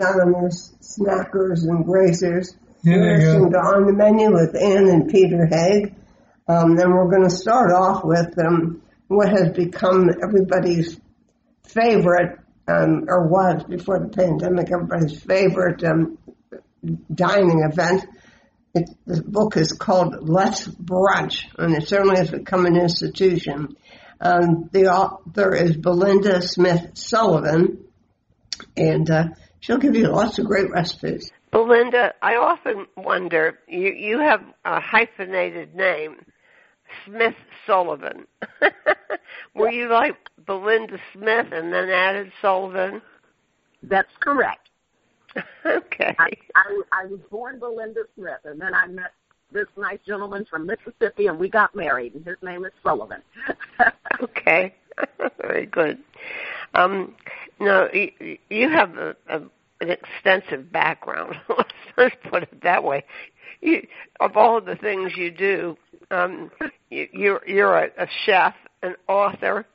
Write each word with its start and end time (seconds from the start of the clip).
Good 0.00 0.52
Snackers, 0.80 1.64
and 1.64 1.84
Grazers. 1.84 2.56
Yeah, 2.82 2.96
there 2.96 3.20
you 3.20 3.50
go. 3.50 3.58
On 3.58 3.86
the 3.86 3.92
Menu 3.92 4.32
with 4.32 4.56
Ann 4.56 4.88
and 4.88 5.10
Peter 5.10 5.46
Haig. 5.46 5.94
Um, 6.48 6.74
then 6.74 6.90
we're 6.90 7.10
going 7.10 7.28
to 7.28 7.30
start 7.30 7.70
off 7.70 8.02
with 8.02 8.34
um, 8.38 8.82
what 9.08 9.28
has 9.28 9.50
become 9.50 10.08
everybody's 10.22 10.98
favorite, 11.64 12.38
um, 12.66 13.04
or 13.08 13.28
was 13.28 13.62
before 13.64 14.00
the 14.00 14.08
pandemic, 14.08 14.72
everybody's 14.72 15.20
favorite 15.22 15.84
um, 15.84 16.18
dining 17.14 17.62
event. 17.70 18.06
It, 18.74 18.88
the 19.06 19.22
book 19.22 19.56
is 19.56 19.72
called 19.72 20.28
Let's 20.28 20.66
Brunch, 20.66 21.44
and 21.58 21.74
it 21.74 21.88
certainly 21.88 22.16
has 22.16 22.30
become 22.30 22.64
an 22.64 22.76
institution. 22.76 23.76
Um, 24.20 24.70
the 24.72 24.86
author 24.86 25.54
is 25.54 25.76
Belinda 25.76 26.40
Smith 26.40 26.92
Sullivan, 26.94 27.84
and 28.76 29.10
uh, 29.10 29.24
she'll 29.60 29.78
give 29.78 29.94
you 29.94 30.08
lots 30.08 30.38
of 30.38 30.46
great 30.46 30.70
recipes. 30.70 31.30
Belinda, 31.50 32.14
I 32.22 32.36
often 32.36 32.86
wonder, 32.96 33.58
you, 33.68 33.92
you 33.92 34.18
have 34.18 34.42
a 34.64 34.80
hyphenated 34.80 35.74
name, 35.74 36.24
Smith 37.04 37.34
Sullivan. 37.66 38.26
Were 39.54 39.70
you 39.70 39.88
like 39.88 40.16
Belinda 40.46 40.98
Smith 41.12 41.46
and 41.52 41.72
then 41.72 41.90
added 41.90 42.32
Sullivan? 42.40 43.02
That's 43.82 44.12
correct. 44.20 44.70
okay. 45.66 46.16
I, 46.18 46.30
I, 46.56 46.82
I 46.92 47.06
was 47.06 47.20
born 47.30 47.58
Belinda 47.58 48.02
Smith, 48.16 48.40
and 48.44 48.60
then 48.60 48.74
I 48.74 48.86
met 48.86 49.12
this 49.52 49.66
nice 49.76 49.98
gentleman 50.06 50.44
from 50.48 50.66
Mississippi, 50.66 51.26
and 51.26 51.38
we 51.38 51.48
got 51.48 51.74
married, 51.74 52.14
and 52.14 52.24
his 52.24 52.36
name 52.42 52.64
is 52.64 52.72
Sullivan. 52.82 53.22
okay. 54.22 54.74
Very 55.40 55.66
good. 55.66 55.98
Um, 56.74 57.14
no, 57.58 57.88
you, 57.92 58.68
have 58.70 58.96
a, 58.96 59.16
a, 59.28 59.40
an 59.80 59.90
extensive 59.90 60.70
background. 60.72 61.36
Let's 61.96 62.14
put 62.30 62.44
it 62.44 62.62
that 62.62 62.84
way. 62.84 63.04
You, 63.60 63.86
of 64.20 64.36
all 64.36 64.60
the 64.60 64.76
things 64.76 65.12
you 65.16 65.30
do, 65.30 65.76
um, 66.10 66.50
you, 66.90 67.08
you're 67.12 67.48
you're 67.48 67.76
a, 67.76 67.88
a 67.98 68.06
chef, 68.24 68.54
an 68.82 68.94
author. 69.08 69.66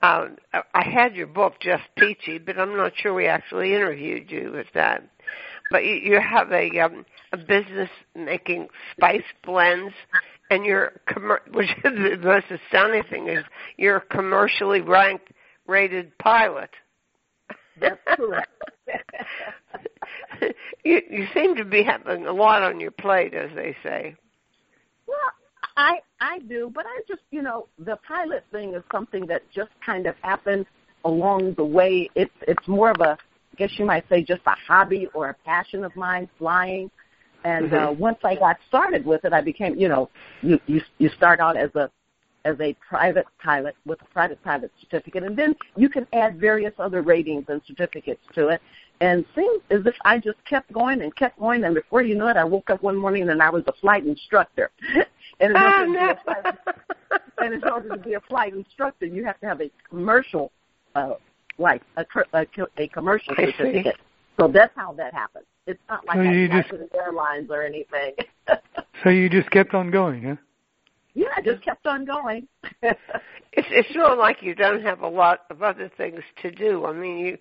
Um, 0.00 0.36
I 0.52 0.84
had 0.84 1.16
your 1.16 1.26
book 1.26 1.54
just 1.60 1.82
peachy, 1.96 2.38
but 2.38 2.58
I'm 2.58 2.76
not 2.76 2.92
sure 2.96 3.12
we 3.12 3.26
actually 3.26 3.74
interviewed 3.74 4.30
you 4.30 4.52
with 4.54 4.68
that. 4.74 5.02
But 5.70 5.84
you, 5.84 5.94
you 5.94 6.20
have 6.20 6.52
a 6.52 6.78
um, 6.78 7.04
a 7.32 7.36
business 7.36 7.90
making 8.14 8.68
spice 8.96 9.24
blends, 9.44 9.92
and 10.50 10.64
you're 10.64 10.92
which 11.52 11.70
is 11.70 11.82
the 11.82 12.18
most 12.22 12.46
astounding 12.50 13.02
thing 13.10 13.28
is 13.28 13.44
you're 13.76 14.00
commercially 14.00 14.80
ranked 14.80 15.30
rated 15.68 16.16
pilot. 16.18 16.70
That's 17.80 18.00
correct. 18.16 18.50
you 20.84 21.00
you 21.10 21.26
seem 21.34 21.54
to 21.56 21.64
be 21.64 21.82
having 21.82 22.26
a 22.26 22.32
lot 22.32 22.62
on 22.62 22.80
your 22.80 22.90
plate, 22.90 23.34
as 23.34 23.50
they 23.54 23.76
say. 23.82 24.16
well, 25.06 25.32
I 25.76 26.00
I 26.20 26.40
do, 26.40 26.70
but 26.74 26.86
I 26.86 27.00
just 27.08 27.22
you 27.30 27.42
know 27.42 27.68
the 27.78 27.96
pilot 28.06 28.44
thing 28.50 28.74
is 28.74 28.82
something 28.92 29.26
that 29.26 29.42
just 29.52 29.70
kind 29.84 30.06
of 30.06 30.16
happened 30.22 30.66
along 31.04 31.54
the 31.54 31.64
way. 31.64 32.08
It's 32.14 32.32
it's 32.42 32.66
more 32.68 32.90
of 32.90 33.00
a 33.00 33.16
I 33.52 33.56
guess 33.56 33.78
you 33.78 33.84
might 33.84 34.08
say 34.08 34.22
just 34.22 34.42
a 34.46 34.54
hobby 34.66 35.08
or 35.14 35.30
a 35.30 35.34
passion 35.44 35.84
of 35.84 35.94
mine, 35.96 36.28
flying. 36.38 36.90
And 37.44 37.72
uh, 37.72 37.92
Mhm. 37.92 37.98
once 37.98 38.18
I 38.24 38.34
got 38.34 38.56
started 38.68 39.04
with 39.06 39.24
it, 39.24 39.32
I 39.32 39.40
became 39.40 39.76
you 39.76 39.88
know 39.88 40.10
you 40.42 40.58
you 40.66 40.80
you 40.98 41.08
start 41.10 41.40
out 41.40 41.56
as 41.56 41.74
a 41.74 41.90
as 42.44 42.56
a 42.60 42.74
private 42.88 43.26
pilot 43.42 43.74
with 43.86 44.00
a 44.02 44.04
private 44.06 44.42
pilot 44.44 44.70
certificate, 44.80 45.22
and 45.24 45.36
then 45.36 45.54
you 45.76 45.88
can 45.88 46.06
add 46.12 46.38
various 46.40 46.72
other 46.78 47.02
ratings 47.02 47.44
and 47.48 47.60
certificates 47.66 48.20
to 48.34 48.48
it. 48.48 48.60
And 49.00 49.24
seems 49.34 49.62
as 49.70 49.80
if 49.86 49.94
I 50.04 50.18
just 50.18 50.38
kept 50.44 50.72
going 50.72 51.02
and 51.02 51.14
kept 51.14 51.38
going, 51.38 51.64
and 51.64 51.74
before 51.74 52.02
you 52.02 52.14
know 52.16 52.28
it, 52.28 52.36
I 52.36 52.44
woke 52.44 52.70
up 52.70 52.82
one 52.82 52.96
morning 52.96 53.28
and 53.28 53.42
I 53.42 53.50
was 53.50 53.62
a 53.66 53.72
flight 53.80 54.04
instructor. 54.06 54.70
and, 55.40 55.52
in 55.52 55.56
Oh, 55.56 55.64
order 55.64 55.84
to 55.84 55.90
be 55.92 55.96
no. 55.98 56.10
a 56.10 56.16
flight, 56.24 56.54
and 57.38 57.54
in 57.54 57.64
order 57.64 57.88
to 57.90 57.96
be 58.02 58.14
a 58.14 58.20
flight 58.20 58.54
instructor, 58.54 59.06
you 59.06 59.24
have 59.24 59.38
to 59.40 59.46
have 59.46 59.60
a 59.60 59.70
commercial, 59.88 60.50
uh, 60.94 61.14
like 61.58 61.82
a, 61.96 62.04
a, 62.32 62.46
a 62.76 62.88
commercial 62.88 63.34
certificate. 63.36 63.96
So 64.38 64.48
that's 64.48 64.72
how 64.76 64.92
that 64.94 65.12
happened. 65.14 65.44
It's 65.66 65.80
not 65.88 66.06
like 66.06 66.16
So 66.16 66.22
I 66.22 66.32
you 66.32 66.48
just- 66.48 66.70
airlines 66.94 67.50
or 67.50 67.62
anything. 67.62 68.14
So 69.04 69.10
you 69.10 69.28
just 69.28 69.48
kept 69.52 69.74
on 69.74 69.92
going, 69.92 70.24
huh? 70.24 70.34
Yeah, 71.18 71.26
I 71.36 71.40
just 71.40 71.64
kept 71.64 71.86
on 71.86 72.04
going. 72.04 72.46
It's 73.50 73.66
it's 73.70 73.96
not 73.96 74.18
like 74.18 74.40
you 74.40 74.54
don't 74.54 74.82
have 74.82 75.00
a 75.00 75.08
lot 75.08 75.40
of 75.50 75.62
other 75.64 75.90
things 75.96 76.20
to 76.42 76.50
do. 76.52 76.84
I 76.84 76.92
mean, 76.92 77.18
you 77.18 77.38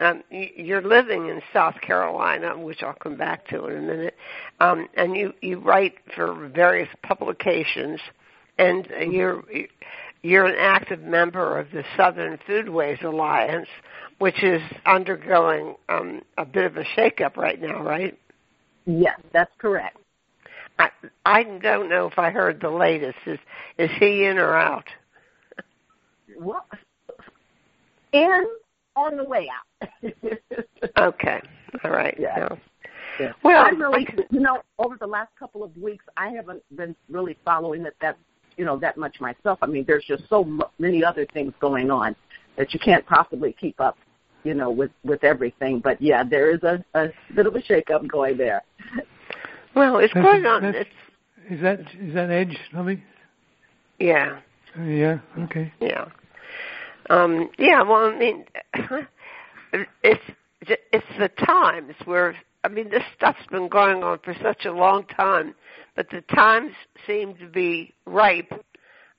um 0.00 0.24
you, 0.30 0.48
you're 0.56 0.82
living 0.82 1.28
in 1.28 1.40
South 1.52 1.76
Carolina, 1.80 2.58
which 2.58 2.82
I'll 2.82 2.94
come 2.94 3.16
back 3.16 3.46
to 3.48 3.66
in 3.66 3.76
a 3.76 3.80
minute. 3.80 4.16
Um 4.58 4.88
and 4.96 5.14
you 5.14 5.32
you 5.42 5.60
write 5.60 5.94
for 6.16 6.48
various 6.48 6.88
publications 7.04 8.00
and 8.58 8.88
you're 9.12 9.44
you're 10.22 10.46
an 10.46 10.56
active 10.58 11.02
member 11.02 11.58
of 11.58 11.70
the 11.70 11.84
Southern 11.96 12.38
Foodways 12.48 13.04
Alliance, 13.04 13.68
which 14.18 14.42
is 14.42 14.62
undergoing 14.86 15.76
um 15.88 16.22
a 16.36 16.44
bit 16.44 16.64
of 16.64 16.78
a 16.78 16.84
shakeup 16.96 17.36
right 17.36 17.60
now, 17.60 17.80
right? 17.80 18.18
yes, 18.86 19.20
that's 19.32 19.52
correct. 19.58 19.99
I 20.80 20.90
I 21.24 21.42
don't 21.44 21.88
know 21.88 22.06
if 22.06 22.18
I 22.18 22.30
heard 22.30 22.60
the 22.60 22.70
latest. 22.70 23.18
Is 23.26 23.38
is 23.78 23.90
he 23.98 24.24
in 24.24 24.38
or 24.38 24.54
out? 24.56 24.84
Well, 26.38 26.64
and 28.12 28.46
on 28.96 29.16
the 29.16 29.24
way 29.24 29.48
out. 29.48 30.12
Okay. 30.96 31.40
All 31.84 31.90
right. 31.90 32.16
Yeah. 32.18 32.48
No. 32.48 32.58
Yeah. 33.20 33.32
Well, 33.42 33.64
I 33.64 33.68
really, 33.70 34.06
I- 34.08 34.22
you 34.30 34.40
know, 34.40 34.62
over 34.78 34.96
the 34.98 35.06
last 35.06 35.30
couple 35.38 35.62
of 35.62 35.76
weeks, 35.76 36.04
I 36.16 36.28
haven't 36.30 36.62
been 36.76 36.96
really 37.08 37.36
following 37.44 37.84
it 37.86 37.94
that, 38.00 38.16
you 38.56 38.64
know, 38.64 38.78
that 38.78 38.96
much 38.96 39.20
myself. 39.20 39.58
I 39.62 39.66
mean, 39.66 39.84
there's 39.86 40.04
just 40.04 40.28
so 40.28 40.58
many 40.78 41.04
other 41.04 41.26
things 41.32 41.52
going 41.60 41.90
on 41.90 42.16
that 42.56 42.72
you 42.74 42.80
can't 42.80 43.04
possibly 43.06 43.52
keep 43.52 43.80
up, 43.80 43.96
you 44.42 44.54
know, 44.54 44.70
with 44.70 44.90
with 45.04 45.22
everything. 45.22 45.80
But 45.80 46.00
yeah, 46.00 46.24
there 46.24 46.50
is 46.50 46.62
a, 46.62 46.82
a 46.94 47.08
bit 47.34 47.46
of 47.46 47.54
a 47.54 47.60
shakeup 47.60 48.06
going 48.08 48.36
there. 48.36 48.62
Well, 49.74 49.98
it's 49.98 50.12
That's- 50.14 50.32
going 50.32 50.46
on. 50.46 50.64
It's 50.64 50.90
Is 51.48 51.60
that 51.62 51.80
is 51.98 52.14
that 52.14 52.30
Edge, 52.30 52.56
Lovey? 52.72 53.02
yeah, 53.98 54.38
Uh, 54.78 54.82
yeah. 54.84 55.18
Okay. 55.44 55.72
yeah, 55.80 56.06
um, 57.08 57.50
yeah. 57.58 57.82
Well, 57.82 58.04
I 58.12 58.16
mean, 58.18 58.44
it's 60.02 60.22
it's 60.62 61.06
the 61.18 61.28
times 61.44 61.94
where 62.04 62.36
I 62.64 62.68
mean 62.68 62.90
this 62.90 63.02
stuff's 63.16 63.46
been 63.50 63.68
going 63.68 64.02
on 64.02 64.18
for 64.24 64.34
such 64.42 64.64
a 64.64 64.72
long 64.72 65.04
time, 65.06 65.54
but 65.96 66.08
the 66.10 66.20
times 66.34 66.72
seem 67.06 67.34
to 67.36 67.46
be 67.48 67.94
ripe 68.06 68.52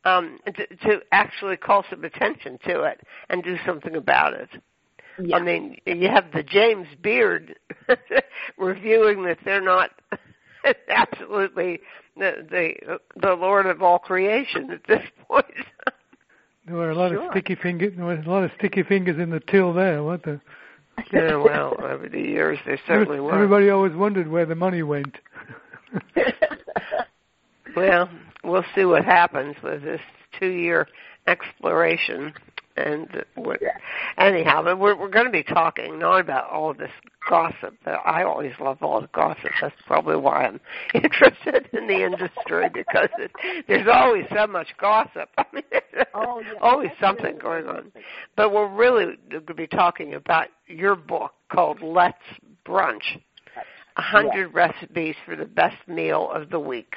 um, 0.05 0.39
to, 0.45 0.67
to 0.67 1.01
actually 1.11 1.57
call 1.57 1.83
some 1.89 2.03
attention 2.03 2.57
to 2.65 2.83
it 2.83 3.01
and 3.29 3.43
do 3.43 3.57
something 3.65 3.95
about 3.95 4.33
it. 4.33 4.49
Yeah. 5.21 5.35
I 5.37 5.41
mean, 5.41 5.77
you 5.85 6.07
have 6.07 6.31
the 6.33 6.41
James 6.43 6.87
Beard 7.01 7.55
reviewing 8.57 9.23
that 9.25 9.37
they're 9.45 9.61
not 9.61 9.91
absolutely 10.89 11.79
the 12.17 12.45
the 12.49 12.99
the 13.21 13.33
Lord 13.33 13.65
of 13.65 13.81
all 13.81 13.99
creation 13.99 14.71
at 14.71 14.81
this 14.87 15.03
point. 15.27 15.45
There 16.67 16.75
were 16.75 16.91
a 16.91 16.95
lot 16.95 17.11
Sure. 17.11 17.25
of 17.25 17.31
sticky 17.31 17.55
fingers. 17.55 17.93
There 17.95 18.05
were 18.05 18.13
a 18.13 18.29
lot 18.29 18.43
of 18.43 18.51
sticky 18.57 18.83
fingers 18.83 19.17
in 19.19 19.29
the 19.31 19.39
till 19.39 19.73
there. 19.73 20.03
weren't 20.03 20.23
the? 20.23 20.39
yeah, 21.11 21.35
well, 21.35 21.75
over 21.81 22.07
the 22.09 22.19
years 22.19 22.59
there 22.65 22.79
certainly 22.85 23.19
were. 23.19 23.33
Everybody 23.33 23.69
always 23.69 23.93
wondered 23.93 24.27
where 24.27 24.45
the 24.45 24.55
money 24.55 24.83
went. 24.83 25.17
Well, 27.75 28.09
we'll 28.43 28.65
see 28.75 28.85
what 28.85 29.05
happens 29.05 29.55
with 29.63 29.83
this 29.83 30.01
two-year 30.39 30.87
exploration. 31.27 32.33
And 32.77 33.23
what, 33.35 33.59
Yeah. 33.61 33.77
anyhow, 34.17 34.63
but 34.63 34.79
we're 34.79 34.95
we're 34.95 35.09
going 35.09 35.25
to 35.25 35.31
be 35.31 35.43
talking 35.43 35.99
not 35.99 36.19
about 36.21 36.49
all 36.49 36.73
this 36.73 36.91
gossip. 37.29 37.75
But 37.83 37.99
I 38.05 38.23
always 38.23 38.53
love 38.59 38.77
all 38.81 39.01
the 39.01 39.09
gossip. 39.13 39.51
That's 39.61 39.75
probably 39.85 40.15
why 40.17 40.45
I'm 40.45 40.59
interested 40.93 41.69
in 41.73 41.87
the 41.87 42.03
industry 42.05 42.69
because 42.73 43.09
it, 43.17 43.31
there's 43.67 43.87
always 43.91 44.25
so 44.33 44.47
much 44.47 44.67
gossip. 44.79 45.29
I 45.37 45.45
mean, 45.53 45.63
Oh, 46.13 46.39
yeah. 46.41 46.53
always 46.61 46.91
something 46.99 47.37
really 47.37 47.63
going 47.63 47.67
on. 47.67 47.91
But 48.35 48.51
we're 48.53 48.67
really 48.73 49.17
going 49.29 49.45
to 49.45 49.53
be 49.53 49.67
talking 49.67 50.13
about 50.15 50.47
your 50.67 50.95
book 50.95 51.33
called 51.51 51.81
Let's 51.81 52.17
Brunch: 52.65 53.19
A 53.97 54.01
Hundred 54.01 54.53
Recipes 54.53 55.15
for 55.25 55.35
the 55.35 55.45
Best 55.45 55.77
Meal 55.87 56.29
of 56.33 56.49
the 56.49 56.59
Week. 56.59 56.93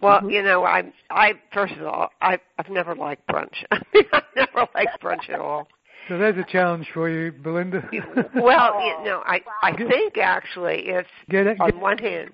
Well, 0.00 0.20
Mhm. 0.20 0.32
you 0.32 0.42
know, 0.42 0.64
I, 0.64 0.92
I 1.10 1.34
first 1.52 1.74
of 1.74 1.86
all, 1.86 2.10
I, 2.20 2.38
I've 2.58 2.68
never 2.70 2.94
liked 2.94 3.26
brunch. 3.26 3.54
I 3.70 3.80
mean, 3.92 4.04
I've 4.12 4.22
never 4.36 4.66
liked 4.74 5.02
brunch 5.02 5.28
at 5.28 5.40
all. 5.40 5.66
So 6.08 6.16
there's 6.16 6.38
a 6.38 6.44
challenge 6.50 6.88
for 6.94 7.08
you, 7.10 7.32
Belinda. 7.32 7.82
Well, 8.34 8.80
you 8.80 9.04
know, 9.04 9.22
I, 9.26 9.40
I 9.62 9.76
think 9.76 10.16
actually 10.16 10.88
it's 10.88 11.08
Get 11.28 11.46
it? 11.46 11.60
on 11.60 11.80
one 11.80 11.98
hand, 11.98 12.30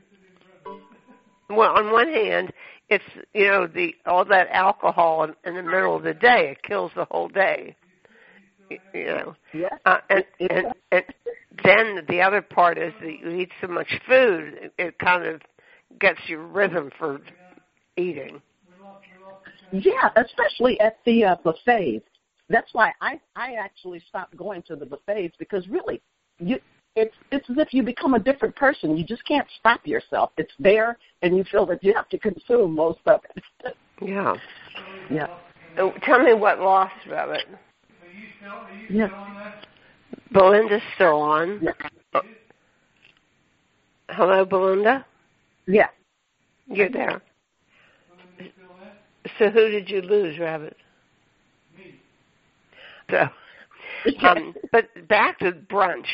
well, 1.50 1.76
on 1.76 1.90
one 1.90 2.08
hand, 2.08 2.52
it's 2.88 3.05
you 3.32 3.46
know 3.46 3.66
the 3.66 3.94
all 4.06 4.25
that 4.26 4.49
alcohol 4.50 5.25
in, 5.25 5.34
in 5.44 5.55
the 5.56 5.62
middle 5.62 5.96
of 5.96 6.02
the 6.02 6.14
day. 6.14 6.50
It 6.52 6.62
kills 6.62 6.93
the 6.94 7.06
whole 7.11 7.28
day. 7.28 7.76
you 8.70 9.06
know. 9.06 9.37
Yes. 9.52 9.72
Uh, 9.84 9.99
and, 10.11 10.25
and 10.40 10.66
and 10.93 11.05
then 11.64 12.05
the 12.08 12.20
other 12.20 12.43
part 12.43 12.78
is 12.78 12.93
that 13.00 13.19
you 13.20 13.31
eat 13.31 13.50
so 13.61 13.66
much 13.69 13.88
food, 14.06 14.55
it, 14.55 14.72
it 14.78 14.99
kind 14.99 15.25
of 15.25 15.40
gets 15.99 16.20
your 16.28 16.43
rhythm 16.43 16.90
for 16.99 17.20
eating. 17.96 18.41
Yeah, 19.73 20.11
especially 20.17 20.79
at 20.81 20.99
the 21.05 21.25
uh, 21.25 21.37
buffets. 21.43 22.06
That's 22.49 22.73
why 22.73 22.93
I 23.00 23.20
I 23.35 23.55
actually 23.55 24.02
stopped 24.08 24.37
going 24.37 24.62
to 24.62 24.76
the 24.76 24.87
buffets 24.87 25.35
because 25.38 25.67
really, 25.69 26.02
you 26.38 26.58
it's 26.96 27.14
it's 27.32 27.49
as 27.50 27.58
if 27.58 27.73
you 27.73 27.82
become 27.82 28.14
a 28.14 28.19
different 28.19 28.55
person. 28.55 28.96
You 28.96 29.05
just 29.05 29.25
can't 29.26 29.46
stop 29.58 29.87
yourself. 29.87 30.31
It's 30.37 30.52
there, 30.58 30.99
and 31.23 31.37
you 31.37 31.44
feel 31.50 31.67
that 31.67 31.82
you 31.82 31.93
have 31.94 32.08
to 32.11 32.19
consume 32.19 32.75
most 32.75 33.00
of 33.06 33.20
it. 33.37 33.75
Yeah. 34.02 34.35
yeah. 35.08 35.29
Oh, 35.79 35.94
tell 36.02 36.19
me 36.19 36.35
what 36.35 36.58
lost 36.58 36.93
it. 37.06 37.47
Yeah. 38.88 39.08
Belinda's 40.32 40.82
still 40.97 41.20
on. 41.20 41.61
Yeah. 41.62 42.20
Hello, 44.11 44.44
Belinda. 44.44 45.06
Yeah. 45.67 45.88
You're 46.67 46.90
there. 46.90 47.23
So 49.39 49.51
who 49.51 49.69
did 49.69 49.89
you 49.89 50.03
lose, 50.03 50.39
Rabbit? 50.39 50.77
Me. 51.77 51.95
So, 53.11 53.29
um, 54.27 54.55
but 54.73 54.87
back 55.09 55.39
to 55.41 55.53
brunch. 55.53 56.07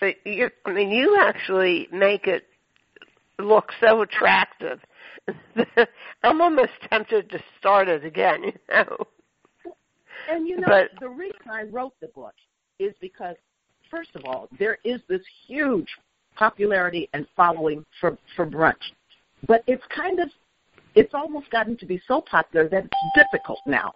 But 0.00 0.14
you, 0.24 0.50
I 0.64 0.72
mean, 0.72 0.90
you 0.90 1.16
actually 1.20 1.88
make 1.92 2.26
it 2.26 2.44
look 3.38 3.70
so 3.80 4.02
attractive. 4.02 4.80
I'm 6.22 6.40
almost 6.40 6.72
tempted 6.90 7.30
to 7.30 7.38
start 7.58 7.88
it 7.88 8.04
again. 8.04 8.44
You 8.44 8.52
know. 8.68 9.06
And 10.30 10.48
you 10.48 10.56
know, 10.56 10.66
But- 10.66 10.90
the 11.00 11.08
reason 11.08 11.40
I 11.50 11.62
wrote 11.64 11.94
the 12.00 12.08
book 12.08 12.34
is 12.78 12.94
because, 13.00 13.36
first 13.90 14.10
of 14.14 14.24
all, 14.24 14.48
there 14.58 14.78
is 14.84 15.00
this 15.08 15.22
huge 15.46 15.88
popularity 16.36 17.08
and 17.12 17.26
following 17.36 17.84
for 18.00 18.18
for 18.34 18.44
brunch, 18.46 18.74
but 19.46 19.62
it's 19.66 19.84
kind 19.94 20.18
of, 20.18 20.28
it's 20.94 21.14
almost 21.14 21.50
gotten 21.50 21.76
to 21.78 21.86
be 21.86 22.00
so 22.06 22.20
popular 22.20 22.68
that 22.68 22.84
it's 22.84 22.96
difficult 23.14 23.58
now. 23.66 23.94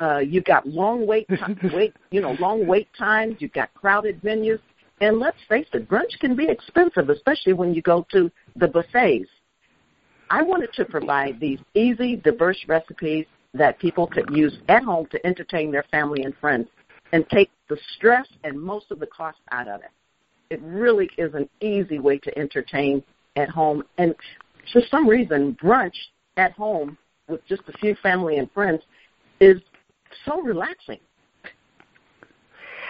Uh, 0.00 0.18
you've 0.18 0.44
got 0.44 0.66
long 0.66 1.06
wait, 1.06 1.26
This- 1.28 1.40
ti- 1.46 1.54
this- 1.62 1.72
wait, 1.74 1.94
you 2.10 2.20
know, 2.20 2.36
long 2.40 2.66
wait 2.66 2.88
times. 2.98 3.36
You've 3.38 3.52
got 3.52 3.72
crowded 3.74 4.20
venues, 4.22 4.60
and 5.00 5.18
let's 5.18 5.38
face 5.48 5.66
it, 5.72 5.88
brunch 5.88 6.18
can 6.20 6.36
be 6.36 6.48
expensive, 6.48 7.08
especially 7.10 7.52
when 7.52 7.74
you 7.74 7.82
go 7.82 8.06
to 8.12 8.30
the 8.56 8.68
buffets. 8.68 9.28
I 10.28 10.42
wanted 10.42 10.72
to 10.74 10.84
provide 10.84 11.38
these 11.38 11.60
easy, 11.74 12.16
diverse 12.16 12.58
recipes 12.66 13.26
that 13.54 13.78
people 13.78 14.06
could 14.06 14.28
use 14.30 14.58
at 14.68 14.82
home 14.82 15.06
to 15.12 15.26
entertain 15.26 15.70
their 15.70 15.84
family 15.90 16.24
and 16.24 16.34
friends 16.36 16.68
and 17.12 17.28
take 17.30 17.50
the 17.68 17.78
stress 17.96 18.26
and 18.44 18.60
most 18.60 18.90
of 18.90 18.98
the 18.98 19.06
cost 19.06 19.38
out 19.52 19.68
of 19.68 19.80
it. 19.80 19.90
It 20.50 20.60
really 20.62 21.08
is 21.16 21.34
an 21.34 21.48
easy 21.60 21.98
way 21.98 22.18
to 22.18 22.38
entertain 22.38 23.02
at 23.36 23.48
home. 23.48 23.84
And 23.98 24.14
for 24.72 24.82
some 24.90 25.08
reason, 25.08 25.56
brunch 25.62 25.94
at 26.36 26.52
home 26.52 26.96
with 27.28 27.44
just 27.46 27.62
a 27.68 27.72
few 27.78 27.94
family 27.96 28.38
and 28.38 28.50
friends 28.52 28.82
is 29.40 29.60
so 30.24 30.40
relaxing. 30.40 30.98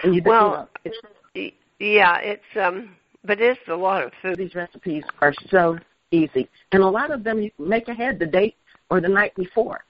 And 0.03 0.15
you, 0.15 0.21
Well, 0.25 0.69
you 0.85 0.91
know, 0.91 0.99
it's, 1.33 1.55
Yeah, 1.79 2.17
it's 2.19 2.43
um, 2.59 2.95
but 3.25 3.41
it's 3.41 3.59
a 3.67 3.75
lot 3.75 4.03
of 4.03 4.11
food. 4.21 4.37
these 4.37 4.55
recipes 4.55 5.03
are 5.21 5.33
so 5.49 5.77
easy, 6.11 6.47
and 6.71 6.81
a 6.83 6.87
lot 6.87 7.11
of 7.11 7.23
them 7.23 7.41
you 7.41 7.51
make 7.59 7.87
ahead 7.87 8.19
the 8.19 8.25
date 8.25 8.55
or 8.89 9.01
the 9.01 9.09
night 9.09 9.35
before. 9.35 9.83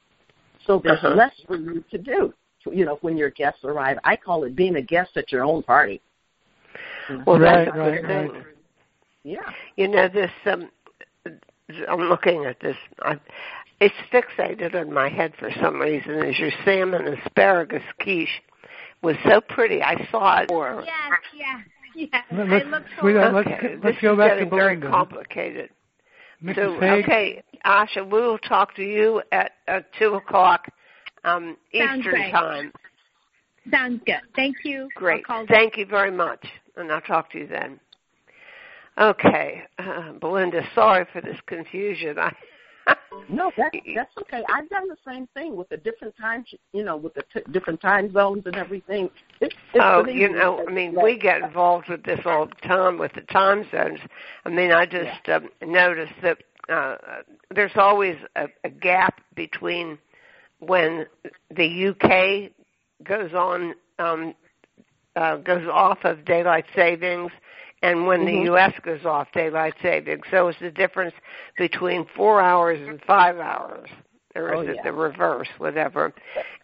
So 0.65 0.81
there's 0.83 0.98
Uh-huh. 1.04 1.15
less 1.15 1.33
for 1.45 1.56
you 1.56 1.83
to 1.92 1.98
do. 1.98 2.33
You 2.65 2.83
know, 2.83 2.98
when 3.01 3.15
your 3.15 3.30
guests 3.30 3.63
arrive, 3.63 3.98
I 4.04 4.18
call 4.18 4.44
it 4.44 4.56
being 4.56 4.75
a 4.75 4.81
guest 4.81 5.15
at 5.15 5.31
your 5.31 5.45
own 5.45 5.63
party. 5.63 6.01
Well, 7.25 7.39
Right, 7.39 7.65
that's 7.68 7.77
right, 7.77 8.01
the 8.01 8.07
thing. 8.07 8.31
right. 8.31 8.45
Yeah. 9.24 9.51
You 9.77 9.88
know 9.88 10.09
this. 10.09 10.31
Um, 10.45 10.69
I'm 11.89 11.99
looking 12.01 12.45
at 12.45 12.59
this. 12.61 12.77
I, 13.01 13.19
it's 13.79 13.95
fixated 14.11 14.73
in 14.73 14.93
my 14.93 15.09
head 15.09 15.33
for 15.37 15.49
some 15.61 15.79
reason. 15.79 16.23
Is 16.23 16.39
your 16.39 16.51
salmon 16.65 17.07
asparagus 17.07 17.83
quiche 18.01 18.41
was 19.01 19.15
so 19.27 19.41
pretty. 19.41 19.81
I 19.81 20.07
saw 20.09 20.39
it. 20.41 20.51
Or, 20.51 20.83
Yes, 20.85 21.19
yeah, 21.35 21.61
yeah. 21.95 22.21
Let- 22.31 22.47
I 22.47 22.49
let's- 22.51 22.65
look 22.67 22.83
sweetheart, 22.99 23.31
forward. 23.31 23.47
let's 23.47 23.61
this 23.61 23.79
let's 23.83 24.01
go 24.01 24.13
is 24.13 24.17
back 24.17 24.31
to 24.31 24.35
getting 24.45 24.49
very 24.49 24.79
complicated. 24.81 25.69
Mrs. 26.43 26.55
So, 26.55 26.79
Haig, 26.79 27.03
okay, 27.03 27.43
Asha, 27.65 28.03
we 28.05 28.21
will 28.21 28.37
talk 28.37 28.75
to 28.75 28.83
you 28.83 29.21
at, 29.31 29.53
at 29.67 29.85
two 29.97 30.13
o'clock 30.13 30.67
um, 31.23 31.57
Sounds 31.75 31.99
Eastern 31.99 32.13
great. 32.13 32.31
time. 32.31 32.71
Sounds 33.71 34.01
good. 34.05 34.21
Thank 34.35 34.57
you. 34.63 34.87
Great. 34.95 35.25
Thank 35.49 35.77
you 35.77 35.85
very 35.85 36.11
much, 36.11 36.45
and 36.75 36.91
I'll 36.91 37.01
talk 37.01 37.31
to 37.31 37.39
you 37.39 37.47
then. 37.47 37.79
Okay, 38.99 39.61
uh, 39.77 40.13
Belinda, 40.13 40.61
sorry 40.73 41.05
for 41.13 41.21
this 41.21 41.38
confusion. 41.45 42.17
I, 42.88 42.95
No, 43.29 43.51
that's 43.57 43.75
that's 43.95 44.17
okay. 44.21 44.44
I've 44.49 44.69
done 44.69 44.88
the 44.88 44.95
same 45.05 45.27
thing 45.35 45.55
with 45.55 45.69
the 45.69 45.77
different 45.77 46.15
times, 46.17 46.47
you 46.73 46.83
know, 46.83 46.95
with 46.97 47.13
the 47.13 47.23
t- 47.33 47.51
different 47.51 47.81
time 47.81 48.11
zones 48.11 48.44
and 48.45 48.55
everything. 48.55 49.09
It's, 49.41 49.55
it's 49.73 49.83
oh, 49.83 50.07
you 50.07 50.29
know, 50.29 50.65
I 50.67 50.71
mean, 50.71 50.99
we 50.99 51.17
get 51.17 51.41
involved 51.41 51.89
with 51.89 52.03
this 52.03 52.21
all 52.25 52.47
the 52.47 52.67
time 52.67 52.97
with 52.97 53.13
the 53.13 53.21
time 53.21 53.65
zones. 53.71 53.99
I 54.45 54.49
mean, 54.49 54.71
I 54.71 54.85
just 54.85 55.27
um, 55.29 55.49
noticed 55.61 56.13
that 56.23 56.38
uh, 56.69 56.95
there's 57.53 57.75
always 57.75 58.15
a, 58.35 58.47
a 58.63 58.69
gap 58.69 59.21
between 59.35 59.99
when 60.59 61.05
the 61.55 61.88
UK 61.89 62.51
goes 63.03 63.33
on 63.33 63.75
um, 63.99 64.33
uh, 65.15 65.38
goes 65.38 65.67
off 65.71 65.99
of 66.03 66.25
daylight 66.25 66.65
savings 66.75 67.31
and 67.81 68.07
when 68.07 68.21
Mhm. 68.21 68.25
the 68.25 68.51
US 68.51 68.74
goes 68.81 69.06
off 69.06 69.31
daylight 69.33 69.75
savings. 69.81 70.25
So 70.31 70.47
it's 70.47 70.59
the 70.59 70.71
difference 70.71 71.13
between 71.57 72.06
four 72.16 72.42
hours 72.42 72.80
and 72.87 73.01
five 73.04 73.40
hours. 73.40 73.90
Or 74.35 74.54
is 74.54 74.59
Oh, 74.59 74.61
it 74.63 74.75
yeah. 74.75 74.83
the 74.83 74.94
reverse, 74.94 75.49
whatever. 75.57 76.13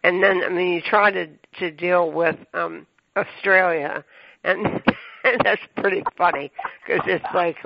And 0.02 0.22
then 0.22 0.42
I 0.44 0.48
mean 0.48 0.72
you 0.72 0.80
try 0.80 1.10
to 1.10 1.26
to 1.58 1.70
deal 1.70 2.10
with 2.10 2.36
um 2.52 2.86
Australia 3.16 4.04
and, 4.44 4.66
and 5.24 5.40
that's 5.44 5.62
pretty 5.76 6.02
funny 6.16 6.52
because 6.86 7.02
it's 7.06 7.24
like 7.34 7.56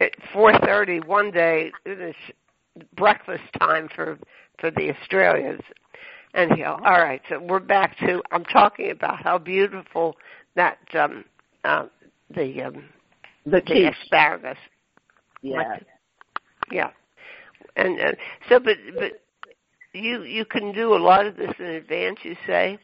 at 0.00 0.12
4:30 0.32 1.00
one 1.06 1.30
day 1.30 1.72
it 1.84 2.00
is 2.00 2.14
breakfast 2.96 3.44
time 3.58 3.88
for 3.94 4.18
for 4.58 4.70
the 4.70 4.90
Australians. 4.94 5.62
Anyhow, 6.34 6.80
all 6.84 7.00
right. 7.00 7.22
So 7.28 7.38
we're 7.40 7.60
back 7.60 7.96
to 7.98 8.22
I'm 8.30 8.44
talking 8.44 8.90
about 8.90 9.22
how 9.22 9.38
beautiful 9.38 10.16
that 10.54 10.78
um 10.94 11.24
uh, 11.64 11.86
the 12.34 12.62
um 12.62 12.84
the 13.46 13.62
the 13.66 13.90
asparagus. 13.90 14.58
Yeah. 15.40 15.78
Yeah. 16.70 16.90
And 17.76 18.00
uh, 18.00 18.12
so 18.48 18.58
but 18.58 18.76
but 18.98 19.12
you 19.92 20.24
you 20.24 20.44
can 20.44 20.72
do 20.72 20.94
a 20.94 20.98
lot 20.98 21.26
of 21.26 21.36
this 21.36 21.52
in 21.58 21.66
advance, 21.66 22.18
you 22.22 22.36
say? 22.46 22.78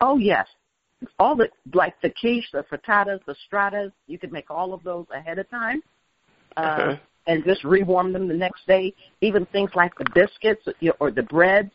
Oh 0.00 0.18
yes. 0.18 0.46
All 1.18 1.36
the 1.36 1.48
like 1.72 1.94
the 2.02 2.10
quiche, 2.10 2.50
the 2.52 2.64
frittatas, 2.64 3.20
the 3.26 3.34
stratas, 3.46 3.92
you 4.06 4.18
can 4.18 4.30
make 4.30 4.50
all 4.50 4.74
of 4.74 4.82
those 4.82 5.06
ahead 5.14 5.38
of 5.38 5.48
time. 5.48 5.82
Uh, 6.56 6.60
Uh-huh. 6.60 6.96
and 7.26 7.42
just 7.44 7.64
rewarm 7.64 8.12
them 8.12 8.28
the 8.28 8.34
next 8.34 8.66
day. 8.66 8.92
Even 9.20 9.46
things 9.46 9.70
like 9.74 9.92
the 9.96 10.04
biscuits 10.14 10.66
or 11.00 11.10
the 11.10 11.22
breads. 11.22 11.72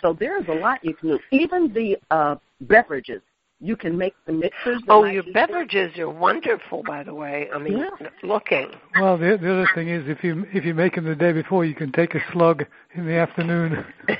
So 0.00 0.16
there's 0.18 0.46
a 0.48 0.52
lot 0.52 0.84
you 0.84 0.94
can 0.94 1.10
do. 1.10 1.18
Even 1.30 1.72
the 1.72 1.98
uh, 2.10 2.36
beverages, 2.62 3.22
you 3.60 3.76
can 3.76 3.96
make 3.96 4.14
the 4.26 4.32
mixers. 4.32 4.80
the 4.86 4.92
Oh, 4.92 5.04
your 5.04 5.22
before. 5.22 5.46
beverages 5.46 5.98
are 5.98 6.08
wonderful, 6.08 6.82
by 6.82 7.02
the 7.02 7.14
way. 7.14 7.48
I 7.54 7.58
mean, 7.58 7.78
Yeah. 7.78 8.08
looking. 8.22 8.70
Well, 8.98 9.16
the, 9.18 9.36
the 9.40 9.52
other 9.52 9.68
thing 9.74 9.88
is, 9.88 10.08
if 10.08 10.24
you 10.24 10.46
if 10.52 10.64
you 10.64 10.74
make 10.74 10.94
them 10.94 11.04
the 11.04 11.14
day 11.14 11.32
before, 11.32 11.64
you 11.64 11.74
can 11.74 11.92
take 11.92 12.14
a 12.14 12.20
slug 12.32 12.64
in 12.94 13.06
the 13.06 13.14
afternoon, 13.16 13.84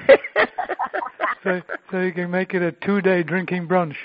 so 1.44 1.60
so 1.90 2.00
you 2.00 2.12
can 2.12 2.30
make 2.30 2.54
it 2.54 2.62
a 2.62 2.72
two-day 2.72 3.22
drinking 3.22 3.66
brunch. 3.66 3.96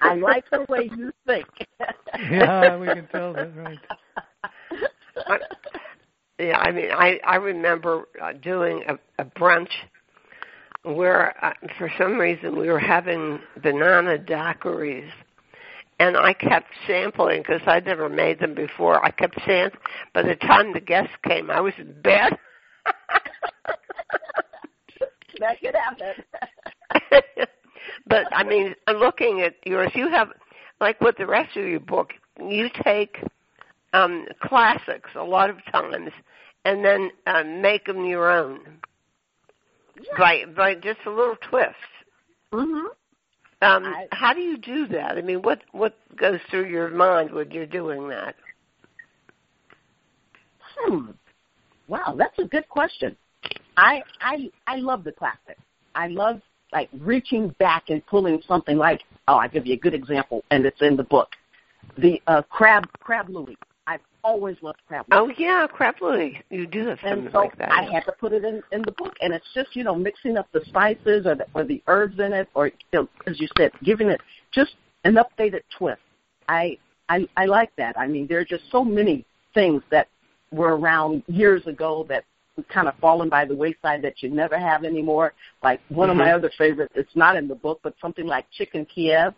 I 0.00 0.14
like 0.14 0.48
the 0.50 0.64
way 0.68 0.90
you 0.96 1.12
think. 1.26 1.46
Yeah, 2.30 2.76
we 2.76 2.86
can 2.86 3.06
tell 3.06 3.32
that, 3.32 3.56
right? 3.56 3.78
I, 5.28 5.38
yeah, 6.38 6.58
I 6.58 6.72
mean, 6.72 6.90
I 6.90 7.18
I 7.24 7.36
remember 7.36 8.08
uh, 8.20 8.32
doing 8.32 8.82
a, 8.88 8.98
a 9.22 9.24
brunch 9.24 9.70
where, 10.82 11.34
uh, 11.44 11.52
for 11.78 11.92
some 11.98 12.18
reason, 12.18 12.58
we 12.58 12.68
were 12.68 12.78
having 12.78 13.40
banana 13.62 14.18
daiquiris, 14.18 15.10
and 15.98 16.16
I 16.16 16.32
kept 16.32 16.68
sampling 16.86 17.42
because 17.42 17.60
I'd 17.66 17.84
never 17.84 18.08
made 18.08 18.40
them 18.40 18.54
before. 18.54 19.04
I 19.04 19.10
kept 19.10 19.38
saying, 19.46 19.70
by 20.14 20.22
the 20.22 20.36
time 20.36 20.72
the 20.72 20.80
guests 20.80 21.14
came, 21.26 21.50
I 21.50 21.60
was 21.60 21.74
in 21.78 21.92
bed. 22.00 22.38
that 25.38 25.60
could 25.60 25.74
happen. 25.74 26.14
but 28.06 28.26
I 28.32 28.44
mean, 28.44 28.74
I'm 28.86 28.96
looking 28.96 29.42
at 29.42 29.56
yours. 29.66 29.90
You 29.94 30.08
have, 30.08 30.28
like 30.80 31.00
with 31.02 31.18
the 31.18 31.26
rest 31.26 31.56
of 31.56 31.66
your 31.66 31.80
book, 31.80 32.12
you 32.40 32.70
take 32.82 33.18
um 33.92 34.26
classics 34.42 35.10
a 35.14 35.24
lot 35.24 35.50
of 35.50 35.56
times, 35.70 36.12
and 36.64 36.82
then 36.82 37.10
uh, 37.26 37.44
make 37.44 37.84
them 37.84 38.06
your 38.06 38.30
own 38.30 38.60
by 40.18 40.44
by 40.56 40.74
just 40.74 41.00
a 41.06 41.10
little 41.10 41.36
twist. 41.48 41.74
hmm 42.52 42.86
um, 43.62 43.84
I- 43.84 44.08
how 44.12 44.32
do 44.32 44.40
you 44.40 44.56
do 44.56 44.86
that? 44.88 45.18
I 45.18 45.22
mean, 45.22 45.42
what 45.42 45.60
what 45.72 45.94
goes 46.16 46.40
through 46.50 46.68
your 46.68 46.88
mind 46.88 47.30
when 47.30 47.50
you're 47.50 47.66
doing 47.66 48.08
that? 48.08 48.34
Hmm. 50.78 51.10
Wow, 51.88 52.14
that's 52.16 52.38
a 52.38 52.44
good 52.44 52.68
question. 52.68 53.16
I 53.76 54.02
I 54.20 54.50
I 54.66 54.76
love 54.76 55.04
the 55.04 55.12
classics. 55.12 55.60
I 55.94 56.08
love 56.08 56.40
like 56.72 56.88
reaching 57.00 57.48
back 57.58 57.84
and 57.88 58.04
pulling 58.06 58.40
something 58.46 58.76
like 58.76 59.02
oh, 59.28 59.36
I'll 59.36 59.48
give 59.48 59.66
you 59.66 59.74
a 59.74 59.78
good 59.78 59.94
example, 59.94 60.42
and 60.50 60.64
it's 60.64 60.80
in 60.80 60.96
the 60.96 61.04
book. 61.04 61.28
The 61.98 62.20
uh, 62.26 62.42
crab 62.42 62.88
crab 63.00 63.28
louis. 63.28 63.56
I've 64.22 64.32
always 64.32 64.56
loved 64.62 64.78
crab 64.86 65.06
louis. 65.10 65.18
Oh 65.18 65.32
yeah, 65.38 65.66
crab 65.66 65.96
louis. 66.00 66.40
You 66.50 66.66
do 66.66 66.86
have 66.86 66.98
And 67.02 67.28
so 67.32 67.38
like 67.38 67.56
that. 67.58 67.72
I 67.72 67.82
had 67.82 68.04
to 68.04 68.12
put 68.12 68.32
it 68.32 68.44
in 68.44 68.62
in 68.72 68.82
the 68.82 68.92
book, 68.92 69.14
and 69.20 69.32
it's 69.32 69.46
just 69.54 69.74
you 69.74 69.84
know 69.84 69.94
mixing 69.94 70.36
up 70.36 70.48
the 70.52 70.62
spices 70.66 71.26
or 71.26 71.34
the, 71.34 71.46
or 71.54 71.64
the 71.64 71.82
herbs 71.86 72.18
in 72.18 72.32
it, 72.32 72.48
or 72.54 72.66
you 72.68 72.72
know, 72.92 73.08
as 73.26 73.40
you 73.40 73.48
said, 73.56 73.72
giving 73.82 74.08
it 74.08 74.20
just 74.52 74.74
an 75.04 75.16
updated 75.16 75.62
twist. 75.76 76.00
I 76.48 76.78
I 77.08 77.26
I 77.36 77.46
like 77.46 77.74
that. 77.76 77.98
I 77.98 78.06
mean, 78.06 78.26
there 78.26 78.38
are 78.38 78.44
just 78.44 78.64
so 78.70 78.84
many 78.84 79.24
things 79.54 79.82
that 79.90 80.08
were 80.52 80.76
around 80.76 81.22
years 81.26 81.66
ago 81.66 82.04
that 82.08 82.24
kind 82.68 82.88
of 82.88 82.94
fallen 83.00 83.28
by 83.28 83.44
the 83.44 83.54
wayside 83.54 84.02
that 84.02 84.22
you 84.22 84.28
never 84.28 84.58
have 84.58 84.84
anymore. 84.84 85.32
Like 85.62 85.80
one 85.88 86.10
of 86.10 86.16
my 86.16 86.28
Mhm. 86.28 86.34
other 86.34 86.50
favorites, 86.58 86.92
it's 86.94 87.16
not 87.16 87.36
in 87.36 87.48
the 87.48 87.54
book, 87.54 87.80
but 87.82 87.94
something 88.00 88.26
like 88.26 88.50
chicken 88.50 88.84
Kiev. 88.84 89.34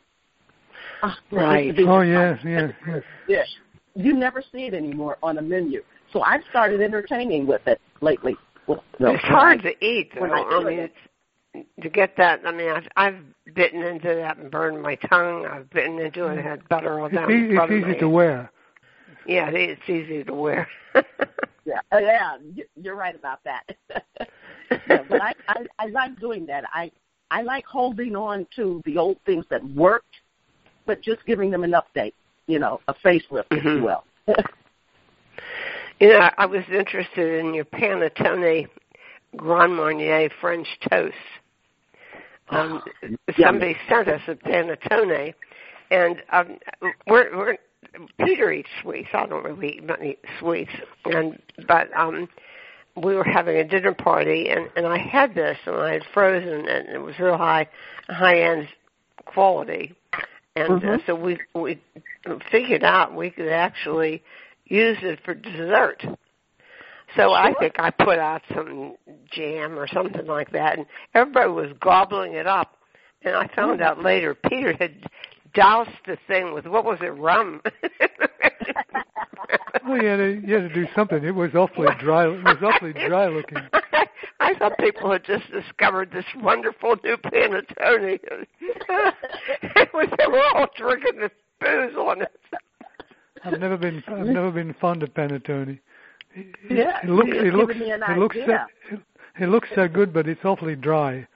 Ah, 1.02 1.18
that 1.30 1.64
used 1.64 1.78
Right. 1.78 1.80
Oh 1.80 1.98
my 1.98 2.04
yes, 2.04 2.40
yes, 2.44 3.02
yes. 3.28 3.48
Favorite 3.94 4.04
dish. 4.04 4.12
You 4.12 4.18
never 4.18 4.42
see 4.52 4.66
it 4.66 4.75
anymore 4.75 5.18
on 5.22 5.38
a 5.38 5.42
menu. 5.42 5.82
So 6.12 6.22
I've 6.22 6.42
started 6.50 6.80
entertaining 6.80 7.46
with 7.46 7.66
it 7.66 7.80
lately. 8.00 8.37
Well, 8.66 8.84
no, 9.00 9.14
it's 9.14 9.25
hard 9.25 9.62
to 9.62 9.84
eat. 9.84 10.11
Though. 10.14 10.22
when 10.22 10.30
I 10.30 10.42
I 10.42 10.64
mean, 10.64 10.78
it. 10.78 10.92
it's 11.54 11.66
to 11.82 11.90
get 11.90 12.16
that. 12.16 12.40
I 12.46 12.52
mean, 12.52 12.70
I've 12.70 12.88
I've 12.96 13.54
bitten 13.54 13.82
into 13.82 14.08
that 14.08 14.38
and 14.38 14.50
burned 14.50 14.80
my 14.82 14.94
tongue. 14.94 15.46
I've 15.46 15.68
bitten 15.70 15.99
into 15.99 16.26
it 16.26 16.38
and 16.38 16.40
had 16.40 16.68
butter 16.68 17.00
all 17.00 17.06
It's, 17.06 17.14
down. 17.14 17.28
the 17.28 17.34
it's 17.46 17.54
front 17.54 17.72
easy 17.72 17.99
to 17.99 18.08
wear. 18.08 18.50
Yeah, 19.25 19.50
it's 19.50 19.80
easy 19.88 20.25
to 20.25 20.34
wear. 20.34 20.66
Yeah, 21.64 21.78
yeah, 21.92 22.37
you're 22.75 22.96
right 22.96 23.14
about 23.14 23.38
that. 23.44 23.62
yeah, 24.88 25.04
but 25.08 25.22
I, 25.22 25.32
I 25.46 25.66
I 25.78 25.87
like 25.87 26.18
doing 26.18 26.44
that. 26.46 26.64
I 26.72 26.90
I 27.30 27.42
like 27.42 27.64
holding 27.64 28.16
on 28.16 28.49
to 28.56 28.82
the 28.84 28.99
old 28.99 29.18
things 29.25 29.44
that 29.49 29.64
worked, 29.76 30.16
but 30.87 31.02
just 31.02 31.25
giving 31.25 31.52
them 31.52 31.62
an 31.62 31.70
update. 31.72 32.14
You 32.46 32.58
know, 32.58 32.80
a 32.88 32.94
facelift, 32.94 33.46
if 33.50 33.64
you 33.64 33.70
Mhm. 33.70 33.82
will. 33.82 34.04
You 36.00 36.08
know, 36.08 36.30
I 36.37 36.46
was 36.46 36.64
interested 36.68 37.38
in 37.38 37.54
your 37.54 37.64
panettone 37.64 38.68
Grand 39.37 39.76
Marnier 39.76 40.30
French 40.40 40.66
toast. 40.90 41.14
Um, 42.49 42.82
Yummy. 43.02 43.16
somebody 43.40 43.76
sent 43.88 44.08
us 44.08 44.20
a 44.26 44.34
panettone, 44.34 45.32
and 45.92 46.22
um, 46.32 46.58
we're, 47.06 47.37
we're 47.37 47.56
Peter 48.18 48.52
eats 48.52 48.68
sweets. 48.82 49.08
I 49.14 49.26
don't 49.26 49.44
really 49.44 49.76
eat 49.76 49.84
many 49.84 50.16
sweets, 50.38 50.72
and 51.04 51.40
but 51.66 51.88
um, 51.96 52.28
we 52.96 53.14
were 53.14 53.25
having 53.25 53.56
a 53.56 53.64
dinner 53.64 53.94
party, 53.94 54.49
and 54.50 54.68
and 54.76 54.87
I 54.87 54.99
had 54.99 55.34
this, 55.34 55.58
and 55.66 55.76
I 55.76 55.92
had 55.92 56.02
frozen, 56.12 56.68
and 56.68 56.88
it 56.88 57.00
was 57.00 57.18
real 57.18 57.38
high, 57.38 57.68
high 58.08 58.40
end 58.40 58.68
quality, 59.25 59.94
and 60.56 60.73
uh, 60.73 60.78
Mhm. 60.99 61.06
so 61.06 61.14
we 61.14 61.38
we 61.54 61.78
figured 62.50 62.85
out 62.85 63.14
we 63.14 63.30
could 63.30 63.49
actually 63.49 64.23
use 64.66 64.99
it 65.02 65.21
for 65.25 65.35
dessert. 65.35 66.04
So 67.16 67.32
I 67.35 67.52
think 67.61 67.75
I 67.78 67.90
put 67.90 68.18
out 68.18 68.42
some 68.54 68.94
jam 69.30 69.78
or 69.78 69.87
something 69.87 70.26
like 70.26 70.50
that, 70.52 70.78
and 70.78 70.87
everybody 71.14 71.50
was 71.50 71.73
gobbling 71.80 72.32
it 72.35 72.47
up. 72.47 72.76
And 73.23 73.37
I 73.37 73.47
found 73.54 73.82
out 73.82 74.02
later 74.02 74.35
Peter 74.35 74.73
had 74.78 74.94
doused 75.54 75.90
the 76.06 76.16
thing 76.26 76.52
with 76.54 76.66
what 76.66 76.85
was 76.85 76.99
it, 77.02 77.11
rum? 77.16 77.61
Well, 79.85 80.00
you 80.00 80.06
had, 80.09 80.16
to, 80.18 80.40
you 80.47 80.54
had 80.54 80.68
to 80.68 80.75
do 80.75 80.87
something. 80.94 81.25
It 81.25 81.35
was 81.35 81.54
awfully 81.56 81.88
dry. 81.99 82.26
It 82.26 82.42
was 82.44 82.56
awfully 82.62 82.92
dry 82.92 83.26
looking. 83.26 83.59
I 83.73 84.06
thought 84.58 84.78
people 84.78 85.11
had 85.12 85.25
just 85.25 85.44
discovered 85.50 86.11
this 86.12 86.25
wonderful 86.40 86.96
new 87.04 87.16
panettone. 87.16 88.18
it 88.61 89.88
was, 89.94 90.08
they 90.18 90.26
were 90.26 90.42
all 90.54 90.66
drinking 90.76 91.20
this 91.20 91.30
booze 91.61 91.96
on 91.96 92.22
it. 92.22 92.40
I've 93.44 93.58
never 93.58 93.76
been. 93.76 94.02
I've 94.06 94.26
never 94.26 94.50
been 94.50 94.75
fond 94.80 95.02
of 95.02 95.12
panettone. 95.14 95.78
It, 96.34 96.46
Yeah, 96.70 96.99
it 97.02 97.08
looks. 97.08 97.30
It 97.32 97.54
looks. 97.54 97.72
giving 97.72 97.88
me 97.88 97.92
an 97.92 98.02
It 98.08 98.18
looks. 98.18 98.37
So, 98.46 98.56
it, 98.92 99.00
it 99.40 99.49
looks 99.49 99.68
so 99.75 99.88
good, 99.88 100.12
but 100.12 100.28
it's 100.28 100.44
awfully 100.44 100.76
dry. 100.76 101.26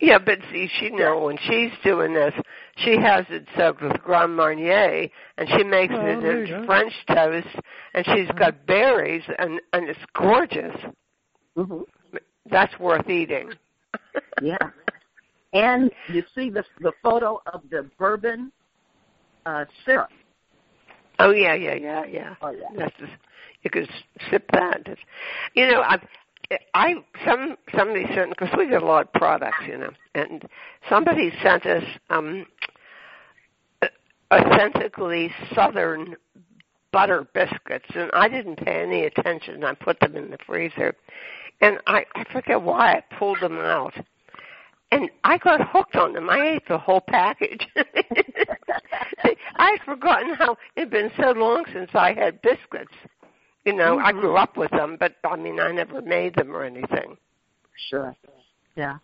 Yeah, 0.00 0.18
but 0.18 0.38
see, 0.50 0.68
she 0.78 0.90
know 0.90 1.20
when 1.20 1.38
she's 1.38 1.70
doing 1.84 2.14
this, 2.14 2.34
she 2.76 2.96
has 2.96 3.24
it 3.30 3.46
soaked 3.56 3.82
with 3.82 4.00
Grand 4.02 4.34
Marnier, 4.36 5.08
and 5.36 5.48
she 5.56 5.62
makes 5.64 5.94
Oh, 5.96 6.04
it 6.04 6.24
into. 6.24 6.64
French 6.66 6.92
toast, 7.12 7.46
and 7.94 8.04
she's 8.06 8.28
uh-huh. 8.30 8.38
got 8.38 8.66
berries, 8.66 9.22
and 9.38 9.60
and 9.72 9.88
it's 9.88 9.98
gorgeous. 10.16 10.76
That's 12.50 12.78
worth 12.78 13.08
eating. 13.08 13.50
Yeah. 14.42 14.56
And 15.52 15.90
you 16.08 16.22
see 16.34 16.50
the 16.50 16.64
the 16.80 16.92
photo 17.02 17.40
of 17.52 17.62
the 17.70 17.88
bourbon 17.98 18.52
uh, 19.46 19.64
syrup. 19.84 20.10
Oh 21.18 21.30
yeah, 21.30 21.54
yeah, 21.54 21.74
yeah, 21.74 22.04
yeah. 22.04 22.34
Oh, 22.42 22.50
yeah. 22.50 22.68
That's 22.76 22.94
just, 22.98 23.12
you 23.62 23.70
could 23.70 23.88
sip 24.30 24.44
that. 24.52 24.82
It's, 24.86 25.00
you 25.54 25.66
know, 25.66 25.80
I, 25.80 25.98
I 26.74 26.94
some 27.26 27.56
somebody 27.76 28.04
sent 28.14 28.30
us, 28.30 28.36
because 28.38 28.54
we 28.56 28.68
get 28.68 28.82
a 28.82 28.86
lot 28.86 29.06
of 29.06 29.12
products, 29.14 29.64
you 29.66 29.78
know, 29.78 29.90
and 30.14 30.46
somebody 30.88 31.32
sent 31.42 31.66
us 31.66 31.84
um 32.10 32.46
authentically 34.32 35.32
southern 35.54 36.14
butter 36.92 37.26
biscuits, 37.34 37.88
and 37.94 38.10
I 38.12 38.28
didn't 38.28 38.56
pay 38.56 38.82
any 38.82 39.04
attention. 39.06 39.64
I 39.64 39.74
put 39.74 39.98
them 40.00 40.16
in 40.16 40.30
the 40.30 40.38
freezer, 40.46 40.94
and 41.60 41.78
I 41.86 42.04
I 42.14 42.24
forget 42.32 42.60
why 42.62 42.94
I 42.94 43.16
pulled 43.18 43.40
them 43.40 43.58
out. 43.58 43.94
And 44.90 45.10
I 45.22 45.36
got 45.36 45.60
hooked 45.70 45.96
on 45.96 46.14
them. 46.14 46.30
I 46.30 46.54
ate 46.54 46.66
the 46.66 46.78
whole 46.78 47.02
package. 47.06 47.66
I'd 49.56 49.80
forgotten 49.84 50.34
how 50.34 50.52
it 50.76 50.80
had 50.80 50.90
been 50.90 51.10
so 51.20 51.32
long 51.32 51.64
since 51.74 51.90
I 51.92 52.14
had 52.14 52.40
biscuits. 52.40 52.94
You 53.66 53.74
know, 53.74 53.98
I 53.98 54.12
grew 54.12 54.36
up 54.36 54.56
with 54.56 54.70
them, 54.70 54.96
but 54.98 55.16
I 55.24 55.36
mean, 55.36 55.60
I 55.60 55.72
never 55.72 56.00
made 56.00 56.36
them 56.36 56.56
or 56.56 56.64
anything. 56.64 57.18
Sure. 57.90 58.16
Yeah. 58.76 58.96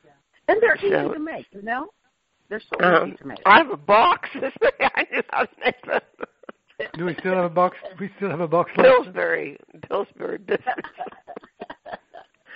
And 0.49 0.59
they're 0.63 0.77
easy 0.77 0.89
to 0.89 1.19
make, 1.19 1.47
you 1.53 1.61
know? 1.63 1.89
They're 2.49 2.61
so 2.61 2.83
Um, 2.83 3.09
easy 3.09 3.17
to 3.19 3.27
make. 3.27 3.39
I 3.45 3.59
have 3.59 3.71
a 3.71 3.77
box. 3.77 4.31
I 4.81 5.07
knew 5.13 5.23
how 5.31 5.45
to 5.45 5.51
make 5.63 5.83
them. 5.85 6.01
Do 6.95 7.05
we 7.05 7.15
still 7.21 7.35
have 7.35 7.45
a 7.45 7.49
box? 7.51 7.77
We 8.01 8.11
still 8.17 8.31
have 8.31 8.41
a 8.41 8.49
box 8.49 8.71
left. 8.77 8.89
Pillsbury, 8.89 9.59
Pillsbury 9.89 10.39
biscuits. 10.39 10.89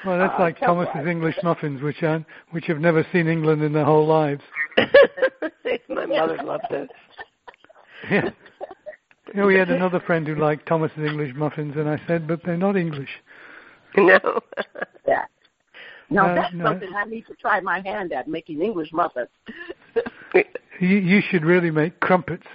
Well, 0.06 0.18
that's 0.18 0.34
Uh, 0.38 0.42
like 0.42 0.58
Thomas's 0.60 0.94
what. 0.94 1.06
English 1.08 1.36
muffins, 1.42 1.82
which 1.82 2.02
aren't, 2.02 2.26
which 2.50 2.66
have 2.66 2.78
never 2.78 3.04
seen 3.12 3.26
England 3.28 3.62
in 3.62 3.72
their 3.72 3.84
whole 3.84 4.06
lives. 4.06 4.42
My 5.88 6.06
mother 6.06 6.38
loved 6.44 6.64
those. 6.70 6.88
Yeah. 8.10 8.30
Yeah, 9.34 9.44
we 9.44 9.56
had 9.56 9.68
another 9.70 10.00
friend 10.00 10.26
who 10.26 10.34
liked 10.36 10.66
Thomas's 10.66 10.96
English 10.98 11.34
muffins, 11.34 11.76
and 11.76 11.88
I 11.88 12.00
said, 12.06 12.26
but 12.26 12.42
they're 12.44 12.56
not 12.56 12.76
English. 12.76 13.10
No. 13.96 14.40
Yeah. 15.06 15.24
Now 16.10 16.26
Uh, 16.28 16.34
that's 16.34 16.54
no. 16.54 16.66
something 16.66 16.90
I 16.94 17.04
need 17.06 17.26
to 17.26 17.34
try 17.34 17.58
my 17.60 17.80
hand 17.80 18.12
at 18.12 18.28
making 18.28 18.60
English 18.62 18.92
muffins. 18.92 19.28
You, 20.80 20.96
you 20.96 21.20
should 21.28 21.44
really 21.44 21.72
make 21.72 21.98
crumpets, 21.98 22.46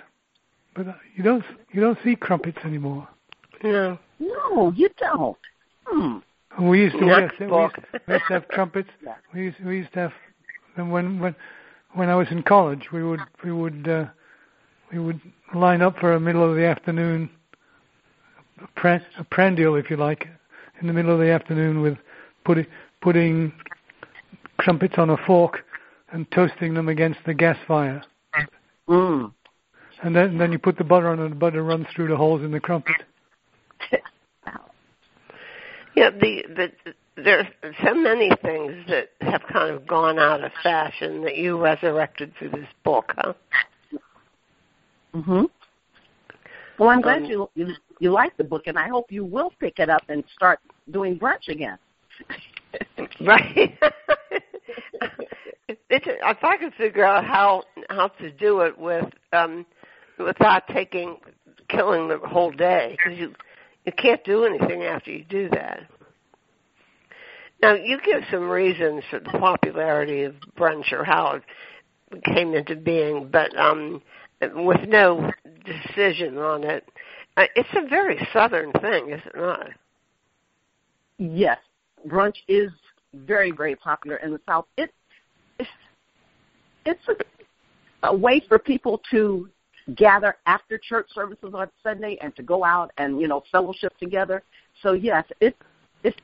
but 0.76 0.88
uh, 0.88 0.94
you 1.14 1.24
don't. 1.26 1.44
You 1.74 1.82
don't 1.82 1.98
see 2.06 2.16
crumpets 2.16 2.60
anymore. 2.64 3.06
no. 3.64 4.00
no, 4.20 4.72
you 4.78 4.88
don't. 4.98 5.38
Hmm. 5.86 6.18
We 6.62 6.82
used 6.82 6.98
to, 7.00 7.06
Next 7.06 7.40
we 7.40 7.48
used, 7.48 7.76
we 8.08 8.14
used 8.14 8.26
to 8.28 8.34
have 8.34 8.48
trumpets. 8.50 8.90
Yeah. 9.04 9.16
We 9.34 9.42
used, 9.42 9.58
we 9.66 9.78
used 9.78 9.94
to 9.94 10.00
have 10.00 10.14
when 10.76 11.20
when 11.20 11.36
when 11.94 12.10
I 12.10 12.16
was 12.16 12.28
in 12.32 12.44
college. 12.44 12.90
We 12.92 13.04
would 13.04 13.22
we 13.44 13.52
would 13.52 13.88
uh, 13.88 14.06
we 14.92 15.00
would 15.00 15.20
line 15.56 15.82
up 15.82 15.98
for 15.98 16.14
a 16.14 16.20
middle 16.20 16.48
of 16.48 16.56
the 16.56 16.66
afternoon 16.66 17.30
a, 18.60 19.02
a 19.20 19.24
prandial, 19.32 19.76
if 19.76 19.90
you 19.90 19.98
like, 19.98 20.28
in 20.82 20.88
the 20.88 20.94
middle 20.94 21.14
of 21.14 21.20
the 21.20 21.32
afternoon 21.32 21.82
with 21.82 21.98
putting 22.46 22.66
putting 23.02 23.54
crumpets 24.58 24.96
on 24.98 25.10
a 25.10 25.18
fork 25.26 25.66
and 26.12 26.30
toasting 26.32 26.74
them 26.74 26.90
against 26.90 27.20
the 27.26 27.34
gas 27.34 27.58
fire. 27.68 28.02
Mm. 28.88 29.34
And 30.04 30.16
then 30.16 30.38
then 30.38 30.52
you 30.52 30.60
put 30.60 30.78
the 30.78 30.84
butter 30.84 31.10
on, 31.10 31.20
and 31.20 31.32
the 31.32 31.36
butter 31.36 31.64
runs 31.64 31.88
through 31.96 32.10
the 32.10 32.18
holes 32.18 32.44
in 32.44 32.52
the 32.52 32.60
crumpet. 32.60 32.96
Yeah, 35.96 36.10
the 36.10 36.44
the 36.56 36.94
there's 37.16 37.46
so 37.86 37.94
many 37.94 38.30
things 38.42 38.74
that 38.88 39.10
have 39.22 39.44
kind 39.52 39.74
of 39.74 39.86
gone 39.86 40.18
out 40.18 40.44
of 40.44 40.52
fashion 40.64 41.24
that 41.24 41.38
you 41.38 41.62
resurrected 41.62 42.34
through 42.38 42.50
this 42.50 42.68
book, 42.84 43.14
huh? 43.16 43.34
Mhm. 45.14 45.50
Well, 46.80 46.90
I'm 46.90 47.02
glad 47.02 47.24
Um, 47.24 47.30
you, 47.30 47.50
you 47.56 47.76
you 48.00 48.12
like 48.12 48.36
the 48.38 48.44
book, 48.44 48.64
and 48.66 48.78
I 48.78 48.88
hope 48.88 49.12
you 49.12 49.24
will 49.24 49.52
pick 49.60 49.80
it 49.80 49.90
up 49.90 50.02
and 50.10 50.24
start 50.36 50.60
doing 50.92 51.20
brunch 51.20 51.48
again. 51.48 51.78
Right. 53.22 53.78
it's 55.90 56.06
if 56.08 56.44
I 56.44 56.58
could 56.58 56.74
figure 56.74 57.06
out 57.06 57.24
how 57.26 57.64
how 57.90 58.08
to 58.08 58.32
do 58.32 58.62
it 58.62 58.78
with 58.78 59.06
um 59.32 59.66
without 60.18 60.68
taking 60.68 61.18
killing 61.70 62.08
the 62.08 62.18
whole 62.18 62.52
day 62.52 62.98
because 62.98 63.18
you 63.18 63.34
you 63.86 63.92
can't 63.92 64.24
do 64.24 64.46
anything 64.46 64.84
after 64.84 65.12
you 65.12 65.25
do 65.25 65.50
that. 65.50 65.82
Now 67.62 67.74
you 67.74 68.00
give 68.06 68.22
some 68.30 68.50
reasons 68.50 69.04
for 69.10 69.20
the 69.20 69.30
popularity 69.40 70.24
of 70.24 70.36
brunch 70.58 70.92
or 70.92 71.04
how 71.04 71.40
it 72.12 72.24
came 72.24 72.54
into 72.54 72.75
being, 72.75 73.30
but 73.32 73.56
um 73.58 74.02
with 74.56 74.88
no 74.88 75.32
decision 75.66 76.38
on 76.38 76.63
it. 76.63 76.88
Uh, 77.38 77.46
it's 77.56 77.70
a 77.75 77.88
very 77.88 78.28
southern 78.34 78.72
thing, 78.74 79.10
is 79.12 79.22
it 79.25 79.36
not? 79.36 79.70
Yes, 81.18 81.58
brunch 82.08 82.36
is 82.48 82.70
very, 83.13 83.52
very 83.52 83.75
popular 83.75 84.18
in 84.18 84.32
the 84.32 84.42
South. 84.48 84.66
It, 84.78 84.92
it's 86.86 87.00
a, 87.08 88.08
a 88.08 88.16
way 88.16 88.42
for 88.48 88.60
people 88.60 89.02
to 89.12 89.50
gather 89.96 90.36
after 90.46 90.78
church 90.78 91.08
services 91.13 91.54
on 91.54 91.70
Sunday 91.82 92.18
and 92.22 92.36
to 92.36 92.44
go 92.44 92.63
out 92.63 92.92
and 92.98 93.20
you 93.20 93.28
know 93.28 93.44
fellowship 93.52 93.98
together. 93.98 94.44
So 94.82 94.94
yes, 94.94 95.25
it 95.40 95.56
it 96.04 96.16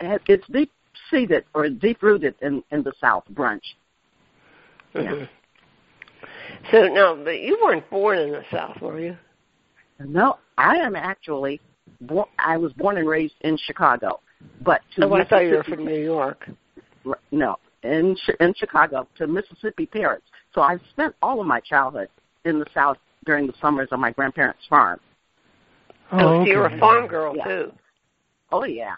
it's 0.00 0.46
deep 0.48 0.70
seated 1.10 1.44
or 1.54 1.68
deep 1.68 2.02
rooted 2.02 2.34
in 2.42 2.62
in 2.70 2.82
the 2.82 2.92
South 3.00 3.24
brunch. 3.32 3.62
Mm-hmm. 4.94 5.24
So 6.70 6.86
no, 6.86 7.20
but 7.24 7.40
you 7.40 7.58
weren't 7.60 7.88
born 7.90 8.18
in 8.18 8.30
the 8.30 8.44
South, 8.52 8.80
were 8.80 9.00
you? 9.00 9.16
No, 9.98 10.38
I 10.58 10.76
am 10.76 10.94
actually. 10.94 11.60
Born, 12.02 12.26
I 12.38 12.56
was 12.56 12.72
born 12.74 12.98
and 12.98 13.08
raised 13.08 13.34
in 13.40 13.56
Chicago, 13.56 14.20
but 14.60 14.80
to 14.94 15.06
oh, 15.06 15.14
I 15.14 15.24
thought 15.24 15.44
you 15.44 15.56
were 15.56 15.64
from 15.64 15.84
New 15.84 16.00
York. 16.00 16.48
No, 17.32 17.56
in 17.82 18.16
in 18.38 18.54
Chicago 18.54 19.08
to 19.16 19.26
Mississippi 19.26 19.86
parents. 19.86 20.26
So 20.54 20.60
I 20.60 20.78
spent 20.90 21.14
all 21.20 21.40
of 21.40 21.46
my 21.46 21.60
childhood 21.60 22.08
in 22.44 22.58
the 22.58 22.66
South 22.74 22.98
during 23.24 23.46
the 23.46 23.54
summers 23.60 23.88
on 23.92 24.00
my 24.00 24.10
grandparents' 24.10 24.62
farm. 24.68 25.00
Oh, 26.10 26.18
oh 26.18 26.28
okay. 26.40 26.50
so 26.50 26.52
you're 26.52 26.66
a 26.66 26.78
farm 26.78 27.06
girl 27.06 27.36
yeah. 27.36 27.44
too. 27.44 27.72
Oh 28.50 28.64
yeah, 28.64 28.94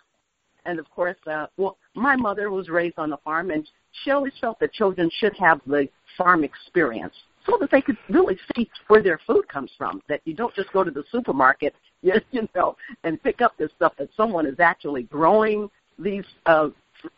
and 0.66 0.78
of 0.78 0.90
course, 0.90 1.16
uh, 1.26 1.46
well, 1.56 1.76
my 1.94 2.16
mother 2.16 2.50
was 2.50 2.68
raised 2.68 2.98
on 2.98 3.10
the 3.10 3.18
farm, 3.18 3.50
and 3.50 3.68
she 4.02 4.10
always 4.10 4.32
felt 4.40 4.58
that 4.60 4.72
children 4.72 5.10
should 5.18 5.36
have 5.38 5.60
the 5.66 5.88
farm 6.16 6.44
experience 6.44 7.14
so 7.46 7.56
that 7.60 7.70
they 7.70 7.80
could 7.80 7.98
really 8.08 8.38
see 8.54 8.68
where 8.88 9.02
their 9.02 9.20
food 9.26 9.46
comes 9.48 9.70
from. 9.76 10.02
That 10.08 10.20
you 10.24 10.34
don't 10.34 10.54
just 10.54 10.72
go 10.72 10.82
to 10.82 10.90
the 10.90 11.04
supermarket, 11.12 11.74
you, 12.02 12.14
you 12.30 12.48
know, 12.54 12.76
and 13.04 13.22
pick 13.22 13.40
up 13.40 13.56
this 13.58 13.70
stuff 13.76 13.92
that 13.98 14.08
someone 14.16 14.46
is 14.46 14.58
actually 14.58 15.04
growing 15.04 15.70
these 15.98 16.24
uh, 16.46 16.68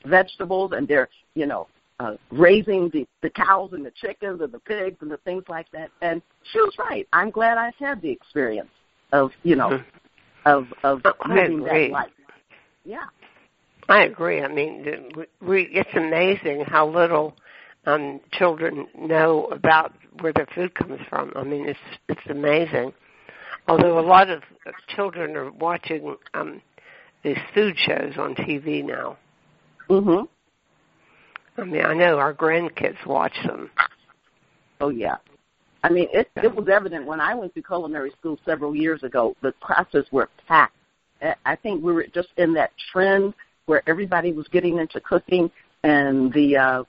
vegetables 0.05 0.73
and 0.75 0.87
they're, 0.87 1.09
you 1.35 1.47
know, 1.47 1.69
uh, 1.99 2.15
raising 2.31 2.91
the, 2.91 3.07
the 3.23 3.31
cows 3.31 3.71
and 3.73 3.85
the 3.85 3.93
chickens 3.93 4.41
and 4.41 4.53
the 4.53 4.59
pigs 4.59 4.97
and 5.01 5.11
the 5.11 5.17
things 5.19 5.45
like 5.49 5.71
that. 5.73 5.91
And 6.03 6.21
she 6.53 6.59
was 6.61 6.75
right. 6.79 7.07
I'm 7.13 7.31
glad 7.31 7.59
I 7.59 7.73
had 7.79 8.03
the 8.03 8.11
experience 8.11 8.71
of, 9.13 9.31
you 9.43 9.57
know, 9.57 9.81
of 10.45 10.67
of 10.83 11.03
living 11.29 11.61
that 11.65 11.91
life. 11.91 12.11
Yeah. 12.85 13.05
I 13.89 14.05
agree. 14.05 14.43
I 14.43 14.49
mean, 14.49 14.85
we, 15.41 15.63
it's 15.73 15.95
amazing 15.95 16.65
how 16.67 16.89
little 16.89 17.37
um, 17.87 18.21
children 18.33 18.87
know 18.99 19.47
about 19.47 19.95
where 20.21 20.33
their 20.33 20.49
food 20.55 20.75
comes 20.75 21.01
from. 21.09 21.33
I 21.37 21.45
mean, 21.45 21.69
it's 21.69 21.79
it's 22.09 22.27
amazing. 22.29 22.93
Although 23.69 23.99
a 23.99 24.07
lot 24.07 24.29
of 24.29 24.43
children 24.89 25.37
are 25.37 25.51
watching 25.51 26.17
um, 26.35 26.61
these 27.23 27.39
food 27.55 27.77
shows 27.77 28.15
on 28.19 28.35
TV 28.35 28.85
now. 28.85 29.19
Mhm. 29.89 30.29
I 31.59 31.65
mean, 31.65 31.85
I 31.85 31.95
know 31.95 32.19
our 32.19 32.35
grandkids 32.35 33.05
watch 33.07 33.35
them. 33.45 33.71
Oh 34.81 34.91
yeah. 34.91 35.17
I 35.83 35.89
mean, 35.89 36.09
it 36.13 36.29
it 36.37 36.55
was 36.55 36.69
evident 36.69 37.07
when 37.07 37.21
I 37.21 37.35
went 37.35 37.55
to 37.55 37.63
culinary 37.63 38.11
school 38.19 38.39
several 38.45 38.75
years 38.75 39.03
ago. 39.03 39.37
The 39.43 39.53
classes 39.61 40.07
were 40.11 40.29
packed. 40.49 40.75
I 41.45 41.57
think 41.57 41.83
we 41.83 41.93
were 41.93 42.07
just 42.13 42.29
in 42.37 42.53
that 42.55 42.73
trend 42.93 43.35
where 43.67 43.83
everybody 43.89 44.33
was 44.33 44.47
getting 44.49 44.79
into 44.79 45.01
cooking, 45.01 45.51
and 45.83 46.33
the 46.33 46.57
uh, 46.57 46.85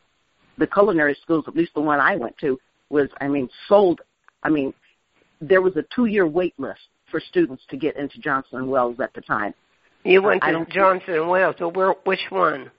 the 0.57 0.67
culinary 0.67 1.17
schools, 1.21 1.45
at 1.47 1.55
least 1.55 1.73
the 1.75 1.81
one 1.81 1.99
I 1.99 2.15
went 2.15 2.37
to, 2.39 2.59
was 2.89 3.09
I 3.21 3.27
mean 3.27 3.49
sold. 3.67 4.01
I 4.43 4.49
mean, 4.49 4.73
there 5.41 5.61
was 5.61 5.75
a 5.77 5.85
two 5.95 6.05
year 6.05 6.27
wait 6.27 6.53
list 6.57 6.81
for 7.09 7.19
students 7.19 7.63
to 7.69 7.77
get 7.77 7.95
into 7.95 8.19
Johnson 8.19 8.59
and 8.59 8.69
Wales 8.69 8.99
at 8.99 9.13
the 9.13 9.21
time. 9.21 9.53
You 10.03 10.21
went 10.21 10.41
to 10.41 10.65
Johnson 10.69 11.15
and 11.15 11.29
Wales. 11.29 11.55
So 11.59 11.69
where? 11.69 11.91
Which 12.03 12.25
one? 12.29 12.71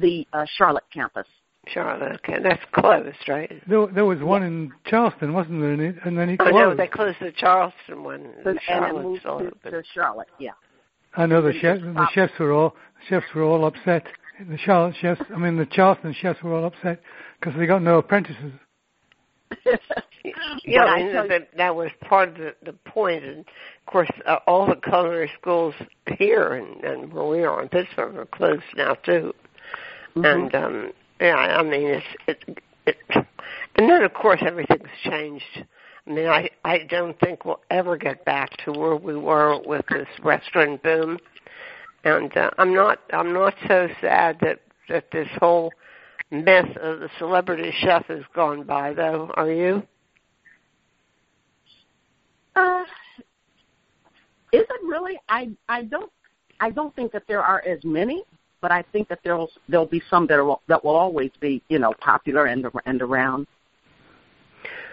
The 0.00 0.26
uh, 0.32 0.44
Charlotte 0.56 0.84
campus. 0.92 1.26
Charlotte. 1.68 2.20
Okay, 2.24 2.40
that's 2.42 2.62
closed, 2.72 3.16
right? 3.28 3.50
There, 3.68 3.86
there 3.88 4.04
was 4.04 4.20
one 4.20 4.42
in 4.42 4.72
Charleston, 4.86 5.32
wasn't 5.32 5.60
there? 5.60 5.72
And 6.04 6.18
then 6.18 6.28
he 6.28 6.36
closed. 6.36 6.54
Oh 6.54 6.70
no, 6.70 6.74
they 6.74 6.86
closed 6.86 7.18
the 7.20 7.32
Charleston 7.32 8.02
one. 8.02 8.32
The 8.44 8.58
Charlotte 8.66 8.94
and 8.96 9.04
moved 9.04 9.22
to, 9.22 9.70
to 9.70 9.82
Charlotte. 9.94 10.28
Yeah. 10.38 10.52
I 11.14 11.26
know 11.26 11.42
the 11.42 11.52
chef, 11.60 11.80
the 11.80 12.08
chefs 12.14 12.32
were 12.38 12.52
all 12.52 12.70
the 12.70 13.06
chefs 13.08 13.26
were 13.34 13.42
all 13.42 13.64
upset. 13.66 14.06
The 14.48 14.58
Charlotte 14.58 14.94
chefs, 15.00 15.20
I 15.34 15.38
mean 15.38 15.56
the 15.56 15.66
Charleston 15.66 16.14
chefs 16.20 16.42
were 16.42 16.54
all 16.54 16.66
upset 16.66 17.00
because 17.38 17.58
they 17.58 17.66
got 17.66 17.82
no 17.82 17.98
apprentices. 17.98 18.52
yeah, 20.64 20.84
I 20.84 21.02
mean, 21.02 21.12
that, 21.28 21.48
that 21.56 21.74
was 21.74 21.90
part 22.08 22.28
of 22.30 22.34
the, 22.36 22.54
the 22.64 22.72
point. 22.72 23.24
And 23.24 23.40
of 23.40 23.86
course, 23.86 24.08
uh, 24.26 24.36
all 24.46 24.66
the 24.66 24.76
culinary 24.76 25.30
schools 25.40 25.74
here 26.18 26.52
and, 26.52 26.84
and 26.84 27.12
where 27.12 27.26
we 27.26 27.42
are 27.42 27.62
in 27.62 27.68
Pittsburgh 27.68 28.16
are 28.16 28.26
closed 28.26 28.62
now 28.76 28.94
too. 28.94 29.34
Mm-hmm. 30.16 30.24
And 30.24 30.54
um, 30.54 30.92
yeah, 31.20 31.36
I 31.36 31.62
mean, 31.62 31.86
it's 31.86 32.06
it, 32.26 32.58
it, 32.86 32.96
and 33.76 33.88
then 33.88 34.02
of 34.02 34.14
course 34.14 34.40
everything's 34.44 34.88
changed 35.04 35.64
I 36.06 36.10
mean, 36.10 36.26
I 36.26 36.50
I 36.64 36.78
don't 36.88 37.18
think 37.20 37.44
we'll 37.44 37.60
ever 37.70 37.96
get 37.96 38.24
back 38.24 38.56
to 38.64 38.72
where 38.72 38.96
we 38.96 39.16
were 39.16 39.60
with 39.64 39.84
this 39.90 40.08
restaurant 40.22 40.82
boom, 40.82 41.18
and 42.04 42.34
uh, 42.36 42.50
I'm 42.58 42.74
not 42.74 43.00
I'm 43.12 43.32
not 43.32 43.54
so 43.68 43.88
sad 44.00 44.38
that 44.40 44.60
that 44.88 45.10
this 45.12 45.28
whole 45.38 45.72
myth 46.30 46.76
of 46.80 47.00
the 47.00 47.10
celebrity 47.18 47.72
chef 47.80 48.06
has 48.06 48.22
gone 48.34 48.64
by, 48.64 48.94
though. 48.94 49.30
Are 49.34 49.50
you? 49.50 49.82
Uh, 52.56 52.84
is 54.52 54.62
it 54.62 54.80
really? 54.84 55.18
I 55.28 55.50
I 55.68 55.82
don't 55.82 56.10
I 56.60 56.70
don't 56.70 56.94
think 56.96 57.12
that 57.12 57.24
there 57.28 57.42
are 57.42 57.62
as 57.66 57.78
many, 57.84 58.24
but 58.60 58.70
I 58.70 58.82
think 58.92 59.08
that 59.08 59.20
there'll 59.24 59.50
there'll 59.68 59.86
be 59.86 60.02
some 60.10 60.26
that 60.28 60.38
will 60.38 60.62
that 60.68 60.84
will 60.84 60.96
always 60.96 61.30
be 61.40 61.62
you 61.68 61.78
know 61.78 61.94
popular 62.00 62.46
and 62.46 62.66
and 62.86 63.02
around. 63.02 63.46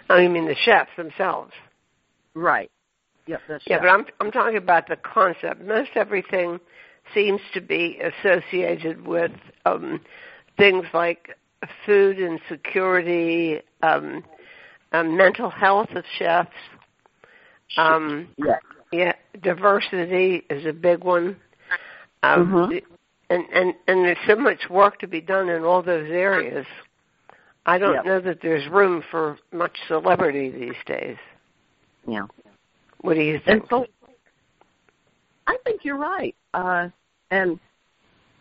Oh, 0.09 0.17
you 0.17 0.29
mean 0.29 0.45
the 0.45 0.55
chefs 0.55 0.91
themselves? 0.95 1.51
Right. 2.33 2.71
Yeah, 3.25 3.37
chef. 3.47 3.81
but 3.81 3.87
I'm 3.87 4.05
I'm 4.21 4.31
talking 4.31 4.57
about 4.57 4.87
the 4.87 4.95
concept. 4.95 5.61
Most 5.61 5.89
everything 5.95 6.59
seems 7.13 7.41
to 7.53 7.61
be 7.61 7.99
associated 7.99 9.05
with 9.05 9.31
um, 9.65 10.01
things 10.57 10.85
like 10.93 11.35
food 11.85 12.19
insecurity, 12.19 13.61
um, 13.81 14.23
um, 14.91 15.17
mental 15.17 15.49
health 15.49 15.89
of 15.95 16.03
chefs. 16.17 16.51
Um, 17.77 18.29
yeah. 18.37 18.55
yeah, 18.91 19.13
diversity 19.41 20.45
is 20.49 20.65
a 20.65 20.73
big 20.73 21.03
one. 21.03 21.35
Um, 22.23 22.47
mm-hmm. 22.47 22.96
And, 23.29 23.43
and 23.53 23.73
and 23.87 24.05
there's 24.05 24.17
so 24.27 24.35
much 24.35 24.69
work 24.69 24.99
to 24.99 25.07
be 25.07 25.21
done 25.21 25.49
in 25.49 25.63
all 25.63 25.81
those 25.81 26.09
areas. 26.09 26.65
I 27.65 27.77
don't 27.77 28.05
know 28.05 28.21
that 28.21 28.39
there's 28.41 28.67
room 28.69 29.03
for 29.11 29.37
much 29.51 29.75
celebrity 29.89 30.49
these 30.49 30.81
days. 30.85 31.17
Yeah. 32.07 32.25
What 33.01 33.15
do 33.15 33.21
you 33.21 33.41
think? 33.45 33.65
So, 33.69 33.85
I 35.47 35.57
think 35.65 35.83
you're 35.83 35.97
right. 35.97 36.33
Uh, 36.53 36.87
and 37.29 37.59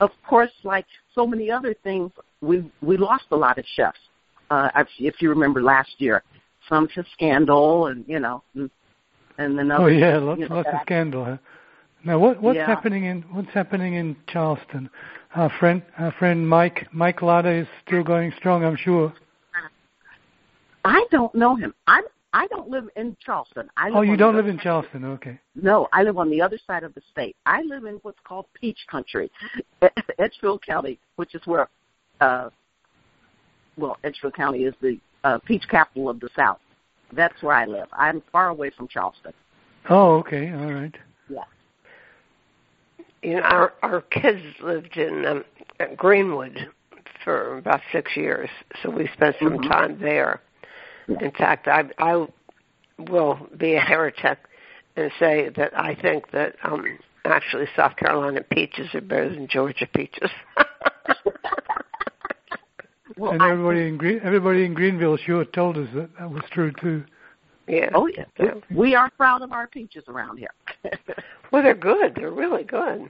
of 0.00 0.10
course, 0.28 0.52
like 0.62 0.86
so 1.14 1.26
many 1.26 1.50
other 1.50 1.74
things, 1.82 2.12
we 2.40 2.70
we 2.82 2.96
lost 2.96 3.24
a 3.32 3.36
lot 3.36 3.58
of 3.58 3.64
chefs. 3.74 3.98
Uh, 4.50 4.70
if 5.00 5.20
you 5.20 5.28
remember 5.28 5.60
last 5.60 5.90
year, 5.98 6.22
some 6.68 6.88
to 6.94 7.04
scandal, 7.12 7.86
and 7.86 8.04
you 8.06 8.20
know, 8.20 8.44
and, 8.54 8.70
and 9.38 9.58
then 9.58 9.72
oh 9.72 9.86
yeah, 9.86 10.18
lots, 10.18 10.40
you 10.40 10.48
know, 10.48 10.56
lots 10.56 10.68
of 10.72 10.80
scandal. 10.82 11.24
Huh? 11.24 11.36
Now, 12.06 12.20
what 12.20 12.40
what's 12.40 12.56
yeah. 12.56 12.66
happening 12.66 13.06
in 13.06 13.22
what's 13.32 13.52
happening 13.52 13.94
in 13.94 14.16
Charleston? 14.28 14.88
Our 15.34 15.50
friend, 15.58 15.82
our 15.98 16.12
friend 16.12 16.48
Mike, 16.48 16.86
Mike 16.92 17.20
Lata 17.20 17.50
is 17.50 17.66
still 17.84 18.04
going 18.04 18.32
strong, 18.38 18.64
I'm 18.64 18.76
sure. 18.76 19.12
I 20.84 21.04
don't 21.10 21.34
know 21.34 21.56
him. 21.56 21.74
I'm 21.88 22.04
I 22.32 22.46
don't 22.46 22.68
live 22.70 22.88
in 22.94 23.16
Charleston. 23.20 23.68
I 23.76 23.88
live 23.88 23.96
oh, 23.96 24.02
you 24.02 24.16
don't 24.16 24.36
live 24.36 24.46
in 24.46 24.56
Charleston, 24.56 25.04
okay. 25.04 25.40
No, 25.56 25.88
I 25.92 26.04
live 26.04 26.16
on 26.16 26.30
the 26.30 26.40
other 26.40 26.60
side 26.64 26.84
of 26.84 26.94
the 26.94 27.02
state. 27.10 27.34
I 27.44 27.62
live 27.62 27.86
in 27.86 27.94
what's 28.02 28.20
called 28.22 28.46
Peach 28.54 28.78
Country, 28.88 29.28
Edgefield 30.18 30.64
County, 30.64 31.00
which 31.16 31.34
is 31.34 31.42
where, 31.44 31.68
uh, 32.20 32.50
well, 33.76 33.96
Edgefield 34.04 34.34
County 34.34 34.62
is 34.64 34.74
the 34.80 35.00
uh, 35.24 35.38
peach 35.44 35.64
capital 35.68 36.08
of 36.08 36.20
the 36.20 36.28
South. 36.36 36.60
That's 37.12 37.42
where 37.42 37.56
I 37.56 37.64
live. 37.64 37.88
I'm 37.92 38.22
far 38.30 38.50
away 38.50 38.70
from 38.70 38.86
Charleston. 38.86 39.32
Oh, 39.88 40.18
okay, 40.18 40.52
all 40.52 40.72
right. 40.72 40.94
Yeah 41.28 41.42
you 43.22 43.34
know, 43.34 43.42
our 43.42 43.72
our 43.82 44.02
kids 44.02 44.42
lived 44.62 44.96
in 44.96 45.26
um, 45.26 45.44
Greenwood 45.96 46.68
for 47.24 47.58
about 47.58 47.80
six 47.92 48.16
years, 48.16 48.48
so 48.82 48.90
we 48.90 49.08
spent 49.08 49.36
some 49.40 49.58
Mhm. 49.58 49.68
time 49.68 49.98
there. 50.00 50.40
In 51.20 51.30
fact, 51.32 51.66
I 51.68 51.84
I 51.98 52.26
will 52.98 53.48
be 53.56 53.74
a 53.74 53.80
heretic 53.80 54.38
and 54.96 55.10
say 55.18 55.48
that 55.50 55.78
I 55.78 55.94
think 55.94 56.30
that 56.30 56.56
um 56.62 56.98
actually 57.24 57.66
South 57.74 57.96
Carolina 57.96 58.42
peaches 58.42 58.94
are 58.94 59.00
better 59.00 59.28
than 59.28 59.48
Georgia 59.48 59.86
peaches. 59.86 60.30
Well, 63.16 63.32
and 63.32 63.42
I- 63.42 63.74
in 63.74 63.96
Green, 63.96 64.20
everybody 64.22 64.64
in 64.64 64.74
Greenville 64.74 65.16
sure 65.16 65.44
told 65.44 65.76
us 65.78 65.88
that 65.94 66.16
that 66.18 66.30
was 66.30 66.42
true 66.50 66.72
too. 66.72 67.04
Yeah. 67.68 67.90
oh 67.94 68.06
yeah, 68.06 68.24
Yeah. 68.38 68.54
we 68.74 68.94
are 68.94 69.10
proud 69.10 69.42
of 69.42 69.52
our 69.52 69.66
peaches 69.66 70.04
around 70.08 70.38
here. 70.38 70.52
Well, 71.52 71.62
they're 71.62 71.74
good. 71.74 72.14
They're 72.16 72.32
really 72.32 72.64
good. 72.64 73.08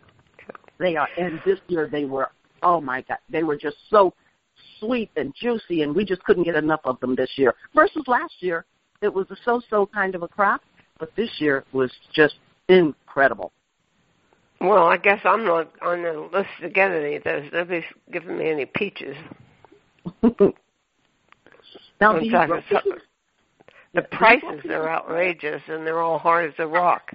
they 0.78 0.94
are, 0.96 1.08
and 1.16 1.40
this 1.46 1.58
year 1.68 1.88
they 1.90 2.04
were. 2.04 2.28
Oh 2.62 2.80
my 2.82 3.00
God, 3.02 3.18
they 3.30 3.42
were 3.42 3.56
just 3.56 3.76
so 3.88 4.12
sweet 4.78 5.10
and 5.16 5.34
juicy, 5.34 5.82
and 5.82 5.94
we 5.94 6.04
just 6.04 6.22
couldn't 6.24 6.44
get 6.44 6.54
enough 6.54 6.80
of 6.84 7.00
them 7.00 7.14
this 7.16 7.30
year. 7.36 7.54
Versus 7.74 8.02
last 8.06 8.34
year, 8.40 8.64
it 9.00 9.12
was 9.12 9.26
a 9.30 9.36
so-so 9.44 9.86
kind 9.86 10.14
of 10.14 10.22
a 10.22 10.28
crop, 10.28 10.62
but 10.98 11.10
this 11.16 11.30
year 11.38 11.64
was 11.72 11.90
just 12.12 12.34
incredible. 12.68 13.52
Well, 14.60 14.86
I 14.86 14.96
guess 14.96 15.20
I'm 15.24 15.44
not 15.44 15.70
on 15.82 16.02
the 16.02 16.28
list 16.32 16.48
to 16.62 16.70
get 16.70 16.90
any 16.90 17.16
of 17.16 17.24
those. 17.24 17.44
Nobody's 17.52 17.84
giving 18.10 18.38
me 18.38 18.50
any 18.50 18.64
peaches. 18.64 19.16
now, 20.22 22.18
do 22.18 22.24
you 22.24 22.30
grow 22.30 22.60
peaches? 22.62 23.02
The 23.96 24.02
prices 24.02 24.60
are 24.66 24.90
outrageous, 24.90 25.62
and 25.68 25.86
they're 25.86 26.02
all 26.02 26.18
hard 26.18 26.50
as 26.50 26.54
a 26.58 26.66
rock. 26.66 27.12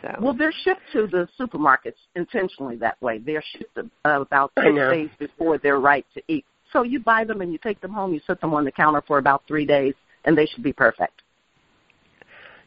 So 0.00 0.16
Well, 0.18 0.32
they're 0.32 0.52
shipped 0.64 0.80
to 0.94 1.06
the 1.06 1.28
supermarkets 1.38 1.96
intentionally 2.16 2.76
that 2.76 3.00
way. 3.02 3.18
They're 3.18 3.44
shipped 3.56 3.78
about 4.04 4.50
six 4.58 4.74
days 4.90 5.10
before 5.18 5.58
they're 5.58 5.78
right 5.78 6.06
to 6.14 6.22
eat. 6.26 6.46
So 6.72 6.84
you 6.84 7.00
buy 7.00 7.24
them 7.24 7.42
and 7.42 7.52
you 7.52 7.58
take 7.58 7.82
them 7.82 7.92
home. 7.92 8.14
You 8.14 8.20
set 8.26 8.40
them 8.40 8.54
on 8.54 8.64
the 8.64 8.72
counter 8.72 9.02
for 9.06 9.18
about 9.18 9.42
three 9.46 9.66
days, 9.66 9.92
and 10.24 10.36
they 10.36 10.46
should 10.46 10.62
be 10.64 10.72
perfect. 10.72 11.20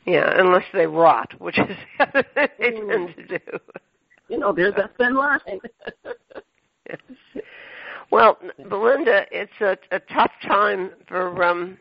yeah, 0.06 0.40
unless 0.40 0.64
they 0.74 0.86
rot, 0.86 1.34
which 1.42 1.58
is 1.58 1.76
thing 1.98 2.24
they 2.60 2.72
Mm. 2.72 2.88
tend 2.88 3.16
to 3.16 3.40
do. 3.40 3.60
You 4.30 4.38
know, 4.38 4.54
there's 4.54 4.76
that 4.76 4.96
thin 4.98 5.16
line. 5.16 5.40
Well, 8.10 8.38
Belinda, 8.70 9.26
it's 9.32 9.52
a, 9.60 9.78
a 9.92 10.00
tough 10.00 10.32
time 10.44 10.92
for 11.08 11.44
um, 11.44 11.78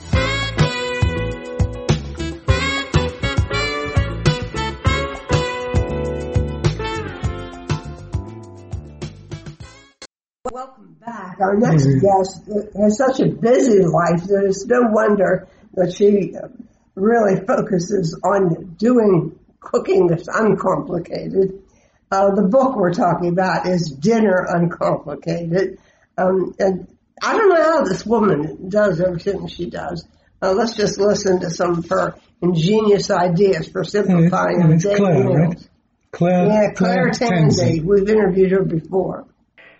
Our 11.44 11.58
next 11.58 11.86
guest 12.02 12.50
has 12.80 12.98
such 12.98 13.20
a 13.20 13.28
busy 13.28 13.84
life 13.84 14.24
that 14.24 14.46
it's 14.48 14.66
no 14.66 14.84
wonder 14.92 15.48
that 15.74 15.94
she 15.94 16.36
uh, 16.36 16.48
really 16.96 17.46
focuses 17.46 18.18
on 18.24 18.76
doing 18.78 19.38
cooking 19.60 20.08
that's 20.08 20.28
uncomplicated. 20.28 21.64
Uh, 22.12 22.36
the 22.36 22.44
book 22.44 22.76
we're 22.76 22.94
talking 22.94 23.30
about 23.30 23.68
is 23.68 23.90
Dinner 23.90 24.46
Uncomplicated. 24.48 25.80
Um, 26.18 26.54
and 26.60 26.88
I 27.22 27.38
don't 27.38 27.50
know 27.50 27.64
how 27.64 27.84
this 27.84 28.06
woman 28.06 28.70
does 28.70 29.02
everything 29.02 29.48
she 29.48 29.70
does. 29.70 30.08
Uh, 30.42 30.54
let's 30.54 30.76
just 30.76 31.00
listen 31.00 31.40
to 31.40 31.50
some 31.50 31.80
of 31.80 31.90
her 31.90 32.16
ingenious 32.42 33.10
ideas 33.10 33.68
for 33.70 33.84
simplifying 33.84 34.72
it's 34.72 34.84
Claire, 34.84 35.28
right? 35.28 35.70
Claire, 36.12 36.46
Yeah, 36.46 36.72
Claire 36.74 37.10
Tansey. 37.10 37.82
We've 37.82 38.08
interviewed 38.08 38.52
her 38.52 38.64
before. 38.64 39.26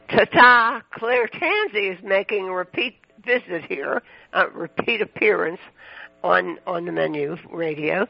Ta-ta! 0.09 0.81
Claire 0.91 1.27
Tansey 1.27 1.91
is 1.91 2.03
making 2.03 2.47
a 2.47 2.51
repeat 2.51 2.95
visit 3.25 3.63
here, 3.67 4.01
a 4.33 4.47
repeat 4.47 5.01
appearance 5.01 5.59
on 6.23 6.57
on 6.67 6.85
the 6.85 6.91
menu 6.91 7.37
radio. 7.51 8.07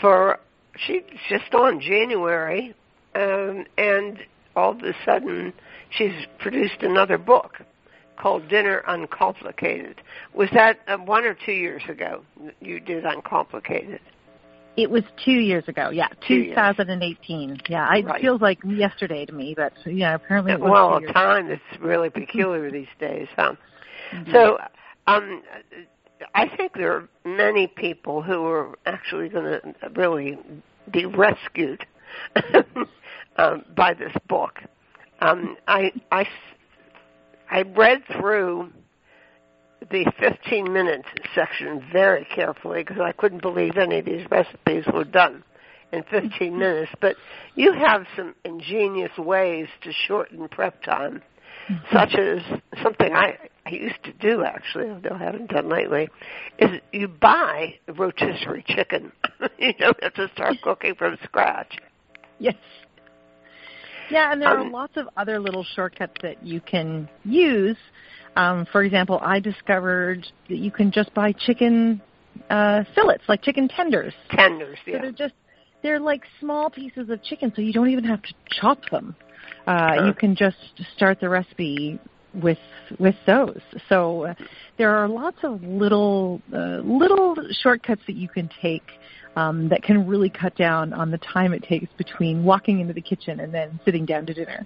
For 0.00 0.38
she's 0.76 1.02
just 1.28 1.54
on 1.54 1.80
January, 1.80 2.74
um, 3.14 3.64
and 3.76 4.18
all 4.56 4.72
of 4.72 4.82
a 4.82 4.94
sudden 5.04 5.52
she's 5.90 6.26
produced 6.38 6.82
another 6.82 7.18
book 7.18 7.60
called 8.16 8.48
Dinner 8.48 8.82
Uncomplicated. 8.88 9.96
Was 10.34 10.48
that 10.52 10.80
uh, 10.88 10.96
one 10.96 11.24
or 11.24 11.34
two 11.34 11.52
years 11.52 11.82
ago 11.88 12.22
you 12.60 12.80
did 12.80 13.04
Uncomplicated? 13.04 14.00
It 14.78 14.88
was 14.88 15.02
two 15.24 15.32
years 15.32 15.66
ago, 15.66 15.90
yeah, 15.90 16.06
Two 16.26 16.34
years. 16.34 16.54
2018. 16.54 17.62
Yeah, 17.68 17.92
it 17.96 18.06
Right. 18.06 18.20
feels 18.20 18.40
like 18.40 18.60
yesterday 18.64 19.26
to 19.26 19.32
me, 19.32 19.52
but 19.56 19.72
yeah, 19.84 20.14
apparently 20.14 20.52
it 20.52 20.60
was 20.60 20.70
well, 20.70 20.96
a 20.98 21.00
years 21.00 21.12
time 21.12 21.48
that's 21.48 21.80
really 21.80 22.10
peculiar 22.10 22.70
these 22.78 22.86
days, 23.00 23.26
huh? 23.34 23.54
So, 24.30 24.58
um, 25.08 25.42
I 26.34 26.48
think 26.56 26.74
there 26.74 26.92
are 26.92 27.08
many 27.24 27.66
people 27.66 28.22
who 28.22 28.46
are 28.46 28.78
actually 28.86 29.28
going 29.28 29.44
to 29.60 29.74
really 29.96 30.38
be 30.92 31.06
rescued 31.06 31.84
um, 33.36 33.64
by 33.76 33.94
this 33.94 34.12
book. 34.28 34.60
Um, 35.20 35.56
I 35.66 35.90
I 36.12 36.24
I 37.50 37.62
read 37.62 38.04
through 38.16 38.70
the 39.90 40.10
15 40.18 40.72
minute 40.72 41.04
section 41.34 41.82
very 41.92 42.26
carefully 42.34 42.82
because 42.82 43.00
I 43.00 43.12
couldn't 43.12 43.42
believe 43.42 43.76
any 43.76 43.98
of 43.98 44.04
these 44.04 44.26
recipes 44.30 44.84
were 44.92 45.04
done 45.04 45.44
in 45.92 46.02
15 46.10 46.58
minutes. 46.58 46.92
But 47.00 47.16
you 47.54 47.72
have 47.72 48.04
some 48.16 48.34
ingenious 48.44 49.16
ways 49.18 49.68
to 49.82 49.92
shorten 50.06 50.48
prep 50.48 50.82
time, 50.82 51.22
such 51.92 52.14
as 52.14 52.40
something 52.82 53.12
I, 53.12 53.36
I 53.66 53.70
used 53.70 54.02
to 54.04 54.12
do 54.14 54.42
actually, 54.44 54.90
although 54.90 55.14
I 55.14 55.18
haven't 55.24 55.50
done 55.50 55.68
lately, 55.68 56.08
is 56.58 56.80
you 56.92 57.08
buy 57.08 57.74
rotisserie 57.88 58.64
chicken. 58.66 59.12
you 59.58 59.72
don't 59.74 60.02
have 60.02 60.14
to 60.14 60.28
start 60.34 60.56
cooking 60.62 60.94
from 60.94 61.18
scratch. 61.24 61.76
Yes. 62.38 62.56
Yeah, 64.10 64.32
and 64.32 64.40
there 64.40 64.48
are 64.48 64.60
Um, 64.60 64.72
lots 64.72 64.96
of 64.96 65.08
other 65.16 65.38
little 65.38 65.64
shortcuts 65.64 66.14
that 66.22 66.44
you 66.44 66.60
can 66.60 67.08
use. 67.24 67.76
Um, 68.38 68.66
for 68.70 68.84
example, 68.84 69.18
I 69.20 69.40
discovered 69.40 70.24
that 70.48 70.58
you 70.58 70.70
can 70.70 70.92
just 70.92 71.12
buy 71.12 71.32
chicken 71.32 72.00
uh, 72.48 72.84
fillets, 72.94 73.24
like 73.28 73.42
chicken 73.42 73.68
tenders. 73.68 74.14
Tenders, 74.30 74.78
So 74.84 74.92
yeah. 74.92 75.02
they're 75.02 75.10
just 75.12 75.34
they're 75.82 75.98
like 75.98 76.22
small 76.38 76.70
pieces 76.70 77.10
of 77.10 77.20
chicken, 77.24 77.52
so 77.54 77.62
you 77.62 77.72
don't 77.72 77.90
even 77.90 78.04
have 78.04 78.22
to 78.22 78.34
chop 78.60 78.78
them. 78.90 79.16
Uh, 79.66 79.96
Sure. 79.96 80.06
You 80.06 80.14
can 80.14 80.36
just 80.36 80.56
start 80.96 81.18
the 81.20 81.28
recipe 81.28 81.98
with 82.32 82.58
with 83.00 83.16
those. 83.26 83.60
So 83.88 84.26
uh, 84.26 84.34
there 84.76 84.94
are 84.94 85.08
lots 85.08 85.38
of 85.42 85.62
little 85.64 86.40
uh, 86.54 86.78
little 86.84 87.34
shortcuts 87.60 88.02
that 88.06 88.14
you 88.14 88.28
can 88.28 88.48
take 88.62 88.84
um, 89.34 89.68
that 89.68 89.82
can 89.82 90.06
really 90.06 90.30
cut 90.30 90.54
down 90.54 90.92
on 90.92 91.10
the 91.10 91.18
time 91.18 91.52
it 91.52 91.64
takes 91.64 91.92
between 91.96 92.44
walking 92.44 92.78
into 92.78 92.92
the 92.92 93.02
kitchen 93.02 93.40
and 93.40 93.52
then 93.52 93.80
sitting 93.84 94.06
down 94.06 94.26
to 94.26 94.34
dinner. 94.34 94.64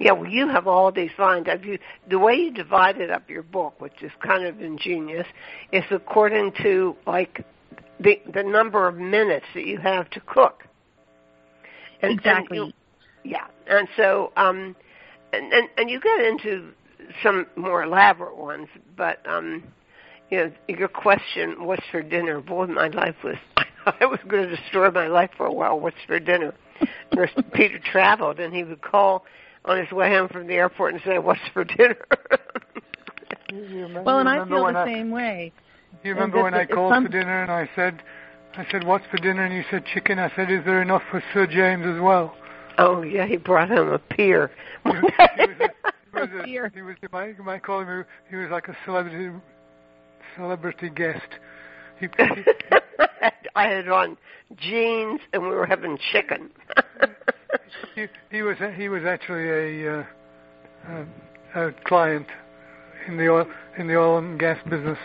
Yeah, 0.00 0.12
well, 0.12 0.28
you 0.28 0.48
have 0.48 0.66
all 0.66 0.90
these 0.90 1.12
lines. 1.18 1.46
Have 1.46 1.64
you 1.64 1.78
the 2.10 2.18
way 2.18 2.34
you 2.34 2.52
divided 2.52 3.10
up 3.10 3.30
your 3.30 3.42
book, 3.44 3.80
which 3.80 4.02
is 4.02 4.10
kind 4.20 4.44
of 4.44 4.60
ingenious, 4.60 5.26
is 5.72 5.84
according 5.90 6.52
to 6.62 6.96
like 7.06 7.44
the 8.00 8.20
the 8.32 8.42
number 8.42 8.88
of 8.88 8.96
minutes 8.96 9.46
that 9.54 9.66
you 9.66 9.78
have 9.78 10.10
to 10.10 10.20
cook. 10.20 10.64
And, 12.02 12.10
and 12.12 12.20
exactly. 12.20 12.58
you- 12.58 12.72
yeah, 13.26 13.46
and 13.66 13.88
so 13.96 14.32
um, 14.36 14.76
and, 15.32 15.52
and 15.52 15.68
and 15.78 15.90
you 15.90 16.00
get 16.00 16.20
into 16.20 16.72
some 17.22 17.46
more 17.56 17.82
elaborate 17.82 18.36
ones, 18.36 18.68
but 18.96 19.18
um, 19.26 19.62
you 20.30 20.38
know, 20.38 20.52
your 20.68 20.88
question, 20.88 21.64
"What's 21.64 21.86
for 21.90 22.02
dinner?" 22.02 22.40
Boy, 22.40 22.66
my 22.66 22.88
life 22.88 23.16
was 23.24 23.36
I 23.86 24.04
was 24.04 24.18
going 24.28 24.48
to 24.48 24.56
destroy 24.56 24.90
my 24.90 25.06
life 25.06 25.30
for 25.36 25.46
a 25.46 25.52
while. 25.52 25.78
What's 25.80 25.96
for 26.06 26.18
dinner? 26.20 26.54
Peter 27.54 27.78
traveled, 27.78 28.40
and 28.40 28.52
he 28.52 28.64
would 28.64 28.82
call 28.82 29.24
on 29.64 29.78
his 29.78 29.90
way 29.90 30.10
home 30.10 30.28
from 30.28 30.46
the 30.46 30.54
airport 30.54 30.94
and 30.94 31.02
say, 31.04 31.18
"What's 31.18 31.40
for 31.52 31.64
dinner?" 31.64 31.96
well, 34.04 34.18
and 34.18 34.28
I 34.28 34.46
feel 34.46 34.66
the 34.66 34.78
I, 34.78 34.86
same 34.86 35.10
way. 35.10 35.52
You 36.02 36.14
remember 36.14 36.42
when 36.42 36.54
I 36.54 36.66
called 36.66 36.92
some... 36.92 37.06
for 37.06 37.12
dinner 37.12 37.42
and 37.42 37.50
I 37.50 37.68
said, 37.74 38.02
"I 38.56 38.66
said 38.70 38.84
what's 38.84 39.06
for 39.10 39.16
dinner?" 39.18 39.44
and 39.44 39.54
you 39.54 39.64
said 39.70 39.84
chicken. 39.86 40.18
I 40.18 40.30
said, 40.36 40.50
"Is 40.50 40.64
there 40.64 40.82
enough 40.82 41.02
for 41.10 41.22
Sir 41.32 41.46
James 41.46 41.86
as 41.86 42.00
well?" 42.00 42.34
Oh 42.78 43.02
yeah, 43.02 43.26
he 43.26 43.36
brought 43.36 43.70
him 43.70 43.88
a 43.88 43.98
pier. 43.98 44.50
he 44.84 44.90
was, 44.90 45.12
he 45.36 45.46
was, 45.46 45.48
a, 45.60 46.46
he 46.46 46.60
was, 46.60 46.70
a, 46.72 46.74
he 46.74 46.82
was 46.82 46.96
he 47.00 47.06
might, 47.12 47.36
you 47.38 47.44
might 47.44 47.62
call 47.62 47.80
him. 47.80 48.04
He 48.28 48.36
was 48.36 48.50
like 48.50 48.68
a 48.68 48.76
celebrity 48.84 49.30
celebrity 50.36 50.90
guest. 50.90 51.28
He, 52.00 52.08
he, 52.16 52.24
I 53.54 53.68
had 53.68 53.88
on 53.88 54.16
jeans 54.56 55.20
and 55.32 55.42
we 55.42 55.48
were 55.48 55.66
having 55.66 55.98
chicken. 56.12 56.50
he, 57.94 58.06
he 58.30 58.42
was 58.42 58.56
he 58.76 58.88
was 58.88 59.04
actually 59.04 59.48
a, 59.48 60.00
uh, 60.00 60.04
a, 61.54 61.68
a 61.68 61.72
client 61.84 62.26
in 63.06 63.16
the 63.16 63.28
oil 63.28 63.46
in 63.78 63.86
the 63.86 63.96
oil 63.96 64.18
and 64.18 64.38
gas 64.38 64.58
business 64.68 64.98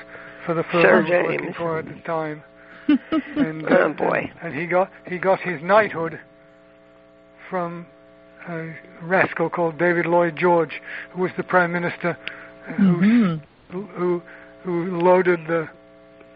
for 0.45 0.53
the 0.53 0.63
firm 0.63 0.85
I 0.85 1.01
was 1.01 1.09
working 1.09 1.53
for 1.53 1.79
at 1.79 1.85
the 1.85 2.01
time. 2.05 2.43
and, 2.87 3.65
uh, 3.65 3.77
oh 3.79 3.93
boy! 3.93 4.31
And, 4.41 4.53
and 4.53 4.61
he 4.61 4.67
got 4.67 4.91
he 5.07 5.17
got 5.17 5.39
his 5.39 5.61
knighthood 5.61 6.19
from 7.49 7.85
a 8.47 8.73
rascal 9.01 9.49
called 9.49 9.77
David 9.77 10.05
Lloyd 10.05 10.35
George, 10.35 10.81
who 11.11 11.21
was 11.21 11.31
the 11.37 11.43
prime 11.43 11.71
minister, 11.71 12.17
mm-hmm. 12.69 13.35
who, 13.71 13.83
who 13.87 14.21
who 14.63 15.01
loaded 15.01 15.39
the 15.47 15.67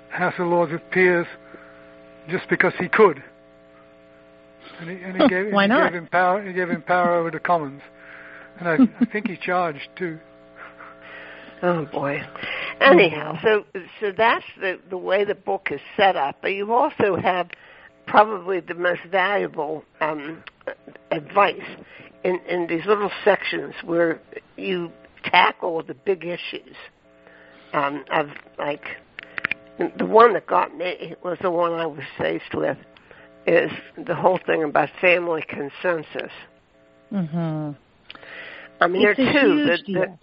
House 0.10 0.36
of 0.38 0.48
Lords 0.48 0.72
with 0.72 0.82
peers 0.92 1.28
just 2.30 2.48
because 2.50 2.74
he 2.80 2.88
could. 2.88 3.24
And 4.80 4.90
he, 4.90 5.04
and 5.04 5.22
he 5.22 5.28
gave, 5.30 5.54
Why 5.54 5.68
not? 5.68 5.86
He 5.86 5.92
gave 5.92 6.04
him 6.04 6.08
power. 6.08 6.46
He 6.46 6.54
gave 6.54 6.70
him 6.70 6.82
power 6.82 7.16
over 7.16 7.32
the 7.32 7.40
Commons, 7.40 7.82
and 8.60 8.68
I, 8.68 8.78
I 9.00 9.06
think 9.06 9.28
he 9.28 9.38
charged 9.38 9.90
too. 9.98 10.20
Oh 11.66 11.86
boy. 11.86 12.22
Anyhow, 12.82 13.40
so 13.42 13.64
so 14.02 14.12
that's 14.12 14.44
the 14.60 14.82
the 14.90 14.98
way 14.98 15.24
the 15.24 15.34
book 15.34 15.70
is 15.72 15.80
set 15.96 16.18
up. 16.18 16.40
But 16.42 16.50
you 16.50 16.74
also 16.74 17.16
have 17.16 17.48
probably 18.06 18.60
the 18.60 18.74
most 18.74 19.00
valuable 19.10 19.86
um, 20.02 20.44
advice 21.10 21.62
in 22.26 22.42
in 22.50 22.68
these 22.68 22.86
little 22.86 23.12
sections 23.24 23.76
where 23.86 24.20
you 24.58 24.92
tackle 25.24 25.82
the 25.84 25.94
big 25.94 26.26
issues 26.26 26.76
um, 27.72 28.04
of 28.12 28.28
like 28.60 28.84
the 29.98 30.06
one 30.06 30.34
that 30.34 30.46
got 30.48 30.76
me 30.76 31.16
was 31.24 31.38
the 31.42 31.50
one 31.50 31.72
I 31.72 31.86
was 31.86 32.04
faced 32.18 32.54
with 32.54 32.78
is 33.46 33.72
the 33.98 34.16
whole 34.16 34.40
thing 34.46 34.64
about 34.64 34.90
family 35.02 35.44
consensus. 35.48 36.32
Mhm. 37.12 37.76
I 38.82 38.88
mean, 38.88 39.08
it's 39.08 39.18
there 39.18 39.28
are 39.28 39.34
two. 39.34 39.84
Deal. 39.86 40.18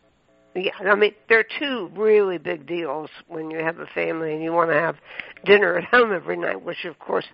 that, 0.54 0.64
yeah, 0.64 0.72
I 0.80 0.94
mean, 0.94 1.14
there 1.28 1.38
are 1.38 1.46
two 1.58 1.90
really 1.94 2.38
big 2.38 2.66
deals 2.66 3.10
when 3.28 3.50
you 3.50 3.58
have 3.58 3.78
a 3.78 3.86
family 3.86 4.32
and 4.32 4.42
you 4.42 4.52
want 4.52 4.70
to 4.70 4.76
have 4.76 4.96
dinner 5.44 5.78
at 5.78 5.84
home 5.84 6.12
every 6.12 6.36
night, 6.36 6.62
which 6.62 6.84
of 6.84 6.98
course 6.98 7.26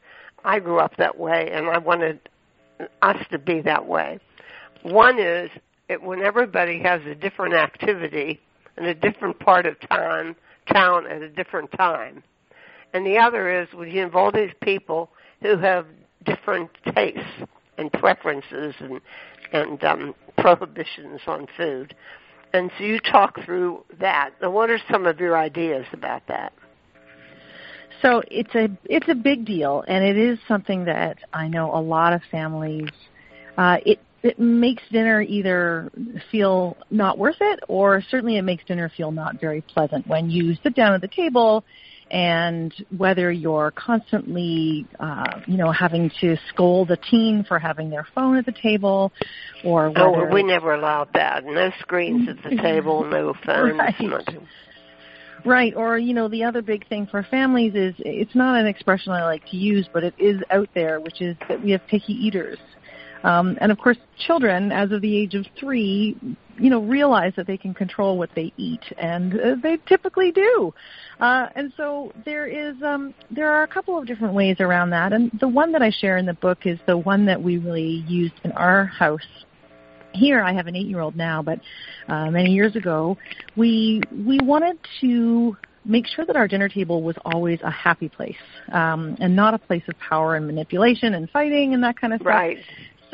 I 0.45 0.61
grew 0.61 0.79
up 0.79 0.97
that 0.97 1.17
way 1.17 1.51
and 1.51 1.69
I 1.69 1.79
wanted 1.79 2.21
us 3.03 3.17
to 3.31 3.39
be 3.39 3.61
that 3.63 3.87
way. 3.87 4.19
One 4.83 5.19
is 5.19 5.51
it, 5.89 6.03
when 6.03 6.21
everybody 6.23 6.81
has 6.83 7.01
a 7.07 7.15
different 7.15 7.55
activity 7.55 8.41
in 8.77 8.85
a 8.85 8.95
different 8.95 9.39
part 9.39 9.67
of 9.67 9.77
town, 9.89 10.37
town 10.73 11.07
at 11.07 11.23
a 11.23 11.29
different 11.29 11.73
time. 11.73 12.23
And 12.93 13.07
the 13.07 13.19
other 13.19 13.63
is 13.63 13.69
when 13.73 13.91
you 13.91 14.03
involve 14.03 14.35
these 14.35 14.53
people 14.63 15.11
who 15.41 15.57
have 15.59 15.87
different 16.25 16.71
tastes 16.95 17.21
and 17.79 17.93
preferences 17.93 18.75
and 18.81 19.01
and 19.53 19.83
um, 19.85 20.15
prohibitions 20.39 21.21
on 21.27 21.47
food. 21.57 21.95
And 22.53 22.71
so 22.79 22.85
you 22.85 22.99
talk 23.01 23.39
through 23.45 23.85
that. 24.01 24.31
Now, 24.41 24.51
what 24.51 24.71
are 24.71 24.79
some 24.91 25.07
of 25.07 25.21
your 25.21 25.37
ideas 25.37 25.87
about 25.93 26.27
that? 26.29 26.53
So 28.03 28.23
it's 28.31 28.55
a 28.55 28.69
it's 28.85 29.09
a 29.09 29.15
big 29.15 29.45
deal, 29.47 29.85
and 29.87 30.05
it 30.05 30.19
is 30.19 30.39
something 30.47 30.85
that 30.85 31.19
I 31.33 31.49
know 31.49 31.75
a 31.75 31.81
lot 31.81 32.13
of 32.13 32.21
families. 32.31 32.89
Uh, 33.57 33.79
it 33.87 34.01
it 34.23 34.39
makes 34.39 34.83
dinner 34.91 35.23
either 35.23 35.91
feel 36.31 36.77
not 36.91 37.17
worth 37.17 37.37
it, 37.41 37.61
or 37.69 38.03
certainly 38.11 38.37
it 38.37 38.43
makes 38.43 38.65
dinner 38.65 38.91
feel 38.97 39.13
not 39.13 39.41
very 39.41 39.63
pleasant 39.63 40.07
when 40.07 40.29
you 40.31 40.55
sit 40.63 40.75
down 40.75 40.93
at 40.93 41.01
the 41.01 41.09
table 41.09 41.65
and 42.11 42.73
whether 42.97 43.33
you're 43.33 43.73
constantly, 43.73 44.87
uh, 45.01 45.41
you 45.47 45.57
know, 45.57 45.73
having 45.73 46.11
to 46.21 46.37
scold 46.49 46.91
a 46.91 46.97
teen 46.97 47.45
for 47.47 47.59
having 47.59 47.91
their 47.91 48.07
phone 48.15 48.37
at 48.37 48.47
the 48.47 48.53
table, 48.53 49.13
or 49.65 49.89
whether 49.89 50.29
oh, 50.29 50.33
we 50.33 50.43
never 50.43 50.75
allowed 50.75 51.09
that. 51.15 51.45
No 51.45 51.71
screens 51.81 52.29
at 52.29 52.37
the 52.49 52.57
table, 52.57 53.05
no 53.05 53.35
phones. 53.45 53.79
Right. 53.79 54.39
Right, 55.45 55.75
or 55.77 55.97
you 55.97 56.13
know, 56.13 56.29
the 56.29 56.43
other 56.43 56.61
big 56.61 56.89
thing 56.89 57.07
for 57.07 57.23
families 57.23 57.75
is 57.77 57.95
it's 57.99 58.35
not 58.35 58.59
an 58.59 58.67
expression 58.67 59.13
I 59.13 59.23
like 59.25 59.49
to 59.51 59.57
use, 59.57 59.89
but 59.93 60.03
it 60.03 60.15
is 60.19 60.41
out 60.51 60.69
there, 60.75 60.99
which 60.99 61.21
is 61.21 61.37
that 61.49 61.63
we 61.63 61.71
have 61.71 61.87
picky 61.87 62.15
eaters. 62.15 62.59
Um, 63.31 63.59
and 63.61 63.73
of 63.73 63.79
course, 63.79 63.99
children, 64.27 64.61
as 64.83 64.89
of 64.93 65.01
the 65.07 65.15
age 65.23 65.35
of 65.35 65.45
three, 65.59 66.17
you 66.65 66.71
know, 66.71 66.81
realize 66.81 67.33
that 67.37 67.47
they 67.47 67.59
can 67.65 67.75
control 67.75 68.13
what 68.21 68.31
they 68.39 68.53
eat, 68.57 68.85
and 68.99 69.29
uh, 69.35 69.57
they 69.63 69.77
typically 69.93 70.31
do. 70.33 70.73
Uh, 71.27 71.47
and 71.59 71.73
so 71.77 72.13
there 72.25 72.47
is, 72.47 72.75
um, 72.83 73.03
there 73.31 73.51
are 73.55 73.65
a 73.65 73.71
couple 73.77 73.99
of 73.99 74.07
different 74.07 74.35
ways 74.41 74.57
around 74.61 74.89
that. 74.91 75.13
And 75.13 75.31
the 75.41 75.49
one 75.49 75.73
that 75.73 75.83
I 75.83 75.91
share 75.91 76.17
in 76.23 76.27
the 76.33 76.39
book 76.47 76.61
is 76.65 76.79
the 76.87 76.99
one 77.13 77.27
that 77.27 77.43
we 77.43 77.59
really 77.59 78.05
used 78.21 78.39
in 78.45 78.53
our 78.53 78.87
house. 78.87 79.29
Here, 80.13 80.41
I 80.41 80.53
have 80.55 80.67
an 80.67 80.77
eight-year-old 80.77 81.17
now, 81.17 81.43
but 81.43 81.59
uh, 82.09 82.31
many 82.31 82.53
years 82.53 82.75
ago, 82.75 83.19
we 83.55 84.01
we 84.11 84.39
wanted 84.43 84.79
to 85.03 85.57
make 85.85 86.07
sure 86.07 86.25
that 86.25 86.37
our 86.37 86.49
dinner 86.49 86.69
table 86.69 87.03
was 87.03 87.17
always 87.25 87.61
a 87.63 87.71
happy 87.71 88.09
place 88.09 88.37
um, 88.73 89.17
and 89.21 89.37
not 89.37 89.53
a 89.55 89.59
place 89.59 89.83
of 89.89 89.95
power 89.99 90.37
and 90.37 90.47
manipulation 90.47 91.15
and 91.15 91.29
fighting 91.31 91.75
and 91.75 91.83
that 91.83 92.01
kind 92.01 92.13
of 92.13 92.21
stuff. 92.21 92.29
Right. 92.29 92.59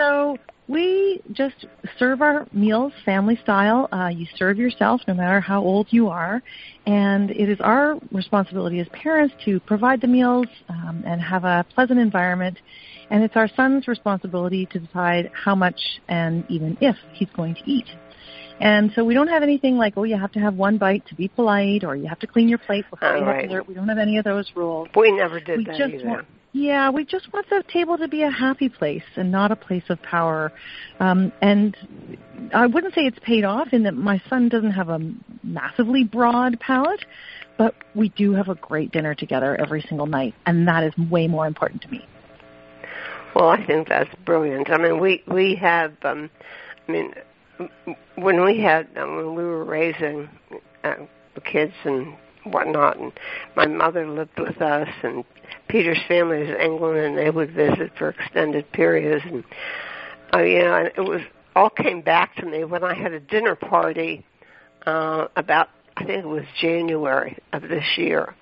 So 0.02 0.36
we 0.68 1.20
just 1.32 1.66
serve 1.98 2.22
our 2.22 2.46
meals 2.52 2.92
family 3.04 3.38
style. 3.42 3.88
Uh, 3.92 4.08
you 4.08 4.26
serve 4.36 4.58
yourself 4.58 5.00
no 5.06 5.14
matter 5.14 5.40
how 5.40 5.62
old 5.62 5.88
you 5.90 6.08
are. 6.08 6.42
And 6.86 7.30
it 7.30 7.48
is 7.48 7.60
our 7.60 7.96
responsibility 8.10 8.80
as 8.80 8.88
parents 8.88 9.34
to 9.44 9.60
provide 9.60 10.00
the 10.00 10.08
meals 10.08 10.46
um, 10.68 11.04
and 11.06 11.20
have 11.20 11.44
a 11.44 11.64
pleasant 11.74 12.00
environment. 12.00 12.58
And 13.10 13.22
it's 13.22 13.36
our 13.36 13.48
son's 13.54 13.86
responsibility 13.86 14.66
to 14.66 14.80
decide 14.80 15.30
how 15.34 15.54
much 15.54 15.80
and 16.08 16.44
even 16.48 16.76
if 16.80 16.96
he's 17.12 17.28
going 17.36 17.54
to 17.54 17.62
eat. 17.66 17.86
And 18.60 18.92
so 18.94 19.04
we 19.04 19.14
don't 19.14 19.28
have 19.28 19.42
anything 19.42 19.76
like, 19.76 19.94
oh, 19.96 20.04
you 20.04 20.16
have 20.16 20.32
to 20.32 20.40
have 20.40 20.54
one 20.54 20.78
bite 20.78 21.06
to 21.08 21.14
be 21.14 21.28
polite, 21.28 21.82
or 21.84 21.96
you 21.96 22.06
have 22.06 22.20
to 22.20 22.26
clean 22.26 22.48
your 22.48 22.58
plate 22.58 22.84
before 22.90 23.18
you 23.18 23.24
have 23.24 23.42
dessert. 23.42 23.66
We 23.66 23.74
don't 23.74 23.88
have 23.88 23.98
any 23.98 24.18
of 24.18 24.24
those 24.24 24.50
rules. 24.54 24.88
We 24.94 25.10
never 25.10 25.40
did 25.40 25.58
we 25.58 25.64
that 25.64 25.80
either. 25.80 26.06
Want, 26.06 26.26
yeah, 26.52 26.90
we 26.90 27.04
just 27.06 27.32
want 27.32 27.48
the 27.48 27.64
table 27.72 27.96
to 27.96 28.08
be 28.08 28.22
a 28.22 28.30
happy 28.30 28.68
place 28.68 29.02
and 29.16 29.32
not 29.32 29.50
a 29.50 29.56
place 29.56 29.84
of 29.88 30.00
power. 30.02 30.52
Um, 31.00 31.32
and 31.40 31.74
I 32.54 32.66
wouldn't 32.66 32.94
say 32.94 33.02
it's 33.06 33.18
paid 33.20 33.44
off 33.44 33.72
in 33.72 33.84
that 33.84 33.94
my 33.94 34.20
son 34.28 34.50
doesn't 34.50 34.72
have 34.72 34.90
a 34.90 35.00
massively 35.42 36.04
broad 36.04 36.60
palate, 36.60 37.06
but 37.56 37.74
we 37.94 38.10
do 38.10 38.34
have 38.34 38.48
a 38.48 38.54
great 38.54 38.92
dinner 38.92 39.14
together 39.14 39.58
every 39.58 39.80
single 39.88 40.06
night, 40.06 40.34
and 40.44 40.68
that 40.68 40.84
is 40.84 40.96
way 41.10 41.26
more 41.26 41.46
important 41.46 41.80
to 41.82 41.88
me. 41.88 42.06
Well, 43.34 43.48
I 43.48 43.64
think 43.64 43.88
that's 43.88 44.14
brilliant. 44.26 44.68
I 44.70 44.76
mean, 44.76 45.00
we 45.00 45.22
we 45.26 45.54
have. 45.54 45.94
Um, 46.02 46.28
I 46.86 46.92
mean, 46.92 47.14
when 48.16 48.44
we 48.44 48.60
had 48.60 48.88
um, 48.96 49.16
when 49.16 49.34
we 49.34 49.42
were 49.42 49.64
raising 49.64 50.28
uh, 50.84 50.96
kids 51.44 51.72
and 51.84 52.14
whatnot, 52.44 52.98
and 52.98 53.12
my 53.56 53.66
mother 53.66 54.08
lived 54.08 54.38
with 54.38 54.60
us, 54.60 54.88
and 55.02 55.24
Peter's 55.68 56.00
family 56.08 56.42
is 56.42 56.50
in 56.50 56.60
England, 56.60 56.98
and 56.98 57.18
they 57.18 57.30
would 57.30 57.52
visit 57.52 57.92
for 57.96 58.10
extended 58.10 58.70
periods, 58.72 59.24
and 59.26 59.44
uh, 60.34 60.38
you 60.42 60.60
know, 60.60 60.74
and 60.74 60.86
it 60.96 61.00
was 61.00 61.20
all 61.54 61.70
came 61.70 62.00
back 62.00 62.34
to 62.36 62.46
me 62.46 62.64
when 62.64 62.82
I 62.82 62.94
had 62.94 63.12
a 63.12 63.20
dinner 63.20 63.54
party 63.54 64.24
uh, 64.86 65.28
about 65.36 65.68
I 65.96 66.04
think 66.04 66.24
it 66.24 66.28
was 66.28 66.44
January 66.60 67.38
of 67.52 67.62
this 67.62 67.84
year, 67.96 68.34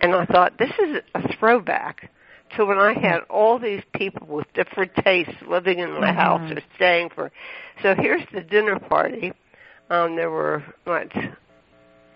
and 0.00 0.14
I 0.14 0.26
thought 0.26 0.58
this 0.58 0.72
is 0.78 0.98
a 1.14 1.36
throwback 1.36 2.10
to 2.56 2.66
when 2.66 2.78
I 2.78 2.92
had 2.92 3.20
all 3.30 3.58
these 3.58 3.82
people 3.94 4.26
with 4.26 4.46
different 4.52 4.92
tastes 5.02 5.34
living 5.48 5.78
in 5.78 5.92
my 6.00 6.12
house 6.12 6.50
or 6.50 6.60
staying 6.76 7.10
for. 7.14 7.32
So 7.82 7.94
here's 7.94 8.22
the 8.32 8.42
dinner 8.42 8.78
party. 8.78 9.32
Um, 9.90 10.16
there 10.16 10.30
were 10.30 10.62
what? 10.84 11.08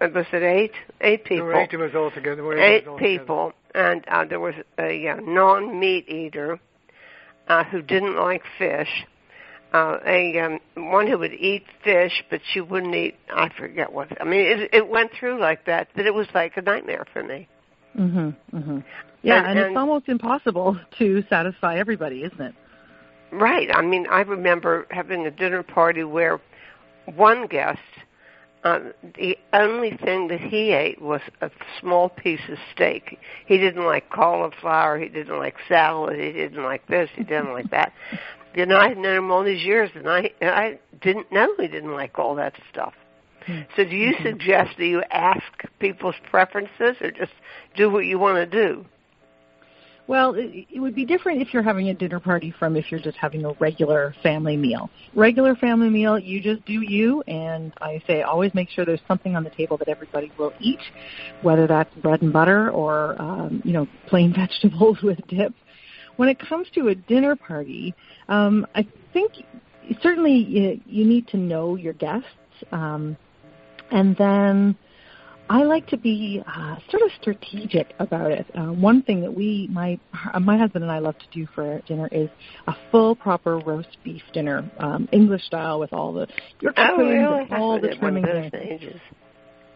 Was 0.00 0.26
it 0.32 0.42
eight? 0.42 0.72
Eight 1.00 1.22
There 1.24 1.38
people 1.38 1.46
were 1.46 1.54
eight 1.54 1.72
of 1.72 1.80
us 1.80 1.92
all 1.94 2.10
together. 2.10 2.36
There 2.36 2.44
were 2.44 2.58
eight 2.58 2.82
of 2.82 2.88
us 2.88 2.88
all 2.92 2.98
people, 2.98 3.52
and 3.74 4.04
uh, 4.08 4.24
there 4.26 4.40
was 4.40 4.54
a 4.78 5.08
uh, 5.08 5.16
non-meat 5.20 6.08
eater 6.08 6.60
uh, 7.48 7.64
who 7.64 7.80
didn't 7.82 8.16
like 8.16 8.42
fish. 8.58 9.06
Uh, 9.72 9.98
a 10.06 10.38
um, 10.38 10.60
one 10.90 11.06
who 11.06 11.18
would 11.18 11.32
eat 11.32 11.64
fish, 11.82 12.22
but 12.30 12.40
she 12.52 12.60
wouldn't 12.60 12.94
eat. 12.94 13.16
I 13.34 13.48
forget 13.58 13.92
what. 13.92 14.08
I 14.20 14.24
mean, 14.24 14.40
it, 14.46 14.70
it 14.72 14.88
went 14.88 15.12
through 15.18 15.40
like 15.40 15.64
that. 15.66 15.88
That 15.96 16.06
it 16.06 16.14
was 16.14 16.26
like 16.34 16.56
a 16.56 16.62
nightmare 16.62 17.04
for 17.12 17.22
me. 17.22 17.48
Mhm. 17.98 18.36
Mhm. 18.54 18.84
Yeah, 19.22 19.38
And- 19.38 19.46
and, 19.46 19.58
and- 19.58 19.68
it's 19.68 19.76
almost 19.78 20.08
impossible 20.08 20.78
to 20.98 21.22
satisfy 21.28 21.78
everybody, 21.78 22.22
isn't 22.22 22.40
it? 22.40 22.54
Right. 23.32 23.68
I 23.74 23.82
mean, 23.82 24.06
I 24.08 24.20
remember 24.20 24.86
having 24.90 25.26
a 25.26 25.30
dinner 25.30 25.62
party 25.62 26.04
where 26.04 26.40
one 27.16 27.46
guest, 27.48 27.80
um, 28.64 28.92
the 29.14 29.38
only 29.52 29.96
thing 29.96 30.28
that 30.28 30.40
he 30.40 30.72
ate 30.72 31.00
was 31.00 31.20
a 31.40 31.50
small 31.80 32.08
piece 32.08 32.40
of 32.48 32.58
steak. 32.74 33.18
He 33.46 33.58
didn't 33.58 33.84
like 33.84 34.10
cauliflower. 34.10 34.98
He 34.98 35.08
didn't 35.08 35.38
like 35.38 35.54
salad. 35.68 36.18
He 36.18 36.32
didn't 36.32 36.64
like 36.64 36.86
this. 36.88 37.08
He 37.14 37.22
didn't 37.22 37.52
like 37.52 37.70
that. 37.70 37.92
You 38.54 38.64
know, 38.64 38.78
I've 38.78 38.96
known 38.96 39.18
him 39.18 39.30
all 39.30 39.44
these 39.44 39.62
years, 39.62 39.90
and 39.94 40.08
I 40.08 40.30
I 40.40 40.78
didn't 41.02 41.30
know 41.30 41.46
he 41.58 41.68
didn't 41.68 41.92
like 41.92 42.18
all 42.18 42.34
that 42.36 42.54
stuff. 42.72 42.94
So, 43.46 43.84
do 43.84 43.94
you 43.94 44.14
suggest 44.22 44.78
that 44.78 44.86
you 44.86 45.02
ask 45.10 45.42
people's 45.78 46.14
preferences, 46.30 46.96
or 47.02 47.10
just 47.10 47.32
do 47.76 47.90
what 47.90 48.06
you 48.06 48.18
want 48.18 48.36
to 48.38 48.46
do? 48.46 48.86
Well, 50.08 50.34
it, 50.34 50.66
it 50.72 50.80
would 50.80 50.94
be 50.94 51.04
different 51.04 51.42
if 51.42 51.52
you're 51.52 51.62
having 51.62 51.88
a 51.88 51.94
dinner 51.94 52.20
party 52.20 52.54
from 52.56 52.76
if 52.76 52.90
you're 52.90 53.00
just 53.00 53.16
having 53.16 53.44
a 53.44 53.52
regular 53.54 54.14
family 54.22 54.56
meal. 54.56 54.88
Regular 55.14 55.56
family 55.56 55.88
meal, 55.88 56.18
you 56.18 56.40
just 56.40 56.64
do 56.64 56.80
you, 56.80 57.22
and 57.22 57.72
I 57.80 58.00
say 58.06 58.22
always 58.22 58.54
make 58.54 58.70
sure 58.70 58.84
there's 58.84 59.00
something 59.08 59.34
on 59.34 59.42
the 59.42 59.50
table 59.50 59.76
that 59.78 59.88
everybody 59.88 60.30
will 60.38 60.52
eat, 60.60 60.78
whether 61.42 61.66
that's 61.66 61.92
bread 61.96 62.22
and 62.22 62.32
butter 62.32 62.70
or 62.70 63.20
um, 63.20 63.62
you 63.64 63.72
know 63.72 63.88
plain 64.06 64.32
vegetables 64.36 64.98
with 65.02 65.18
dip. 65.28 65.52
When 66.16 66.28
it 66.28 66.38
comes 66.38 66.68
to 66.74 66.88
a 66.88 66.94
dinner 66.94 67.36
party, 67.36 67.94
um, 68.28 68.66
I 68.74 68.86
think 69.12 69.32
certainly 70.02 70.32
you, 70.34 70.80
you 70.86 71.04
need 71.04 71.28
to 71.28 71.36
know 71.36 71.74
your 71.74 71.92
guests, 71.92 72.28
um, 72.70 73.16
and 73.90 74.16
then 74.16 74.76
I 75.48 75.62
like 75.62 75.86
to 75.88 75.96
be 75.96 76.42
uh, 76.46 76.76
sort 76.90 77.02
of 77.04 77.10
strategic 77.20 77.94
about 78.00 78.32
it. 78.32 78.46
Uh, 78.54 78.72
one 78.72 79.02
thing 79.02 79.20
that 79.20 79.32
we, 79.32 79.68
my 79.70 79.98
uh, 80.32 80.40
my 80.40 80.58
husband 80.58 80.82
and 80.82 80.90
I 80.92 80.98
love 80.98 81.16
to 81.18 81.26
do 81.32 81.46
for 81.54 81.80
dinner 81.86 82.08
is 82.10 82.28
a 82.66 82.74
full, 82.90 83.14
proper 83.14 83.58
roast 83.58 83.96
beef 84.02 84.22
dinner, 84.32 84.68
um, 84.78 85.08
English 85.12 85.44
style, 85.44 85.78
with 85.78 85.92
all 85.92 86.12
the 86.12 86.26
your 86.60 86.72
Oh, 86.76 86.96
really? 86.98 87.46
all 87.52 87.80
the 87.80 87.88
did 87.88 88.02
one 88.02 88.16
of 88.16 88.24
trimmings. 88.24 88.52
those 88.52 88.60
in 88.60 88.68
it. 88.68 88.82
ages. 88.82 89.00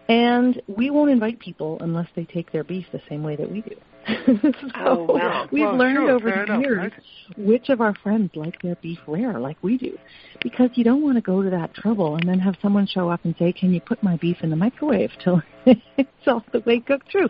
And 0.08 0.60
we 0.66 0.90
won't 0.90 1.10
invite 1.12 1.38
people 1.38 1.78
unless 1.80 2.08
they 2.16 2.24
take 2.24 2.50
their 2.50 2.64
beef 2.64 2.86
the 2.92 3.00
same 3.08 3.22
way 3.22 3.36
that 3.36 3.48
we 3.50 3.60
do. 3.60 3.76
so 4.60 4.68
Oh, 4.76 5.04
wow. 5.14 5.48
we've 5.50 5.62
Well, 5.62 5.76
learned 5.76 5.96
sure, 5.96 6.10
over 6.10 6.30
the 6.30 6.42
enough, 6.42 6.60
years 6.60 6.78
right? 6.78 6.92
which 7.36 7.68
of 7.68 7.80
our 7.80 7.94
friends 8.02 8.30
like 8.34 8.60
their 8.62 8.76
beef 8.76 8.98
rare 9.06 9.38
like 9.38 9.56
we 9.62 9.76
do. 9.78 9.96
Because 10.42 10.70
you 10.74 10.84
don't 10.84 11.02
want 11.02 11.16
to 11.16 11.20
go 11.22 11.42
to 11.42 11.50
that 11.50 11.74
trouble 11.74 12.16
and 12.16 12.28
then 12.28 12.38
have 12.38 12.56
someone 12.62 12.86
show 12.86 13.08
up 13.08 13.20
and 13.24 13.34
say, 13.38 13.52
Can 13.52 13.72
you 13.72 13.80
put 13.80 14.02
my 14.02 14.16
beef 14.16 14.38
in 14.42 14.50
the 14.50 14.56
microwave 14.56 15.10
till 15.22 15.42
it's 15.66 16.08
all 16.26 16.44
the 16.52 16.60
way 16.60 16.80
cooked 16.80 17.10
through? 17.10 17.28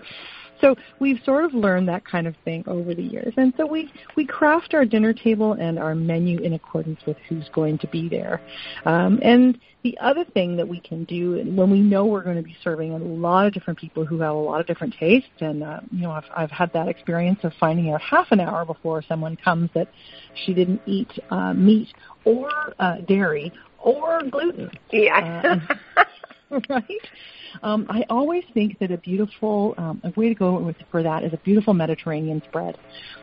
So 0.60 0.76
we've 0.98 1.20
sort 1.24 1.44
of 1.44 1.54
learned 1.54 1.88
that 1.88 2.04
kind 2.04 2.26
of 2.26 2.34
thing 2.44 2.64
over 2.66 2.94
the 2.94 3.02
years. 3.02 3.32
And 3.36 3.52
so 3.56 3.66
we, 3.66 3.92
we 4.16 4.26
craft 4.26 4.74
our 4.74 4.84
dinner 4.84 5.12
table 5.12 5.54
and 5.54 5.78
our 5.78 5.94
menu 5.94 6.38
in 6.40 6.54
accordance 6.54 7.00
with 7.06 7.16
who's 7.28 7.48
going 7.52 7.78
to 7.78 7.86
be 7.88 8.08
there. 8.08 8.40
Um, 8.84 9.18
and 9.22 9.58
the 9.82 9.96
other 9.98 10.24
thing 10.24 10.56
that 10.56 10.68
we 10.68 10.80
can 10.80 11.04
do 11.04 11.42
when 11.54 11.70
we 11.70 11.80
know 11.80 12.04
we're 12.04 12.22
going 12.22 12.36
to 12.36 12.42
be 12.42 12.56
serving 12.62 12.92
a 12.92 12.98
lot 12.98 13.46
of 13.46 13.54
different 13.54 13.78
people 13.78 14.04
who 14.04 14.20
have 14.20 14.34
a 14.34 14.38
lot 14.38 14.60
of 14.60 14.66
different 14.66 14.94
tastes, 14.98 15.30
and 15.40 15.62
uh, 15.62 15.80
you 15.90 16.02
know, 16.02 16.10
I've, 16.10 16.24
I've 16.36 16.50
had 16.50 16.72
that 16.74 16.88
experience 16.88 17.40
of 17.44 17.52
finding 17.58 17.90
out 17.90 18.02
half 18.02 18.30
an 18.30 18.40
hour 18.40 18.66
before 18.66 19.02
someone 19.08 19.36
comes 19.36 19.70
that 19.74 19.88
she 20.44 20.52
didn't 20.52 20.82
eat 20.84 21.10
uh, 21.30 21.54
meat 21.54 21.88
or 22.24 22.50
uh, 22.78 22.96
dairy 23.08 23.52
or 23.78 24.20
gluten. 24.30 24.70
Yeah. 24.92 25.60
right? 26.68 26.84
Um, 27.62 27.86
I 27.88 28.04
always 28.10 28.44
think 28.54 28.78
that 28.78 28.90
a 28.90 28.98
beautiful, 28.98 29.74
um, 29.78 30.00
a 30.04 30.10
way 30.18 30.28
to 30.28 30.34
go 30.34 30.58
with, 30.58 30.76
for 30.90 31.02
that 31.02 31.24
is 31.24 31.32
a 31.32 31.38
beautiful 31.38 31.74
Mediterranean 31.74 32.42
spread. 32.48 32.76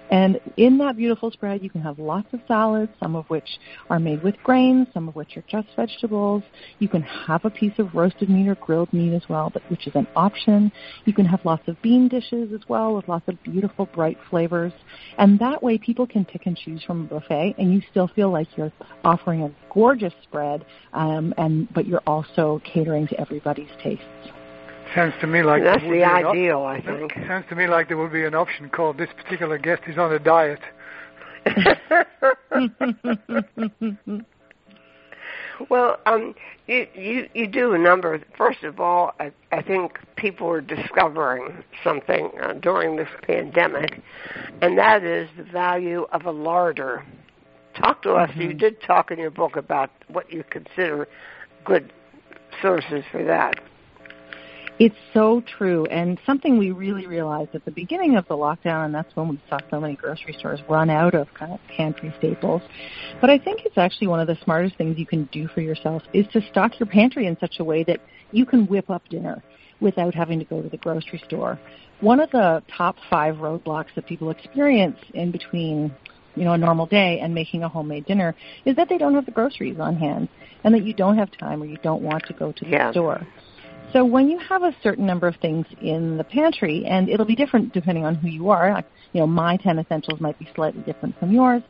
And 0.09 0.39
in 0.55 0.77
that 0.77 0.95
beautiful 0.95 1.31
spread, 1.31 1.61
you 1.63 1.69
can 1.69 1.81
have 1.81 1.99
lots 1.99 2.27
of 2.33 2.39
salads, 2.47 2.91
some 2.99 3.15
of 3.15 3.25
which 3.29 3.59
are 3.89 3.99
made 3.99 4.23
with 4.23 4.35
grains, 4.43 4.87
some 4.93 5.07
of 5.07 5.15
which 5.15 5.35
are 5.37 5.43
just 5.49 5.67
vegetables. 5.75 6.43
You 6.79 6.87
can 6.87 7.01
have 7.01 7.43
a 7.43 7.49
piece 7.49 7.77
of 7.77 7.93
roasted 7.93 8.29
meat 8.29 8.47
or 8.47 8.55
grilled 8.55 8.91
meat 8.93 9.13
as 9.13 9.27
well, 9.27 9.49
but 9.49 9.63
which 9.69 9.87
is 9.87 9.95
an 9.95 10.07
option. 10.15 10.71
You 11.05 11.13
can 11.13 11.25
have 11.25 11.43
lots 11.43 11.67
of 11.67 11.81
bean 11.81 12.07
dishes 12.07 12.53
as 12.53 12.61
well 12.69 12.95
with 12.95 13.07
lots 13.07 13.27
of 13.27 13.41
beautiful, 13.43 13.85
bright 13.87 14.17
flavors. 14.29 14.73
And 15.17 15.39
that 15.39 15.61
way, 15.61 15.77
people 15.77 16.07
can 16.07 16.23
pick 16.25 16.45
and 16.45 16.57
choose 16.57 16.83
from 16.83 17.01
a 17.01 17.07
buffet, 17.07 17.55
and 17.57 17.73
you 17.73 17.81
still 17.91 18.07
feel 18.07 18.31
like 18.31 18.47
you're 18.55 18.71
offering 19.03 19.43
a 19.43 19.51
gorgeous 19.73 20.13
spread, 20.23 20.65
um, 20.93 21.33
and 21.37 21.71
but 21.73 21.85
you're 21.85 22.03
also 22.07 22.61
catering 22.63 23.07
to 23.07 23.19
everybody's 23.19 23.69
tastes. 23.83 24.03
Sounds 24.95 25.13
to 25.21 25.27
me 25.27 25.43
like 25.43 25.63
That's 25.63 25.83
the 25.83 26.03
an 26.03 26.25
op- 26.25 26.33
ideal, 26.33 26.63
I 26.63 26.81
think. 26.81 27.13
Sounds 27.27 27.45
to 27.49 27.55
me 27.55 27.67
like 27.67 27.87
there 27.87 27.97
would 27.97 28.11
be 28.11 28.25
an 28.25 28.35
option 28.35 28.69
called 28.69 28.97
"This 28.97 29.09
particular 29.15 29.57
guest 29.57 29.83
is 29.87 29.97
on 29.97 30.13
a 30.13 30.19
diet." 30.19 30.59
well, 35.69 35.99
um, 36.05 36.35
you, 36.67 36.87
you 36.93 37.29
you 37.33 37.47
do 37.47 37.73
a 37.73 37.77
number. 37.77 38.13
Of, 38.15 38.23
first 38.37 38.63
of 38.63 38.79
all, 38.79 39.13
I, 39.19 39.31
I 39.51 39.61
think 39.61 39.99
people 40.15 40.49
are 40.49 40.61
discovering 40.61 41.63
something 41.83 42.31
uh, 42.41 42.53
during 42.53 42.95
this 42.95 43.09
pandemic, 43.23 44.01
and 44.61 44.77
that 44.77 45.03
is 45.03 45.29
the 45.37 45.43
value 45.43 46.05
of 46.11 46.25
a 46.25 46.31
larder. 46.31 47.05
Talk 47.75 48.01
to 48.03 48.13
us. 48.13 48.31
You 48.35 48.53
did 48.53 48.81
talk 48.81 49.11
in 49.11 49.19
your 49.19 49.29
book 49.29 49.55
about 49.55 49.91
what 50.07 50.31
you 50.33 50.43
consider 50.43 51.07
good 51.63 51.93
sources 52.61 53.03
for 53.11 53.23
that. 53.23 53.59
It's 54.79 54.95
so 55.11 55.41
true, 55.57 55.87
and 55.87 56.19
something 56.23 56.59
we 56.59 56.69
really 56.69 57.07
realized 57.07 57.55
at 57.55 57.65
the 57.65 57.71
beginning 57.71 58.15
of 58.15 58.27
the 58.27 58.35
lockdown, 58.35 58.85
and 58.85 58.93
that's 58.93 59.15
when 59.15 59.27
we 59.27 59.41
saw 59.49 59.57
so 59.71 59.79
many 59.79 59.95
grocery 59.95 60.35
stores 60.37 60.59
run 60.69 60.91
out 60.91 61.15
of 61.15 61.33
kind 61.33 61.51
of 61.51 61.59
pantry 61.75 62.13
staples. 62.19 62.61
But 63.19 63.31
I 63.31 63.39
think 63.39 63.61
it's 63.65 63.79
actually 63.79 64.07
one 64.07 64.19
of 64.19 64.27
the 64.27 64.37
smartest 64.43 64.77
things 64.77 64.99
you 64.99 65.07
can 65.07 65.27
do 65.31 65.47
for 65.47 65.61
yourself 65.61 66.03
is 66.13 66.27
to 66.33 66.41
stock 66.51 66.79
your 66.79 66.85
pantry 66.85 67.25
in 67.25 67.35
such 67.39 67.55
a 67.59 67.63
way 67.63 67.83
that 67.85 67.99
you 68.31 68.45
can 68.45 68.67
whip 68.67 68.91
up 68.91 69.01
dinner 69.09 69.41
without 69.79 70.13
having 70.13 70.37
to 70.37 70.45
go 70.45 70.61
to 70.61 70.69
the 70.69 70.77
grocery 70.77 71.21
store. 71.25 71.59
One 72.01 72.19
of 72.19 72.29
the 72.29 72.61
top 72.75 72.97
five 73.09 73.37
roadblocks 73.37 73.95
that 73.95 74.05
people 74.05 74.29
experience 74.29 74.97
in 75.15 75.31
between 75.31 75.95
you 76.35 76.43
know, 76.43 76.53
a 76.53 76.57
normal 76.57 76.85
day 76.85 77.19
and 77.19 77.33
making 77.33 77.63
a 77.63 77.69
homemade 77.69 78.05
dinner 78.05 78.35
is 78.65 78.75
that 78.75 78.89
they 78.89 78.99
don't 78.99 79.15
have 79.15 79.25
the 79.25 79.31
groceries 79.31 79.79
on 79.79 79.95
hand 79.95 80.29
and 80.63 80.73
that 80.75 80.83
you 80.83 80.93
don't 80.93 81.17
have 81.17 81.29
time 81.39 81.63
or 81.63 81.65
you 81.65 81.77
don't 81.81 82.03
want 82.03 82.23
to 82.27 82.33
go 82.33 82.51
to 82.51 82.63
the 82.63 82.69
Yeah. 82.69 82.91
store. 82.91 83.25
So 83.93 84.03
when 84.03 84.29
you 84.29 84.37
have 84.39 84.63
a 84.63 84.75
certain 84.83 85.05
number 85.05 85.27
of 85.27 85.35
things 85.37 85.65
in 85.81 86.17
the 86.17 86.23
pantry, 86.23 86.85
and 86.85 87.09
it'll 87.09 87.25
be 87.25 87.35
different 87.35 87.73
depending 87.73 88.05
on 88.05 88.15
who 88.15 88.27
you 88.27 88.49
are, 88.49 88.73
like, 88.73 88.85
you 89.13 89.21
know, 89.21 89.27
my 89.27 89.57
10 89.57 89.79
essentials 89.79 90.19
might 90.19 90.37
be 90.37 90.47
slightly 90.55 90.81
different 90.81 91.17
from 91.19 91.31
yours, 91.31 91.63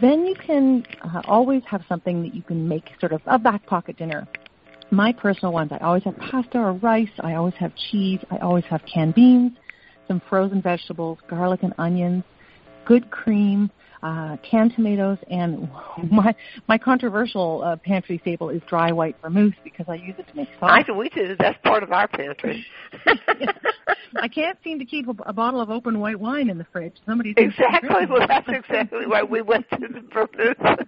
then 0.00 0.24
you 0.24 0.34
can 0.34 0.84
uh, 1.02 1.20
always 1.26 1.62
have 1.66 1.82
something 1.88 2.22
that 2.22 2.34
you 2.34 2.42
can 2.42 2.66
make 2.66 2.84
sort 3.00 3.12
of 3.12 3.20
a 3.26 3.38
back 3.38 3.64
pocket 3.66 3.96
dinner. 3.98 4.26
My 4.90 5.12
personal 5.12 5.52
ones, 5.52 5.70
I 5.72 5.78
always 5.78 6.04
have 6.04 6.16
pasta 6.18 6.58
or 6.58 6.72
rice, 6.74 7.10
I 7.20 7.34
always 7.34 7.54
have 7.54 7.72
cheese, 7.90 8.20
I 8.30 8.38
always 8.38 8.64
have 8.64 8.82
canned 8.92 9.14
beans, 9.14 9.52
some 10.08 10.22
frozen 10.28 10.62
vegetables, 10.62 11.18
garlic 11.28 11.62
and 11.62 11.74
onions, 11.78 12.24
good 12.86 13.10
cream, 13.10 13.70
uh, 14.02 14.36
canned 14.48 14.74
tomatoes, 14.74 15.18
and 15.30 15.68
my 16.10 16.34
my 16.68 16.78
controversial 16.78 17.62
uh, 17.64 17.76
pantry 17.76 18.18
staple 18.22 18.50
is 18.50 18.60
dry 18.68 18.92
white 18.92 19.16
vermouth 19.22 19.54
because 19.62 19.86
I 19.88 19.94
use 19.94 20.14
it 20.18 20.28
to 20.28 20.36
make 20.36 20.48
sauce. 20.58 20.84
I 20.88 20.92
we 20.92 21.08
do. 21.10 21.36
That's 21.38 21.58
part 21.62 21.82
of 21.82 21.92
our 21.92 22.08
pantry. 22.08 22.64
I 24.20 24.28
can't 24.28 24.58
seem 24.62 24.78
to 24.78 24.84
keep 24.84 25.08
a, 25.08 25.14
a 25.24 25.32
bottle 25.32 25.60
of 25.60 25.70
open 25.70 26.00
white 26.00 26.18
wine 26.18 26.50
in 26.50 26.58
the 26.58 26.66
fridge. 26.72 26.94
Somebody 27.06 27.34
exactly. 27.36 28.06
Well, 28.08 28.26
that's 28.26 28.48
exactly 28.48 29.06
why 29.06 29.22
we 29.22 29.42
went 29.42 29.68
to 29.70 29.78
the 29.78 30.02
vermouth. 30.12 30.86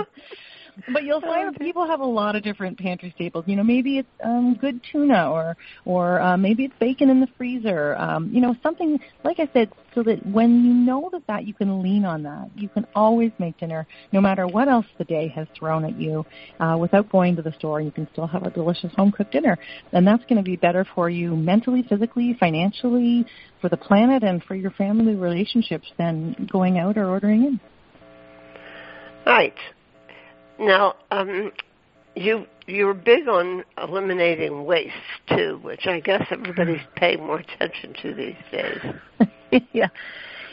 But 0.92 1.04
you'll 1.04 1.20
find 1.20 1.56
people 1.58 1.86
have 1.86 2.00
a 2.00 2.06
lot 2.06 2.34
of 2.34 2.42
different 2.42 2.78
pantry 2.78 3.12
staples. 3.14 3.44
You 3.46 3.56
know, 3.56 3.62
maybe 3.62 3.98
it's 3.98 4.08
um, 4.22 4.56
good 4.60 4.80
tuna, 4.90 5.30
or 5.30 5.56
or 5.84 6.20
uh, 6.20 6.36
maybe 6.36 6.64
it's 6.64 6.74
bacon 6.80 7.10
in 7.10 7.20
the 7.20 7.28
freezer. 7.38 7.96
Um, 7.96 8.30
you 8.32 8.40
know, 8.40 8.56
something 8.62 8.98
like 9.22 9.38
I 9.38 9.48
said, 9.52 9.70
so 9.94 10.02
that 10.02 10.26
when 10.26 10.64
you 10.64 10.74
know 10.74 11.08
that 11.12 11.26
that 11.28 11.46
you 11.46 11.54
can 11.54 11.82
lean 11.82 12.04
on 12.04 12.24
that, 12.24 12.50
you 12.56 12.68
can 12.68 12.86
always 12.94 13.30
make 13.38 13.58
dinner, 13.58 13.86
no 14.12 14.20
matter 14.20 14.46
what 14.46 14.68
else 14.68 14.86
the 14.98 15.04
day 15.04 15.28
has 15.28 15.46
thrown 15.56 15.84
at 15.84 15.98
you, 16.00 16.26
uh, 16.58 16.76
without 16.78 17.08
going 17.08 17.36
to 17.36 17.42
the 17.42 17.52
store. 17.52 17.80
You 17.80 17.92
can 17.92 18.08
still 18.12 18.26
have 18.26 18.42
a 18.42 18.50
delicious 18.50 18.92
home 18.96 19.12
cooked 19.12 19.32
dinner, 19.32 19.56
and 19.92 20.06
that's 20.06 20.24
going 20.24 20.38
to 20.38 20.42
be 20.42 20.56
better 20.56 20.84
for 20.94 21.08
you 21.08 21.36
mentally, 21.36 21.84
physically, 21.88 22.36
financially, 22.40 23.24
for 23.60 23.68
the 23.68 23.76
planet, 23.76 24.24
and 24.24 24.42
for 24.42 24.56
your 24.56 24.72
family 24.72 25.14
relationships 25.14 25.86
than 25.98 26.48
going 26.50 26.78
out 26.78 26.98
or 26.98 27.08
ordering 27.08 27.44
in. 27.44 27.60
Right. 29.24 29.54
Now, 30.64 30.94
um, 31.10 31.52
you 32.14 32.46
you're 32.66 32.94
big 32.94 33.28
on 33.28 33.64
eliminating 33.76 34.64
waste 34.64 34.94
too, 35.28 35.60
which 35.62 35.86
I 35.86 36.00
guess 36.00 36.26
everybody's 36.30 36.80
paying 36.96 37.26
more 37.26 37.40
attention 37.40 37.94
to 38.00 38.14
these 38.14 38.36
days. 38.50 39.60
yeah, 39.72 39.88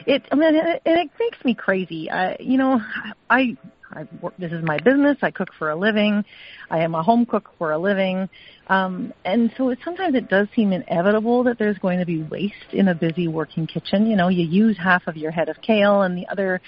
it. 0.05 0.23
I 0.29 0.35
mean, 0.35 0.55
it, 0.55 0.81
and 0.85 0.99
it 0.99 1.09
makes 1.17 1.43
me 1.45 1.55
crazy. 1.55 2.11
I, 2.11 2.35
you 2.41 2.57
know, 2.57 2.81
I 3.29 3.55
I 3.93 4.05
work, 4.21 4.33
this 4.37 4.51
is 4.51 4.63
my 4.63 4.79
business. 4.79 5.17
I 5.21 5.31
cook 5.31 5.49
for 5.57 5.69
a 5.69 5.75
living. 5.75 6.25
I 6.69 6.79
am 6.79 6.93
a 6.93 7.03
home 7.03 7.25
cook 7.25 7.49
for 7.57 7.71
a 7.71 7.77
living. 7.77 8.29
Um, 8.67 9.13
and 9.23 9.53
so 9.57 9.69
it, 9.69 9.79
sometimes 9.83 10.15
it 10.15 10.29
does 10.29 10.47
seem 10.55 10.73
inevitable 10.73 11.43
that 11.43 11.57
there's 11.57 11.77
going 11.77 11.99
to 11.99 12.05
be 12.05 12.23
waste 12.23 12.73
in 12.73 12.89
a 12.89 12.95
busy 12.95 13.27
working 13.29 13.65
kitchen. 13.65 14.07
You 14.07 14.17
know, 14.17 14.27
you 14.27 14.45
use 14.45 14.77
half 14.77 15.07
of 15.07 15.15
your 15.15 15.31
head 15.31 15.47
of 15.49 15.61
kale 15.61 16.01
and 16.01 16.17
the 16.17 16.27
other 16.27 16.61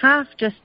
half 0.00 0.26
just 0.38 0.56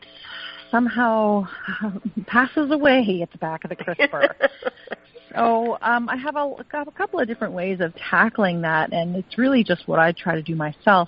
somehow 0.73 1.47
passes 2.25 2.71
away 2.71 3.19
at 3.21 3.31
the 3.31 3.37
back 3.37 3.63
of 3.63 3.69
the 3.69 3.75
crisper. 3.75 4.35
so 5.35 5.77
um, 5.81 6.09
I 6.09 6.17
have 6.17 6.35
a, 6.35 6.55
a 6.59 6.91
couple 6.91 7.19
of 7.19 7.27
different 7.27 7.53
ways 7.53 7.79
of 7.79 7.93
tackling 7.95 8.61
that, 8.63 8.91
and 8.91 9.15
it's 9.15 9.37
really 9.37 9.63
just 9.63 9.87
what 9.87 9.99
I 9.99 10.11
try 10.11 10.33
to 10.33 10.41
do 10.41 10.55
myself. 10.55 11.07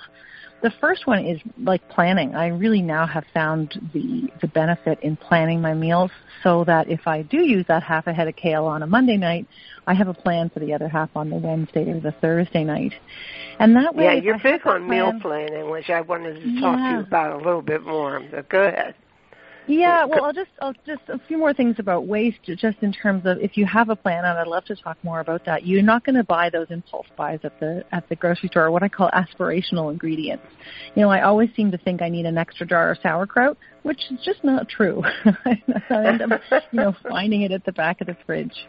The 0.62 0.72
first 0.80 1.06
one 1.06 1.26
is 1.26 1.40
like 1.62 1.88
planning. 1.90 2.36
I 2.36 2.48
really 2.48 2.82
now 2.82 3.06
have 3.06 3.26
found 3.34 3.90
the 3.94 4.30
the 4.42 4.48
benefit 4.48 5.00
in 5.02 5.16
planning 5.16 5.62
my 5.62 5.74
meals 5.74 6.10
so 6.44 6.64
that 6.64 6.90
if 6.90 7.08
I 7.08 7.24
do 7.24 7.38
use 7.38 7.66
that 7.68 7.84
half 7.84 8.08
a 8.08 8.14
head 8.14 8.28
of 8.28 8.36
kale 8.36 8.66
on 8.66 8.82
a 8.82 8.88
Monday 8.88 9.18
night, 9.18 9.48
I 9.86 9.94
have 9.94 10.08
a 10.08 10.14
plan 10.14 10.50
for 10.50 10.60
the 10.60 10.74
other 10.74 10.88
half 10.88 11.10
on 11.16 11.30
the 11.30 11.36
Wednesday 11.36 11.92
or 11.92 12.00
the 12.00 12.14
Thursday 12.14 12.64
night. 12.64 12.94
And 13.60 13.76
that 13.76 13.96
way 13.96 14.06
Yeah, 14.06 14.14
you're 14.14 14.40
big 14.40 14.66
on 14.66 14.88
meal 14.88 15.12
planning, 15.22 15.70
which 15.70 15.90
I 15.90 16.02
wanted 16.02 16.36
to 16.36 16.62
talk 16.62 16.78
to 16.78 16.92
you 16.94 17.00
about 17.02 17.34
a 17.34 17.44
little 17.44 17.62
bit 17.62 17.84
more. 17.84 18.24
But 18.32 18.50
go 18.50 18.64
ahead. 18.64 18.96
Yeah, 19.68 20.06
well, 20.06 20.26
I'll 20.26 20.34
just 20.34 20.52
I'll 20.62 20.74
just 20.86 21.02
a 21.08 21.20
few 21.28 21.38
more 21.38 21.54
things 21.54 21.76
about 21.80 22.06
waste, 22.06 22.38
just 22.44 22.78
in 22.82 22.92
terms 22.92 23.24
of 23.26 23.40
if 23.40 23.58
you 23.58 23.66
have 23.66 23.90
a 23.90 23.96
plan, 23.96 24.26
and 24.26 24.38
I'd 24.38 24.48
love 24.48 24.66
to 24.66 24.76
talk 24.76 24.98
more 25.04 25.20
about 25.20 25.46
that. 25.46 25.66
You're 25.66 25.82
not 25.82 26.06
going 26.06 26.16
to 26.16 26.24
buy 26.24 26.50
those 26.50 26.68
impulse 26.70 27.08
buys 27.18 27.40
at 27.44 27.60
the 27.60 27.84
at 27.92 28.08
the 28.10 28.16
grocery 28.16 28.50
store, 28.50 28.70
what 28.72 28.84
I 28.84 28.90
call 28.90 29.10
aspirational 29.12 29.92
ingredients. 29.92 30.46
You 30.96 31.02
know, 31.02 31.10
I 31.10 31.22
always 31.22 31.50
seem 31.56 31.72
to 31.72 31.78
think 31.78 32.02
I 32.02 32.10
need 32.10 32.26
an 32.26 32.38
extra 32.38 32.66
jar 32.66 32.92
of 32.92 32.98
sauerkraut, 33.02 33.58
which 33.86 34.02
is 34.10 34.20
just 34.26 34.44
not 34.44 34.68
true. 34.68 35.04
I 35.46 36.08
end 36.08 36.24
up, 36.24 36.42
you 36.72 36.80
know, 36.80 36.96
finding 37.08 37.44
it 37.44 37.52
at 37.52 37.64
the 37.66 37.72
back 37.72 38.02
of 38.02 38.08
the 38.08 38.18
fridge. 38.26 38.66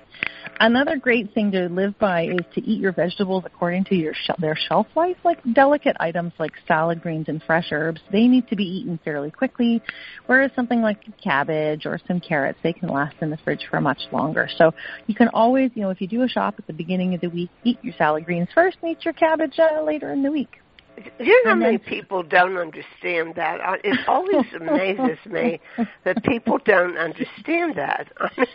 Another 0.61 0.99
great 0.99 1.33
thing 1.33 1.51
to 1.53 1.71
live 1.71 1.99
by 1.99 2.27
is 2.27 2.41
to 2.55 2.63
eat 2.63 2.83
your 2.83 2.93
vegetables 2.93 3.45
according 3.47 3.85
to 3.85 3.95
your 3.95 4.13
sh- 4.13 4.31
their 4.39 4.55
shelf 4.69 4.87
life. 4.95 5.17
Like 5.25 5.39
delicate 5.55 5.97
items 6.01 6.35
like 6.39 6.53
salad 6.69 7.01
greens 7.01 7.29
and 7.29 7.43
fresh 7.43 7.69
herbs, 7.73 8.03
they 8.13 8.29
need 8.29 8.47
to 8.49 8.57
be 8.57 8.65
eaten 8.65 9.01
fairly 9.07 9.31
quickly, 9.31 9.81
whereas 10.27 10.51
something 10.55 10.83
like 10.83 10.99
cabbage 11.25 11.87
or 11.87 11.99
some 12.07 12.21
carrots, 12.21 12.59
they 12.63 12.75
can 12.75 12.91
last 12.91 13.17
in 13.23 13.31
the 13.31 13.39
fridge 13.39 13.67
for 13.71 13.81
much 13.81 14.01
longer. 14.13 14.51
So 14.59 14.75
you 15.07 15.15
can 15.15 15.29
always, 15.29 15.71
you 15.75 15.81
know, 15.81 15.91
if 15.91 16.03
you 16.03 16.09
do 16.09 16.25
a 16.25 16.29
shop 16.29 16.57
at 16.59 16.67
the 16.67 16.75
beginning 16.75 17.15
of 17.15 17.23
the 17.23 17.31
week, 17.31 17.49
eat 17.65 17.79
your 17.81 17.95
salad 17.97 18.27
greens 18.27 18.49
first 18.55 18.77
and 18.83 18.93
eat 18.93 19.03
your 19.03 19.15
cabbage 19.15 19.59
uh, 19.59 19.83
later 19.83 20.13
in 20.13 20.23
the 20.23 20.31
week. 20.31 20.59
Do 20.97 21.25
you 21.25 21.45
know 21.45 21.51
how 21.51 21.57
many 21.57 21.79
people 21.79 22.23
don't 22.23 22.57
understand 22.57 23.35
that? 23.37 23.61
I- 23.61 23.81
It 23.85 23.99
always 24.09 24.47
amazes 24.55 25.19
me 25.27 25.61
that 26.05 26.23
people 26.25 26.59
don't 26.65 26.97
understand 26.97 27.75
that. 27.77 28.11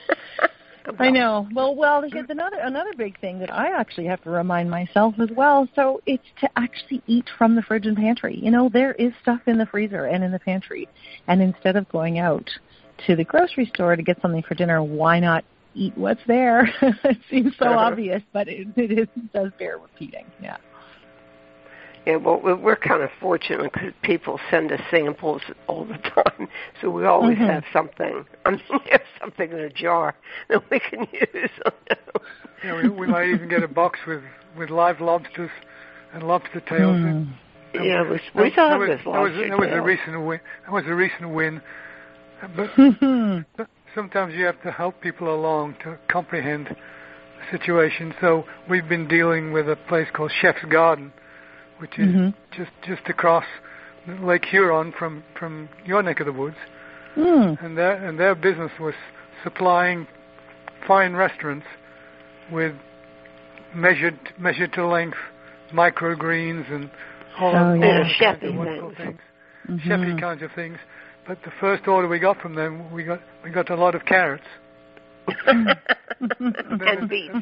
I 0.99 1.11
know. 1.11 1.47
Well, 1.53 1.75
well, 1.75 2.01
here's 2.11 2.29
another 2.29 2.57
another 2.59 2.93
big 2.97 3.19
thing 3.19 3.37
that 3.39 3.53
I 3.53 3.67
actually 3.79 4.07
have 4.07 4.21
to 4.23 4.31
remind 4.31 4.69
myself 4.69 5.13
as 5.19 5.29
well. 5.35 5.67
So 5.75 6.01
it's 6.07 6.23
to 6.41 6.49
actually 6.55 7.03
eat 7.05 7.29
from 7.37 7.55
the 7.55 7.61
fridge 7.61 7.85
and 7.85 7.95
pantry. 7.95 8.35
You 8.35 8.49
know, 8.49 8.67
there 8.67 8.93
is 8.93 9.13
stuff 9.21 9.41
in 9.45 9.59
the 9.59 9.67
freezer 9.67 10.05
and 10.05 10.23
in 10.23 10.31
the 10.31 10.39
pantry, 10.39 10.89
and 11.27 11.39
instead 11.41 11.75
of 11.75 11.87
going 11.89 12.17
out 12.17 12.49
to 13.05 13.15
the 13.15 13.23
grocery 13.23 13.67
store 13.73 13.95
to 13.95 14.01
get 14.01 14.19
something 14.23 14.41
for 14.41 14.55
dinner, 14.55 14.81
why 14.83 15.19
not 15.19 15.43
eat 15.75 15.95
what's 15.95 16.21
there? 16.25 16.67
it 16.81 17.17
seems 17.29 17.53
so 17.59 17.65
Uh-huh. 17.67 17.77
obvious, 17.91 18.23
but 18.33 18.47
it, 18.47 18.67
it 18.75 18.91
is, 18.97 19.07
does 19.33 19.51
bear 19.59 19.77
repeating. 19.77 20.25
Yeah. 20.41 20.57
Yeah, 22.05 22.15
well, 22.15 22.39
we're- 22.41 22.57
we're 22.57 22.75
kind 22.77 23.03
of 23.03 23.11
fortunate 23.19 23.71
because 23.73 23.93
people 24.01 24.39
send 24.49 24.71
us 24.71 24.81
samples 24.89 25.43
all 25.67 25.85
the 25.85 25.97
time, 26.15 26.47
so 26.81 26.89
we 26.89 27.05
always 27.05 27.37
Mhm. 27.37 27.47
have 27.47 27.63
something. 27.71 28.25
I 28.45 28.49
mean, 28.51 28.61
we 28.71 28.79
have 28.91 29.03
something 29.19 29.51
in 29.51 29.59
a 29.59 29.69
jar 29.69 30.15
that 30.49 30.63
we 30.71 30.79
can 30.79 31.01
use. 31.11 31.51
Yeah, 32.63 32.81
we, 32.81 32.89
we 32.89 33.07
might 33.07 33.27
even 33.29 33.47
get 33.49 33.61
a 33.63 33.67
box 33.67 33.99
with 34.07 34.23
with 34.57 34.69
live 34.69 34.99
lobsters 34.99 35.51
and 36.13 36.23
lobster 36.23 36.59
tails. 36.61 36.97
Mm. 36.97 37.27
yeah, 37.75 38.01
we, 38.03 38.09
we 38.09 38.17
That- 38.17 38.51
still 38.51 38.65
that 38.65 38.71
have 38.71 38.79
was, 38.79 38.89
this 38.89 38.97
that 39.05 39.05
was, 39.21 39.31
lobster 39.31 39.49
that 39.49 39.59
was 39.59 39.69
a 39.71 39.81
recent 39.81 40.21
win. 40.25 40.39
That 40.65 40.71
was 40.71 40.83
a 40.87 40.95
recent 40.95 41.29
win. 41.29 41.61
Hmm. 42.41 43.39
But 43.55 43.67
sometimes 43.93 44.33
you 44.33 44.45
have 44.45 44.59
to 44.63 44.71
help 44.71 44.99
people 45.01 45.33
along 45.33 45.75
to 45.83 45.97
comprehend 46.07 46.67
the 46.67 47.57
situation. 47.57 48.13
So 48.19 48.45
we've 48.67 48.89
been 48.89 49.07
dealing 49.07 49.51
with 49.53 49.69
a 49.69 49.75
place 49.87 50.07
called 50.11 50.31
Chef's 50.41 50.63
Garden, 50.65 51.13
which 51.81 51.97
is 51.97 52.13
Mhm. 52.15 52.33
just 52.51 52.71
just 52.83 53.09
across 53.09 53.45
Lake 54.07 54.45
Huron 54.45 54.91
from 54.93 55.23
from 55.35 55.67
your 55.85 56.01
neck 56.03 56.19
of 56.19 56.27
the 56.27 56.31
woods, 56.31 56.57
Mm. 57.17 57.61
and 57.61 57.77
their 57.77 57.93
and 57.93 58.17
their 58.19 58.35
business 58.35 58.71
was 58.79 58.95
supplying 59.43 60.07
fine 60.87 61.15
restaurants 61.15 61.65
with 62.51 62.75
measured 63.73 64.17
measured 64.37 64.71
to 64.73 64.85
length 64.85 65.17
microgreens 65.71 66.69
and 66.71 66.89
all, 67.39 67.55
Oh, 67.55 67.69
all 67.69 67.75
yeah. 67.77 68.03
those 68.03 68.13
kinds 68.19 68.43
of 68.43 68.55
wonderful 68.55 68.91
things. 68.91 69.19
things 69.67 69.81
Mhm. 69.81 69.87
chefy 69.87 70.19
kinds 70.19 70.41
of 70.43 70.51
things. 70.51 70.77
But 71.25 71.41
the 71.43 71.51
first 71.51 71.87
order 71.87 72.07
we 72.07 72.19
got 72.19 72.37
from 72.41 72.55
them, 72.55 72.91
we 72.91 73.03
got 73.03 73.21
we 73.43 73.49
got 73.51 73.69
a 73.69 73.75
lot 73.75 73.95
of 73.95 74.05
carrots, 74.05 74.47
and 75.47 77.09
beets. 77.09 77.35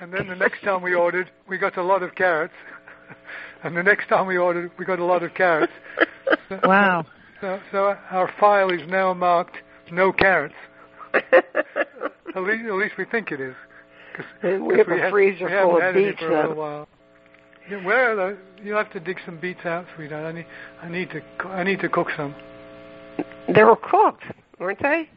and 0.00 0.12
then 0.12 0.28
the 0.28 0.36
next 0.36 0.62
time 0.62 0.82
we 0.82 0.94
ordered, 0.94 1.30
we 1.48 1.58
got 1.58 1.76
a 1.76 1.82
lot 1.82 2.02
of 2.02 2.14
carrots, 2.14 2.54
and 3.64 3.76
the 3.76 3.82
next 3.82 4.08
time 4.08 4.26
we 4.26 4.36
ordered, 4.36 4.70
we 4.78 4.84
got 4.84 4.98
a 4.98 5.04
lot 5.04 5.22
of 5.22 5.34
carrots. 5.34 5.72
Wow. 6.64 7.04
So, 7.40 7.60
so 7.70 7.96
our 8.10 8.32
file 8.40 8.70
is 8.70 8.80
now 8.88 9.14
marked 9.14 9.58
no 9.92 10.10
carrots. 10.12 10.56
At 11.14 12.42
least, 12.42 12.64
at 12.66 12.72
least 12.74 12.94
we 12.98 13.04
think 13.04 13.30
it 13.30 13.40
is. 13.40 13.54
'Cause- 14.14 14.24
And 14.42 14.66
we 14.66 14.74
'cause 14.76 14.86
have 14.88 14.98
a 14.98 15.00
had- 15.02 15.10
freezer 15.12 15.44
we 15.46 15.52
full 15.52 15.80
of 15.80 15.94
beets, 15.94 16.18
for 16.18 16.32
a 16.42 16.52
while. 16.54 16.88
Yeah, 17.70 17.84
where 17.84 18.10
are 18.12 18.16
the, 18.16 18.38
you 18.62 18.72
have 18.74 18.90
to 18.92 18.98
dig 19.00 19.18
some 19.24 19.36
beets 19.36 19.64
out, 19.64 19.86
sweetheart. 19.94 20.24
I 20.26 20.32
need, 20.32 20.46
I 20.82 20.88
need 20.88 21.10
to, 21.10 21.22
I 21.48 21.62
need 21.62 21.78
to 21.80 21.88
cook 21.88 22.08
some. 22.16 22.34
They 23.48 23.62
were 23.62 23.76
cooked, 23.76 24.24
weren't 24.58 24.82
they? 24.82 25.08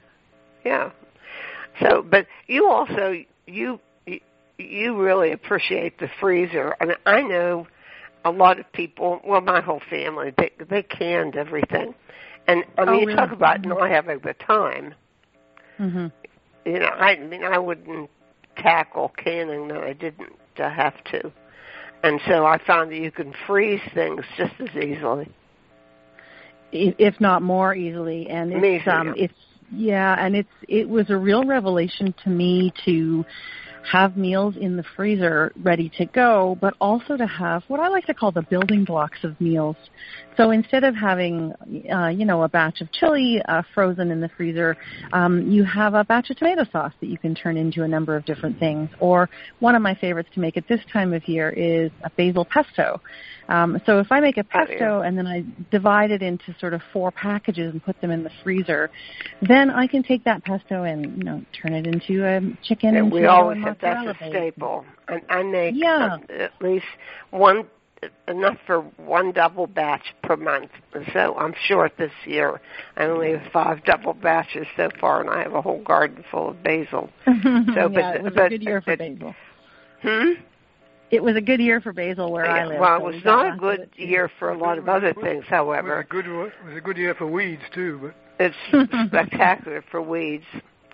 Yeah. 0.64 0.92
So, 1.80 2.04
but 2.08 2.28
you 2.48 2.68
also 2.70 3.16
you 3.48 3.80
you 4.60 4.96
really 5.02 5.32
appreciate 5.32 5.98
the 5.98 6.08
freezer. 6.20 6.76
I 6.80 6.86
mean, 6.86 6.98
I 7.08 7.22
know 7.24 7.66
a 8.26 8.32
lot 8.32 8.60
of 8.60 8.72
people. 8.74 9.20
Well, 9.26 9.42
my 9.42 9.62
whole 9.62 9.82
family 9.90 10.34
they 10.38 10.52
they 10.70 10.84
canned 10.84 11.36
everything, 11.36 11.94
and 12.48 12.64
I 12.78 12.86
mean, 12.86 12.90
Oh, 12.96 13.00
you 13.00 13.06
really? 13.08 13.16
talk 13.16 13.32
about 13.32 13.66
not 13.66 13.90
having 13.90 14.20
the 14.20 14.34
time. 14.34 14.94
Mhm. 15.80 16.12
You 16.66 16.80
know, 16.80 16.88
I 16.90 17.18
mean, 17.18 17.44
I 17.44 17.58
wouldn't 17.58 18.10
tackle 18.58 19.10
canning 19.18 19.68
that 19.70 19.84
I 19.84 19.94
didn't 19.94 20.34
uh, 20.60 20.70
have 20.70 21.04
to, 21.06 21.32
and 22.04 22.20
so 22.28 22.46
I 22.46 22.58
found 22.60 22.92
that 22.92 22.98
you 22.98 23.12
can 23.12 23.34
freeze 23.48 23.82
things 23.94 24.24
just 24.38 24.54
as 24.60 24.76
easily. 24.76 25.28
if 26.72 27.20
not 27.20 27.42
more 27.42 27.76
easily 27.76 28.30
and 28.30 28.54
it's 28.54 28.86
too. 28.86 28.92
um 28.92 29.14
it's 29.18 29.34
yeah 29.74 30.16
and 30.18 30.36
it's 30.38 30.50
it 30.70 30.88
was 30.88 31.10
a 31.10 31.18
real 31.18 31.44
revelation 31.44 32.14
to 32.24 32.30
me 32.30 32.72
to 32.86 33.26
have 33.90 34.18
meals 34.18 34.56
in 34.58 34.78
the 34.78 34.84
freezer 34.96 35.52
ready 35.64 35.92
to 35.98 36.06
go 36.08 36.58
but 36.62 36.74
also 36.80 37.18
to 37.18 37.26
have 37.26 37.64
what 37.68 37.80
i 37.80 37.88
like 37.88 38.06
to 38.06 38.14
call 38.14 38.32
the 38.32 38.42
building 38.44 38.84
blocks 38.84 39.24
of 39.24 39.40
meals 39.42 39.76
so 40.38 40.52
instead 40.52 40.84
of 40.84 40.96
having 40.96 41.54
uh, 41.94 42.08
you 42.08 42.26
know 42.26 42.44
a 42.44 42.50
batch 42.50 42.82
of 42.82 42.92
chili 42.92 43.42
uh, 43.48 43.62
frozen 43.74 44.12
in 44.12 44.20
the 44.22 44.30
freezer 44.38 44.78
um, 45.14 45.50
you 45.50 45.64
have 45.64 45.94
a 45.94 46.04
batch 46.04 46.30
of 46.30 46.38
tomato 46.38 46.66
sauce 46.72 46.94
that 47.02 47.08
you 47.08 47.18
can 47.18 47.36
turn 47.36 47.58
into 47.58 47.84
a 47.84 47.88
number 47.88 48.16
of 48.16 48.26
different 48.26 48.58
things 48.60 48.90
or 49.00 49.30
one 49.60 49.76
of 49.76 49.82
my 49.82 49.96
favorites 49.96 50.30
to 50.34 50.40
make 50.40 50.58
at 50.58 50.68
this 50.68 50.82
time 50.92 51.14
of 51.14 51.28
year 51.28 51.50
is 51.50 51.92
a 52.04 52.10
basil 52.12 52.46
pesto 52.46 53.00
um, 53.52 53.82
so 53.86 54.00
if 54.00 54.12
I 54.12 54.22
make 54.22 54.38
a 54.38 54.46
pesto 54.46 55.02
and 55.02 55.18
then 55.18 55.28
I 55.28 55.44
divide 55.72 56.10
it 56.12 56.22
into 56.22 56.56
sort 56.60 56.74
of 56.74 56.82
four 56.94 57.12
packages 57.12 57.74
and 57.74 57.84
put 57.84 58.00
them 58.00 58.10
in 58.10 58.24
the 58.24 58.32
freezer, 58.44 58.90
then 59.42 59.70
I 59.70 59.88
can 59.88 60.04
take 60.04 60.24
that 60.24 60.44
pesto 60.46 60.84
and 60.84 61.18
you 61.18 61.24
know 61.24 61.42
turn 61.62 61.74
it 61.74 61.86
into 61.86 62.26
a 62.26 62.40
chicken 62.64 62.96
And 62.96 62.98
and 62.98 63.12
we 63.12 63.26
always 63.26 63.62
have 63.62 63.78
that's 63.82 64.08
a 64.08 64.16
staple. 64.30 64.86
And 65.10 65.22
I 65.30 65.44
make 65.44 65.76
Yeah. 65.76 66.18
at 66.30 66.54
least 66.62 66.86
one 67.32 67.68
enough 68.28 68.58
for 68.66 68.82
one 68.98 69.32
double 69.32 69.68
batch 69.68 70.14
per 70.24 70.36
month. 70.36 70.72
So 71.14 71.36
I'm 71.38 71.54
short 71.68 71.94
this 71.98 72.12
year. 72.26 72.60
I 72.98 73.04
only 73.06 73.32
have 73.38 73.52
five 73.52 73.84
double 73.84 74.14
batches 74.14 74.66
so 74.76 74.90
far, 75.00 75.22
and 75.22 75.30
I 75.30 75.44
have 75.44 75.54
a 75.54 75.62
whole 75.62 75.82
garden 75.84 76.24
full 76.32 76.50
of 76.50 76.64
basil. 76.64 77.10
So, 77.26 77.30
yeah, 77.34 77.88
but- 77.88 78.16
it 78.16 78.24
was 78.24 78.34
but 78.36 78.46
a 78.46 78.50
good 78.50 78.64
year 78.64 78.82
for 78.82 78.92
it- 78.92 79.00
basil. 79.00 79.36
Hmm. 80.02 80.32
It 81.12 81.22
was 81.22 81.36
a 81.36 81.42
good 81.42 81.60
year 81.60 81.82
for 81.82 81.92
basil 81.92 82.32
where 82.32 82.46
I 82.50 82.66
live. 82.66 82.80
well, 82.80 83.00
so 83.02 83.08
it 83.10 83.14
was 83.16 83.24
got 83.24 83.46
not 83.48 83.54
a 83.56 83.60
good 83.60 83.90
year 83.98 84.32
for 84.40 84.50
a 84.50 84.58
lot 84.58 84.78
of 84.78 84.88
other 84.88 85.14
things, 85.14 85.26
It 85.26 85.36
was 85.38 85.44
a 85.48 85.56
however. 85.56 86.06
good, 86.10 86.26
it 86.26 86.30
was 86.32 86.52
a 86.74 86.80
good 86.80 86.96
year 86.98 87.14
for 87.14 87.28
weeds 87.28 87.64
too. 87.74 88.14
But 88.40 88.56
It's 88.72 88.88
spectacular 89.08 89.84
for 89.92 90.02
weeds. 90.02 90.46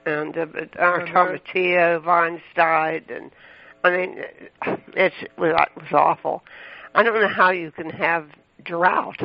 And 0.08 0.36
uh, 0.38 0.46
but 0.46 0.78
our 0.80 1.02
And 1.02 1.08
there- 1.16 1.40
tomatillo 1.54 2.04
vines 2.04 2.42
died, 2.56 3.06
and 3.12 3.30
I 3.84 3.90
mean, 3.92 4.16
it's 4.96 5.16
it 5.22 5.32
was 5.38 5.54
awful. 5.94 6.44
I 6.96 7.04
don't 7.04 7.20
know 7.22 7.28
how 7.28 7.52
you 7.52 7.72
can 7.72 7.90
have 7.90 8.28
drought 8.64 9.22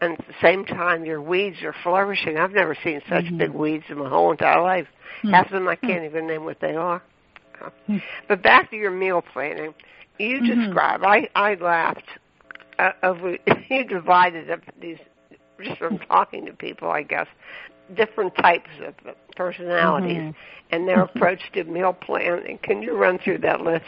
and 0.00 0.12
at 0.12 0.26
the 0.26 0.34
same 0.42 0.64
time 0.64 1.04
your 1.04 1.22
weeds 1.22 1.62
are 1.62 1.74
flourishing. 1.82 2.36
I've 2.36 2.52
never 2.52 2.74
seen 2.74 3.00
such 3.08 3.24
Mhm. 3.26 3.38
big 3.38 3.50
weeds 3.50 3.84
in 3.88 3.98
my 3.98 4.08
whole 4.08 4.30
entire 4.30 4.60
life. 4.60 4.86
Hmm. 5.22 5.30
Half 5.30 5.46
of 5.46 5.52
them 5.52 5.68
I 5.68 5.76
can't 5.76 6.04
even 6.04 6.26
name 6.26 6.44
what 6.44 6.60
they 6.60 6.74
are. 6.76 7.02
Hmm. 7.86 7.98
But 8.28 8.42
back 8.42 8.70
to 8.70 8.76
your 8.76 8.90
meal 8.90 9.22
planning, 9.22 9.74
you 10.18 10.40
Mhm. 10.40 10.64
describe. 10.66 11.02
I 11.04 11.28
I 11.34 11.54
laughed. 11.54 12.08
Uh, 12.78 12.92
of 13.02 13.22
you 13.70 13.84
divided 13.84 14.50
up 14.50 14.60
these 14.78 14.98
just 15.62 15.78
from 15.78 15.98
talking 16.00 16.44
to 16.44 16.52
people, 16.52 16.90
I 16.90 17.02
guess, 17.02 17.26
different 17.94 18.34
types 18.36 18.68
of 18.84 18.94
personalities 19.36 20.18
Mhm. 20.18 20.34
and 20.72 20.86
their 20.86 21.00
approach 21.08 21.50
to 21.52 21.64
meal 21.64 21.94
planning. 21.94 22.58
Can 22.58 22.82
you 22.82 22.94
run 22.94 23.16
through 23.18 23.38
that 23.38 23.62
list? 23.62 23.86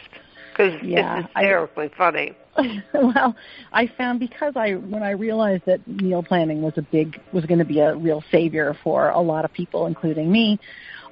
Because 0.58 0.82
Yeah, 0.82 1.20
it's 1.20 1.28
I- 1.36 1.42
hysterically 1.42 1.90
funny. 1.96 2.34
well, 2.92 3.36
I 3.72 3.86
found 3.96 4.18
because 4.18 4.54
I 4.56 4.72
when 4.72 5.04
I 5.04 5.10
realized 5.10 5.62
that 5.66 5.86
meal 5.86 6.24
planning 6.24 6.60
was 6.60 6.72
a 6.76 6.82
big 6.82 7.20
was 7.32 7.44
going 7.46 7.60
to 7.60 7.64
be 7.64 7.78
a 7.78 7.94
real 7.94 8.24
savior 8.32 8.76
for 8.82 9.10
a 9.10 9.20
lot 9.20 9.44
of 9.44 9.52
people, 9.52 9.86
including 9.86 10.30
me. 10.32 10.58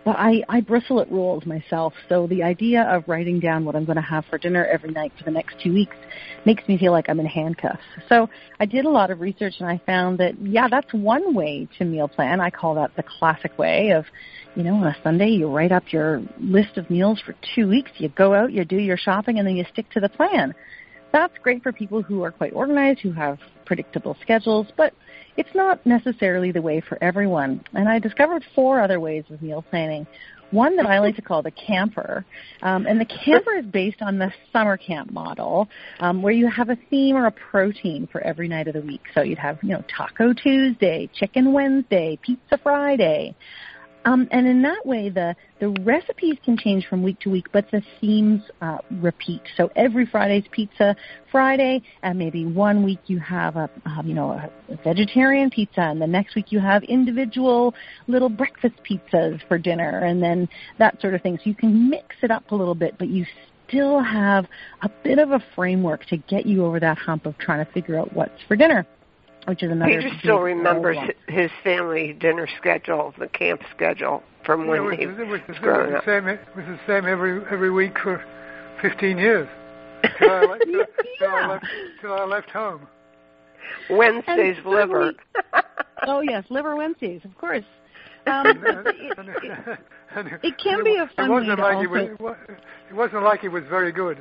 But 0.06 0.20
I, 0.20 0.44
I 0.48 0.60
bristle 0.60 1.00
at 1.00 1.10
rules 1.10 1.44
myself, 1.46 1.92
so 2.08 2.28
the 2.28 2.44
idea 2.44 2.82
of 2.84 3.02
writing 3.08 3.40
down 3.40 3.64
what 3.64 3.74
I'm 3.74 3.84
going 3.84 3.96
to 3.96 4.02
have 4.02 4.24
for 4.26 4.38
dinner 4.38 4.64
every 4.64 4.92
night 4.92 5.12
for 5.18 5.24
the 5.24 5.32
next 5.32 5.56
two 5.60 5.74
weeks 5.74 5.96
makes 6.44 6.62
me 6.68 6.78
feel 6.78 6.92
like 6.92 7.06
I'm 7.08 7.18
in 7.18 7.26
handcuffs. 7.26 7.82
So 8.08 8.30
I 8.60 8.66
did 8.66 8.84
a 8.84 8.88
lot 8.88 9.10
of 9.10 9.20
research 9.20 9.54
and 9.58 9.68
I 9.68 9.80
found 9.84 10.18
that, 10.18 10.40
yeah, 10.40 10.68
that's 10.68 10.94
one 10.94 11.34
way 11.34 11.66
to 11.78 11.84
meal 11.84 12.06
plan. 12.06 12.40
I 12.40 12.50
call 12.50 12.76
that 12.76 12.94
the 12.94 13.02
classic 13.02 13.58
way 13.58 13.90
of, 13.90 14.04
you 14.54 14.62
know, 14.62 14.76
on 14.76 14.84
a 14.84 14.96
Sunday 15.02 15.30
you 15.30 15.48
write 15.48 15.72
up 15.72 15.92
your 15.92 16.22
list 16.38 16.76
of 16.76 16.88
meals 16.88 17.20
for 17.26 17.34
two 17.56 17.66
weeks, 17.66 17.90
you 17.96 18.08
go 18.10 18.32
out, 18.32 18.52
you 18.52 18.64
do 18.64 18.76
your 18.76 18.96
shopping, 18.96 19.40
and 19.40 19.48
then 19.48 19.56
you 19.56 19.64
stick 19.72 19.90
to 19.90 19.98
the 19.98 20.08
plan 20.08 20.54
that's 21.16 21.38
great 21.42 21.62
for 21.62 21.72
people 21.72 22.02
who 22.02 22.22
are 22.22 22.30
quite 22.30 22.52
organized, 22.52 23.00
who 23.00 23.12
have 23.12 23.38
predictable 23.64 24.16
schedules, 24.20 24.66
but 24.76 24.92
it's 25.36 25.54
not 25.54 25.84
necessarily 25.86 26.52
the 26.52 26.62
way 26.62 26.80
for 26.80 26.98
everyone. 27.02 27.64
And 27.74 27.88
I 27.88 27.98
discovered 27.98 28.44
four 28.54 28.80
other 28.80 29.00
ways 29.00 29.24
of 29.30 29.42
meal 29.42 29.62
planning. 29.62 30.06
One 30.52 30.76
that 30.76 30.86
I 30.86 31.00
like 31.00 31.16
to 31.16 31.22
call 31.22 31.42
the 31.42 31.50
camper, 31.50 32.24
um, 32.62 32.86
and 32.86 33.00
the 33.00 33.04
camper 33.04 33.56
is 33.56 33.64
based 33.64 34.00
on 34.00 34.18
the 34.18 34.32
summer 34.52 34.76
camp 34.76 35.10
model, 35.10 35.68
um, 35.98 36.22
where 36.22 36.32
you 36.32 36.48
have 36.48 36.70
a 36.70 36.76
theme 36.88 37.16
or 37.16 37.26
a 37.26 37.32
protein 37.32 38.08
for 38.12 38.20
every 38.20 38.46
night 38.46 38.68
of 38.68 38.74
the 38.74 38.80
week. 38.80 39.02
So 39.12 39.22
you'd 39.22 39.38
have, 39.38 39.58
you 39.62 39.70
know, 39.70 39.82
Taco 39.88 40.32
Tuesday, 40.32 41.10
Chicken 41.12 41.52
Wednesday, 41.52 42.16
Pizza 42.22 42.58
Friday. 42.62 43.34
Um, 44.06 44.28
and 44.30 44.46
in 44.46 44.62
that 44.62 44.86
way, 44.86 45.10
the, 45.10 45.34
the 45.58 45.68
recipes 45.82 46.36
can 46.44 46.56
change 46.56 46.86
from 46.86 47.02
week 47.02 47.18
to 47.20 47.30
week, 47.30 47.46
but 47.52 47.68
the 47.72 47.82
themes 48.00 48.40
uh, 48.62 48.78
repeat. 48.92 49.42
So 49.56 49.68
every 49.74 50.06
Friday's 50.06 50.44
Pizza 50.52 50.94
Friday, 51.32 51.82
and 52.04 52.16
maybe 52.16 52.46
one 52.46 52.84
week 52.84 53.00
you 53.06 53.18
have 53.18 53.56
a 53.56 53.68
um, 53.84 54.06
you 54.06 54.14
know 54.14 54.30
a 54.30 54.50
vegetarian 54.84 55.50
pizza, 55.50 55.80
and 55.80 56.00
the 56.00 56.06
next 56.06 56.36
week 56.36 56.52
you 56.52 56.60
have 56.60 56.84
individual 56.84 57.74
little 58.06 58.28
breakfast 58.28 58.76
pizzas 58.88 59.40
for 59.48 59.58
dinner, 59.58 60.04
and 60.04 60.22
then 60.22 60.48
that 60.78 61.00
sort 61.00 61.14
of 61.14 61.22
thing. 61.22 61.36
So 61.38 61.42
you 61.46 61.56
can 61.56 61.90
mix 61.90 62.14
it 62.22 62.30
up 62.30 62.52
a 62.52 62.54
little 62.54 62.76
bit, 62.76 62.96
but 62.98 63.08
you 63.08 63.26
still 63.66 64.00
have 64.00 64.46
a 64.82 64.90
bit 65.02 65.18
of 65.18 65.32
a 65.32 65.42
framework 65.56 66.06
to 66.06 66.16
get 66.16 66.46
you 66.46 66.64
over 66.64 66.78
that 66.78 66.96
hump 66.96 67.26
of 67.26 67.36
trying 67.38 67.66
to 67.66 67.72
figure 67.72 67.98
out 67.98 68.12
what's 68.12 68.40
for 68.46 68.54
dinner 68.54 68.86
which 69.46 69.62
is 69.62 69.70
another. 69.72 69.90
Peter 70.00 70.10
still 70.20 70.38
remembers 70.40 70.96
one. 70.96 71.10
his 71.28 71.50
family 71.64 72.12
dinner 72.12 72.46
schedule, 72.58 73.14
the 73.18 73.28
camp 73.28 73.62
schedule 73.74 74.22
from 74.44 74.64
Yeah, 74.64 74.70
when 74.70 74.78
it 74.78 74.82
was, 74.84 74.96
he 74.98 75.02
it 75.04 75.08
was, 75.08 75.40
was 75.40 75.40
was 75.48 75.58
growing 75.58 75.90
the 75.92 75.98
up. 75.98 76.04
same. 76.04 76.28
It 76.28 76.40
was 76.54 76.64
the 76.66 76.78
same 76.86 77.06
every 77.06 77.42
every 77.50 77.70
week 77.70 77.98
for 77.98 78.22
15 78.82 79.18
years. 79.18 79.48
Till 80.18 80.30
I, 80.30 80.40
left, 80.44 80.64
till, 80.66 80.84
till 81.18 81.28
I 81.32 81.46
left 81.48 81.64
to 82.02 82.08
our 82.08 82.26
left 82.28 82.50
home. 82.50 82.86
Wednesday's 83.90 84.56
And 84.58 84.66
liver. 84.66 85.12
Oh 86.06 86.20
yes, 86.20 86.44
liver 86.50 86.76
Wednesdays, 86.76 87.22
of 87.24 87.36
course. 87.38 87.64
Um, 88.28 88.44
And, 88.46 88.60
but 88.60 88.86
it, 88.88 88.94
it, 89.44 89.78
and 90.16 90.28
it 90.42 90.58
can 90.58 90.80
it 90.80 90.84
be 90.84 90.96
a 90.96 91.08
fun 91.16 91.30
It 91.30 91.32
wasn't 91.32 91.60
like 91.60 91.84
it 91.84 91.88
was. 91.88 92.00
also- 92.02 92.12
It 92.12 92.20
wa- 92.20 92.36
it 92.90 92.94
wasn't 92.94 93.22
like 93.22 93.44
it 93.44 93.48
was 93.50 93.62
very 93.70 93.92
good. 93.92 94.18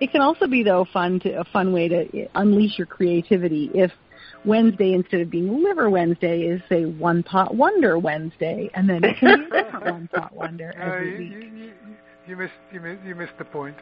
It 0.00 0.10
can 0.12 0.20
also 0.20 0.46
be 0.46 0.62
though 0.62 0.86
fun 0.92 1.20
to 1.20 1.40
a 1.40 1.44
fun 1.44 1.72
way 1.72 1.88
to 1.88 2.26
unleash 2.34 2.78
your 2.78 2.86
creativity 2.86 3.70
if 3.74 3.90
Wednesday 4.44 4.92
instead 4.94 5.20
of 5.20 5.30
being 5.30 5.62
Liver 5.62 5.90
Wednesday 5.90 6.42
is 6.42 6.60
say 6.68 6.84
One 6.84 7.22
Pot 7.22 7.54
Wonder 7.54 7.98
Wednesday, 7.98 8.70
and 8.74 8.88
then 8.88 9.02
it 9.04 9.16
can 9.18 9.48
be 9.50 9.56
a 9.58 9.62
different 9.64 9.84
One 9.84 10.08
Pot 10.14 10.34
Wonder 10.34 10.72
Uh, 10.78 10.84
every 10.96 11.12
you, 11.12 11.18
week. 11.18 11.32
you, 11.32 11.64
you, 11.64 11.72
you 12.28 12.36
missed 12.36 12.52
you 12.72 12.80
missed 12.80 13.02
you 13.04 13.14
missed 13.14 13.32
the 13.38 13.44
point. 13.44 13.76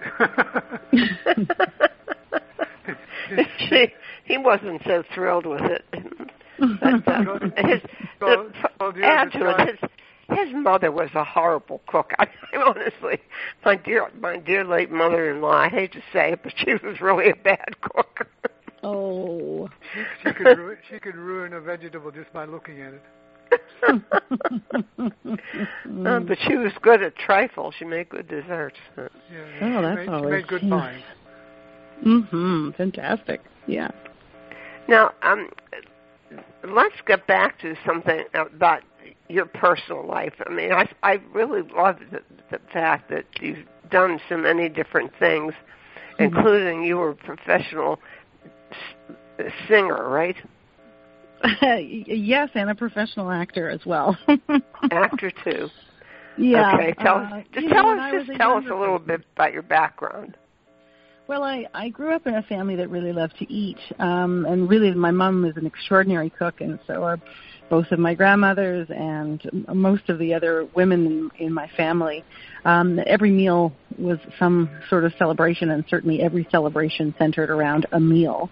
she, 3.69 3.87
he 4.25 4.39
wasn't 4.39 4.81
so 4.85 5.03
thrilled 5.15 5.47
with 5.47 5.63
it. 5.63 5.85
But, 6.57 7.09
uh, 7.09 7.39
his, 7.67 7.81
Well, 8.21 8.49
the, 8.49 8.69
well, 8.81 8.93
the 8.93 9.05
add 9.05 9.33
to 9.33 9.51
it, 9.51 9.69
his, 9.81 9.91
his 10.31 10.49
mother 10.55 10.91
was 10.91 11.11
a 11.15 11.25
horrible 11.25 11.81
cook. 11.87 12.13
I, 12.19 12.27
honestly, 12.67 13.21
my 13.65 13.77
dear, 13.77 14.09
my 14.21 14.37
dear 14.39 14.65
late 14.65 14.91
mother-in-law. 14.91 15.53
I 15.53 15.69
hate 15.69 15.93
to 15.93 16.03
say 16.13 16.33
it, 16.33 16.41
but 16.43 16.53
she 16.57 16.73
was 16.75 17.01
really 17.01 17.31
a 17.31 17.37
bad 17.37 17.81
cook. 17.81 18.27
oh. 18.83 19.69
she 20.23 20.33
could 20.33 20.59
ruin, 20.59 20.79
she 20.91 20.99
could 20.99 21.17
ruin 21.17 21.53
a 21.53 21.61
vegetable 21.61 22.11
just 22.11 22.33
by 22.33 22.45
looking 22.45 22.81
at 22.83 22.95
it. 22.95 23.03
Uh, 26.07 26.19
but 26.21 26.39
she 26.47 26.57
was 26.57 26.73
good 26.83 27.03
at 27.03 27.15
trifle. 27.17 27.71
She 27.79 27.85
made 27.85 28.09
good 28.09 28.27
desserts. 28.29 28.77
Uh, 28.97 29.09
Yeah, 29.33 29.39
Oh, 29.61 29.67
she 29.67 29.83
that's 29.83 29.97
made, 29.97 30.05
she 30.05 30.11
always 30.11 30.31
made 30.33 30.47
good 30.49 30.63
nice. 30.65 31.03
pies. 31.03 32.05
mhm. 32.07 32.77
Fantastic. 32.77 33.41
Yeah. 33.67 33.91
Now, 34.89 35.13
um, 35.23 35.51
let's 36.65 36.95
get 37.07 37.27
back 37.27 37.59
to 37.61 37.75
something 37.87 38.25
about 38.35 38.83
your 39.29 39.47
personal 39.47 40.07
life. 40.07 40.35
I 40.47 40.51
mean, 40.53 40.73
I 40.73 40.89
I 41.03 41.21
really 41.33 41.63
love 41.63 41.99
the, 42.11 42.23
the 42.51 42.59
fact 42.73 43.11
that 43.11 43.25
you've 43.41 43.67
done 43.91 44.21
so 44.29 44.37
many 44.37 44.69
different 44.69 45.13
things, 45.19 45.55
including 46.19 46.83
you 46.85 46.97
were 46.97 47.11
a 47.11 47.15
professional 47.15 48.01
s- 49.39 49.53
singer, 49.69 50.09
right? 50.09 50.37
yes, 51.63 52.49
and 52.55 52.71
a 52.71 52.75
professional 52.75 53.31
actor 53.31 53.69
as 53.69 53.81
well. 53.85 54.17
Actor 54.91 55.31
too. 55.45 55.69
yeah. 56.39 56.75
Okay, 56.75 56.95
tell 57.01 57.17
uh, 57.17 57.39
us. 57.39 57.45
Just 57.53 57.69
tell 57.69 57.95
know, 57.95 58.01
us. 58.01 58.27
Just 58.27 58.39
tell 58.39 58.57
us 58.57 58.65
a 58.71 58.75
little 58.75 58.99
person- 58.99 59.19
bit 59.19 59.27
about 59.37 59.53
your 59.53 59.63
background. 59.63 60.37
Well, 61.27 61.43
I 61.43 61.67
I 61.73 61.89
grew 61.89 62.15
up 62.15 62.27
in 62.27 62.35
a 62.35 62.43
family 62.43 62.77
that 62.77 62.91
really 62.91 63.13
loved 63.13 63.37
to 63.39 63.51
eat, 63.53 63.79
um, 63.99 64.45
and 64.47 64.69
really 64.69 64.93
my 64.93 65.11
mom 65.11 65.45
is 65.47 65.57
an 65.57 65.67
extraordinary 65.67 66.31
cook, 66.31 66.61
and 66.61 66.79
so 66.87 67.03
are 67.03 67.19
both 67.69 67.91
of 67.93 67.99
my 67.99 68.15
grandmothers 68.15 68.89
and 68.91 69.67
most 69.73 70.09
of 70.09 70.19
the 70.19 70.35
other 70.35 70.69
women 70.75 71.31
in, 71.39 71.47
in 71.47 71.53
my 71.53 71.69
family. 71.77 72.25
Um, 72.65 72.99
every 73.07 73.31
meal 73.31 73.73
was 73.99 74.19
some 74.39 74.71
sort 74.89 75.05
of 75.05 75.13
celebration, 75.19 75.71
and 75.71 75.85
certainly 75.89 76.23
every 76.23 76.47
celebration 76.51 77.15
centered 77.19 77.51
around 77.51 77.87
a 77.93 78.01
meal. 78.01 78.51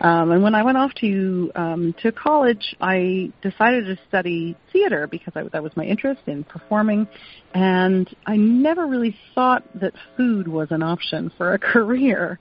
Um, 0.00 0.30
and 0.30 0.42
when 0.42 0.54
I 0.54 0.62
went 0.62 0.76
off 0.76 0.92
to 1.00 1.50
um, 1.54 1.94
to 2.02 2.12
college, 2.12 2.76
I 2.80 3.32
decided 3.40 3.86
to 3.86 3.98
study 4.08 4.56
theater 4.72 5.06
because 5.06 5.32
I, 5.34 5.44
that 5.44 5.62
was 5.62 5.74
my 5.74 5.84
interest 5.84 6.20
in 6.26 6.44
performing, 6.44 7.08
and 7.54 8.08
I 8.26 8.36
never 8.36 8.86
really 8.86 9.16
thought 9.34 9.64
that 9.80 9.94
food 10.16 10.48
was 10.48 10.68
an 10.70 10.82
option 10.82 11.32
for 11.38 11.54
a 11.54 11.58
career. 11.72 12.38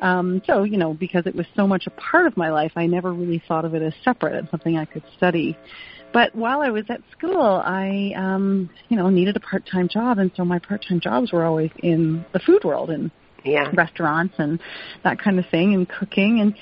Um, 0.00 0.42
so 0.46 0.64
you 0.64 0.78
know, 0.78 0.94
because 0.94 1.26
it 1.26 1.34
was 1.34 1.46
so 1.54 1.66
much 1.66 1.86
a 1.86 1.90
part 1.90 2.26
of 2.26 2.36
my 2.36 2.50
life, 2.50 2.72
I 2.76 2.86
never 2.86 3.12
really 3.12 3.42
thought 3.46 3.64
of 3.64 3.74
it 3.74 3.82
as 3.82 3.92
separate 4.02 4.34
and 4.34 4.48
something 4.50 4.76
I 4.76 4.84
could 4.86 5.02
study. 5.16 5.56
But 6.12 6.34
while 6.34 6.60
I 6.60 6.70
was 6.70 6.84
at 6.88 7.00
school, 7.12 7.40
I 7.64 8.12
um, 8.16 8.70
you 8.88 8.96
know 8.96 9.10
needed 9.10 9.36
a 9.36 9.40
part-time 9.40 9.88
job, 9.88 10.18
and 10.18 10.30
so 10.36 10.44
my 10.44 10.58
part-time 10.58 11.00
jobs 11.00 11.32
were 11.32 11.44
always 11.44 11.70
in 11.82 12.24
the 12.32 12.40
food 12.40 12.64
world 12.64 12.90
and 12.90 13.10
Yeah. 13.44 13.70
restaurants 13.72 14.34
and 14.38 14.60
that 15.02 15.18
kind 15.18 15.38
of 15.38 15.46
thing 15.46 15.74
and 15.74 15.88
cooking 15.88 16.40
and 16.40 16.54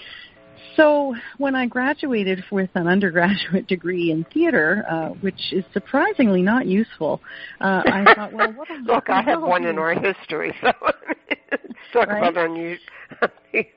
so 0.79 1.15
when 1.39 1.57
I 1.57 1.67
graduated 1.67 2.45
with 2.53 2.71
an 2.75 2.87
undergraduate 2.87 3.67
degree 3.67 4.13
in 4.13 4.25
theater, 4.33 4.85
uh, 4.89 5.09
which 5.09 5.53
is 5.53 5.65
surprisingly 5.73 6.41
not 6.41 6.67
useful, 6.67 7.21
uh, 7.61 7.83
I 7.85 8.05
thought, 8.15 8.33
well, 8.33 8.53
what 8.53 8.71
am 8.71 8.85
Look, 8.85 9.11
I 9.11 9.23
have 9.23 9.43
one 9.43 9.65
in 9.65 9.77
our 9.77 9.95
history, 9.95 10.55
so 10.61 10.73
talk 11.93 12.09
Right? 12.09 12.29
about 12.29 12.37
unusual. 12.37 12.85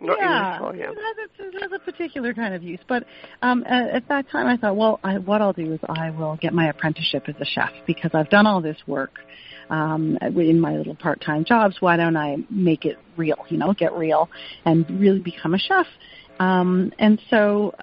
not 0.02 0.18
yeah, 0.20 0.52
useful, 0.52 0.76
yeah. 0.76 0.92
It, 0.92 0.98
has 0.98 1.16
its, 1.18 1.34
it 1.40 1.62
has 1.64 1.72
a 1.72 1.80
particular 1.80 2.34
kind 2.34 2.54
of 2.54 2.62
use. 2.62 2.80
But 2.88 3.06
um, 3.42 3.64
at, 3.66 3.90
at 3.90 4.08
that 4.10 4.30
time, 4.30 4.46
I 4.46 4.58
thought, 4.58 4.76
well, 4.76 5.00
I, 5.04 5.18
what 5.18 5.42
I'll 5.42 5.54
do 5.54 5.74
is 5.74 5.80
I 5.90 6.12
will 6.12 6.38
get 6.38 6.54
my 6.54 6.70
apprenticeship 6.70 7.24
as 7.28 7.36
a 7.40 7.46
chef 7.46 7.72
because 7.88 8.12
I've 8.14 8.30
done 8.30 8.46
all 8.46 8.62
this 8.62 8.78
work 8.86 9.20
um, 9.72 10.18
in 10.22 10.60
my 10.60 10.76
little 10.76 10.96
part-time 10.96 11.46
jobs. 11.46 11.78
Why 11.80 11.98
don't 11.98 12.18
I 12.18 12.38
make 12.50 12.86
it 12.86 13.00
real? 13.18 13.38
You 13.50 13.58
know, 13.58 13.74
get 13.74 13.94
real 13.94 14.30
and 14.66 14.86
really 15.00 15.20
become 15.20 15.56
a 15.56 15.60
chef. 15.60 15.88
Um, 16.42 16.92
and 16.98 17.22
so 17.30 17.76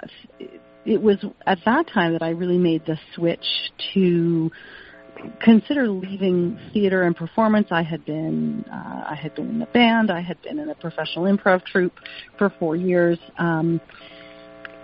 it 0.84 1.00
was 1.00 1.18
at 1.46 1.58
that 1.64 1.86
time 1.94 2.12
that 2.14 2.22
I 2.22 2.30
really 2.30 2.58
made 2.58 2.84
the 2.86 2.98
switch 3.14 3.46
to 3.94 4.50
consider 5.40 5.88
leaving 5.88 6.58
theater 6.72 7.04
and 7.04 7.14
performance. 7.14 7.68
I 7.70 7.82
had 7.82 8.04
been 8.04 8.64
uh, 8.64 9.04
I 9.06 9.14
had 9.14 9.36
been 9.36 9.48
in 9.48 9.62
a 9.62 9.66
band. 9.66 10.10
I 10.10 10.20
had 10.20 10.42
been 10.42 10.58
in 10.58 10.70
a 10.70 10.74
professional 10.74 11.24
improv 11.26 11.64
troupe 11.66 12.00
for 12.36 12.50
four 12.58 12.74
years. 12.74 13.18
Um, 13.38 13.80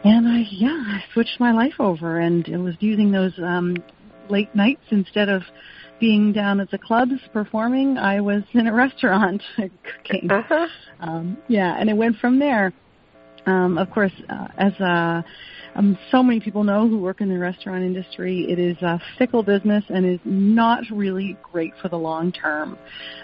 and 0.04 0.28
I 0.28 0.44
yeah, 0.52 0.68
I 0.68 1.02
switched 1.12 1.40
my 1.40 1.50
life 1.50 1.80
over 1.80 2.20
and 2.20 2.46
it 2.46 2.58
was 2.58 2.74
using 2.78 3.10
those 3.10 3.32
um 3.42 3.76
late 4.28 4.54
nights 4.54 4.84
instead 4.90 5.28
of 5.28 5.42
being 5.98 6.32
down 6.32 6.60
at 6.60 6.70
the 6.70 6.78
clubs 6.78 7.14
performing, 7.32 7.98
I 7.98 8.20
was 8.20 8.42
in 8.52 8.66
a 8.66 8.72
restaurant 8.72 9.42
cooking. 9.56 10.30
Uh-huh. 10.30 10.66
Um, 11.00 11.38
yeah, 11.48 11.74
and 11.78 11.88
it 11.90 11.96
went 11.96 12.18
from 12.18 12.38
there. 12.38 12.72
Um, 13.46 13.78
of 13.78 13.90
course, 13.90 14.12
uh, 14.28 14.46
as 14.56 14.72
uh, 14.80 15.22
um, 15.74 15.98
so 16.10 16.22
many 16.22 16.40
people 16.40 16.64
know 16.64 16.88
who 16.88 16.98
work 16.98 17.20
in 17.20 17.28
the 17.28 17.38
restaurant 17.38 17.84
industry, 17.84 18.46
it 18.48 18.58
is 18.58 18.76
a 18.82 19.00
fickle 19.18 19.42
business 19.42 19.84
and 19.88 20.06
is 20.06 20.20
not 20.24 20.84
really 20.92 21.36
great 21.52 21.72
for 21.82 21.88
the 21.88 21.98
long 21.98 22.32
term. 22.32 22.78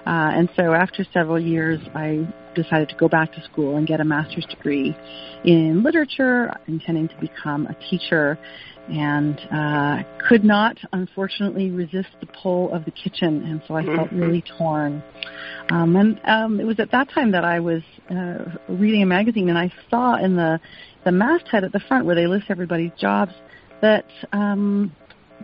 Uh, 0.06 0.32
and 0.34 0.48
so, 0.56 0.72
after 0.72 1.06
several 1.12 1.38
years, 1.38 1.80
I 1.94 2.26
decided 2.54 2.88
to 2.88 2.96
go 2.96 3.08
back 3.08 3.32
to 3.32 3.42
school 3.44 3.76
and 3.76 3.86
get 3.86 4.00
a 4.00 4.04
master's 4.04 4.46
degree 4.46 4.96
in 5.44 5.82
literature, 5.82 6.52
intending 6.66 7.08
to 7.08 7.16
become 7.20 7.66
a 7.66 7.74
teacher 7.88 8.38
and 8.90 9.38
uh, 9.52 10.02
could 10.28 10.44
not, 10.44 10.76
unfortunately, 10.92 11.70
resist 11.70 12.08
the 12.20 12.26
pull 12.26 12.72
of 12.72 12.84
the 12.84 12.90
kitchen, 12.90 13.44
and 13.44 13.62
so 13.68 13.74
I 13.74 13.84
felt 13.84 14.08
Mm-hmm. 14.08 14.20
really 14.20 14.44
torn. 14.58 15.02
Um, 15.70 15.94
and 15.96 16.20
um, 16.24 16.60
it 16.60 16.64
was 16.64 16.80
at 16.80 16.90
that 16.90 17.10
time 17.10 17.30
that 17.32 17.44
I 17.44 17.60
was 17.60 17.82
uh, 18.10 18.56
reading 18.68 19.02
a 19.02 19.06
magazine, 19.06 19.48
and 19.48 19.58
I 19.58 19.72
saw 19.88 20.16
in 20.16 20.34
the 20.34 20.60
the 21.04 21.12
masthead 21.12 21.64
at 21.64 21.72
the 21.72 21.80
front 21.80 22.06
where 22.06 22.14
they 22.14 22.26
list 22.26 22.46
everybody's 22.48 22.92
jobs 22.98 23.32
that 23.80 24.06
um, 24.32 24.94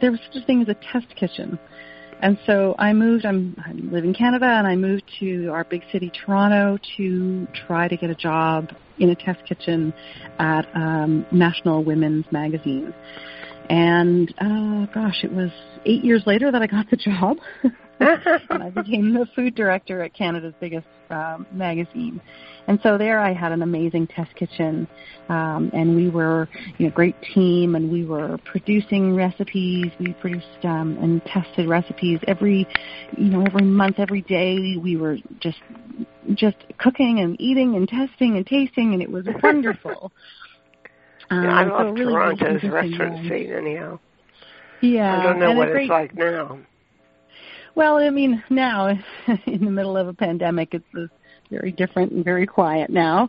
there 0.01 0.11
was 0.11 0.21
such 0.27 0.43
a 0.43 0.47
thing 0.47 0.63
as 0.63 0.69
a 0.69 0.77
test 0.93 1.15
kitchen. 1.17 1.59
And 2.21 2.39
so 2.47 2.75
I 2.79 2.93
moved. 2.95 3.27
I'm, 3.27 3.55
I 3.65 3.73
live 3.73 4.05
in 4.05 4.15
Canada, 4.15 4.47
and 4.47 4.67
I 4.67 4.75
moved 4.75 5.05
to 5.21 5.49
our 5.49 5.65
big 5.65 5.83
city, 5.93 6.11
Toronto, 6.11 6.79
to 6.97 7.47
try 7.67 7.89
to 7.89 7.97
get 7.97 8.09
a 8.09 8.15
job 8.15 8.71
in 8.99 9.11
a 9.11 9.15
test 9.15 9.45
kitchen 9.47 9.93
at 10.39 10.65
um, 10.75 11.27
National 11.31 11.85
Women's 11.85 12.25
Magazine. 12.33 12.95
And 13.69 14.33
uh, 14.39 14.87
gosh, 14.93 15.25
it 15.25 15.33
was 15.33 15.51
eight 15.85 16.05
years 16.05 16.23
later 16.27 16.51
that 16.53 16.63
I 16.63 16.67
got 16.67 16.89
the 16.91 16.97
job, 16.97 17.39
and 18.01 18.63
I 18.63 18.71
became 18.71 19.13
the 19.13 19.27
food 19.35 19.55
director 19.55 20.03
at 20.03 20.15
Canada's 20.15 20.55
biggest 20.61 20.87
um, 21.11 21.47
magazine. 21.53 22.21
And 22.69 22.81
so 22.83 22.99
there, 22.99 23.21
I 23.21 23.33
had 23.33 23.53
an 23.53 23.63
amazing 23.63 24.09
test 24.09 24.35
kitchen, 24.35 24.89
um, 25.29 25.71
and 25.73 25.95
we 25.95 26.09
were, 26.09 26.49
you 26.79 26.87
know, 26.87 26.93
a 26.93 26.95
great 26.95 27.15
team, 27.35 27.77
and 27.77 27.91
we 27.91 28.05
were 28.05 28.39
producing 28.45 29.15
recipes. 29.15 29.93
We 30.01 30.15
produced 30.15 30.65
um, 30.65 30.99
and 31.01 31.25
tested 31.25 31.69
recipes 31.69 32.19
every, 32.27 32.67
you 33.17 33.25
know, 33.31 33.45
every 33.45 33.65
month, 33.65 33.99
every 33.99 34.23
day. 34.23 34.77
We 34.77 34.97
were 34.97 35.17
just, 35.39 35.61
just 36.35 36.57
cooking 36.79 37.21
and 37.21 37.41
eating 37.41 37.77
and 37.77 37.89
testing 37.89 38.37
and 38.37 38.45
tasting, 38.45 38.95
and 38.95 39.03
it 39.03 39.11
was 39.11 39.27
wonderful. 39.43 40.13
Um, 41.31 41.45
Yeah, 41.45 41.57
I 41.57 41.65
so 41.65 41.71
love 41.75 41.87
it 41.87 42.01
really 42.01 42.13
Toronto's 42.13 42.63
restaurant 42.65 43.29
scene 43.29 43.53
anyhow. 43.53 43.99
Yeah, 44.81 45.19
I 45.19 45.23
don't 45.23 45.39
know 45.39 45.53
what 45.53 45.71
great, 45.71 45.85
it's 45.85 45.91
like 45.91 46.15
now. 46.15 46.59
Well, 47.75 47.97
I 47.97 48.11
mean, 48.11 48.43
now 48.51 48.89
in 49.47 49.65
the 49.65 49.71
middle 49.71 49.97
of 49.97 50.09
a 50.09 50.15
pandemic, 50.15 50.75
it's 50.75 50.85
uh, 50.97 51.07
very 51.51 51.73
different 51.73 52.13
and 52.13 52.25
very 52.25 52.47
quiet 52.47 52.91
now. 52.91 53.29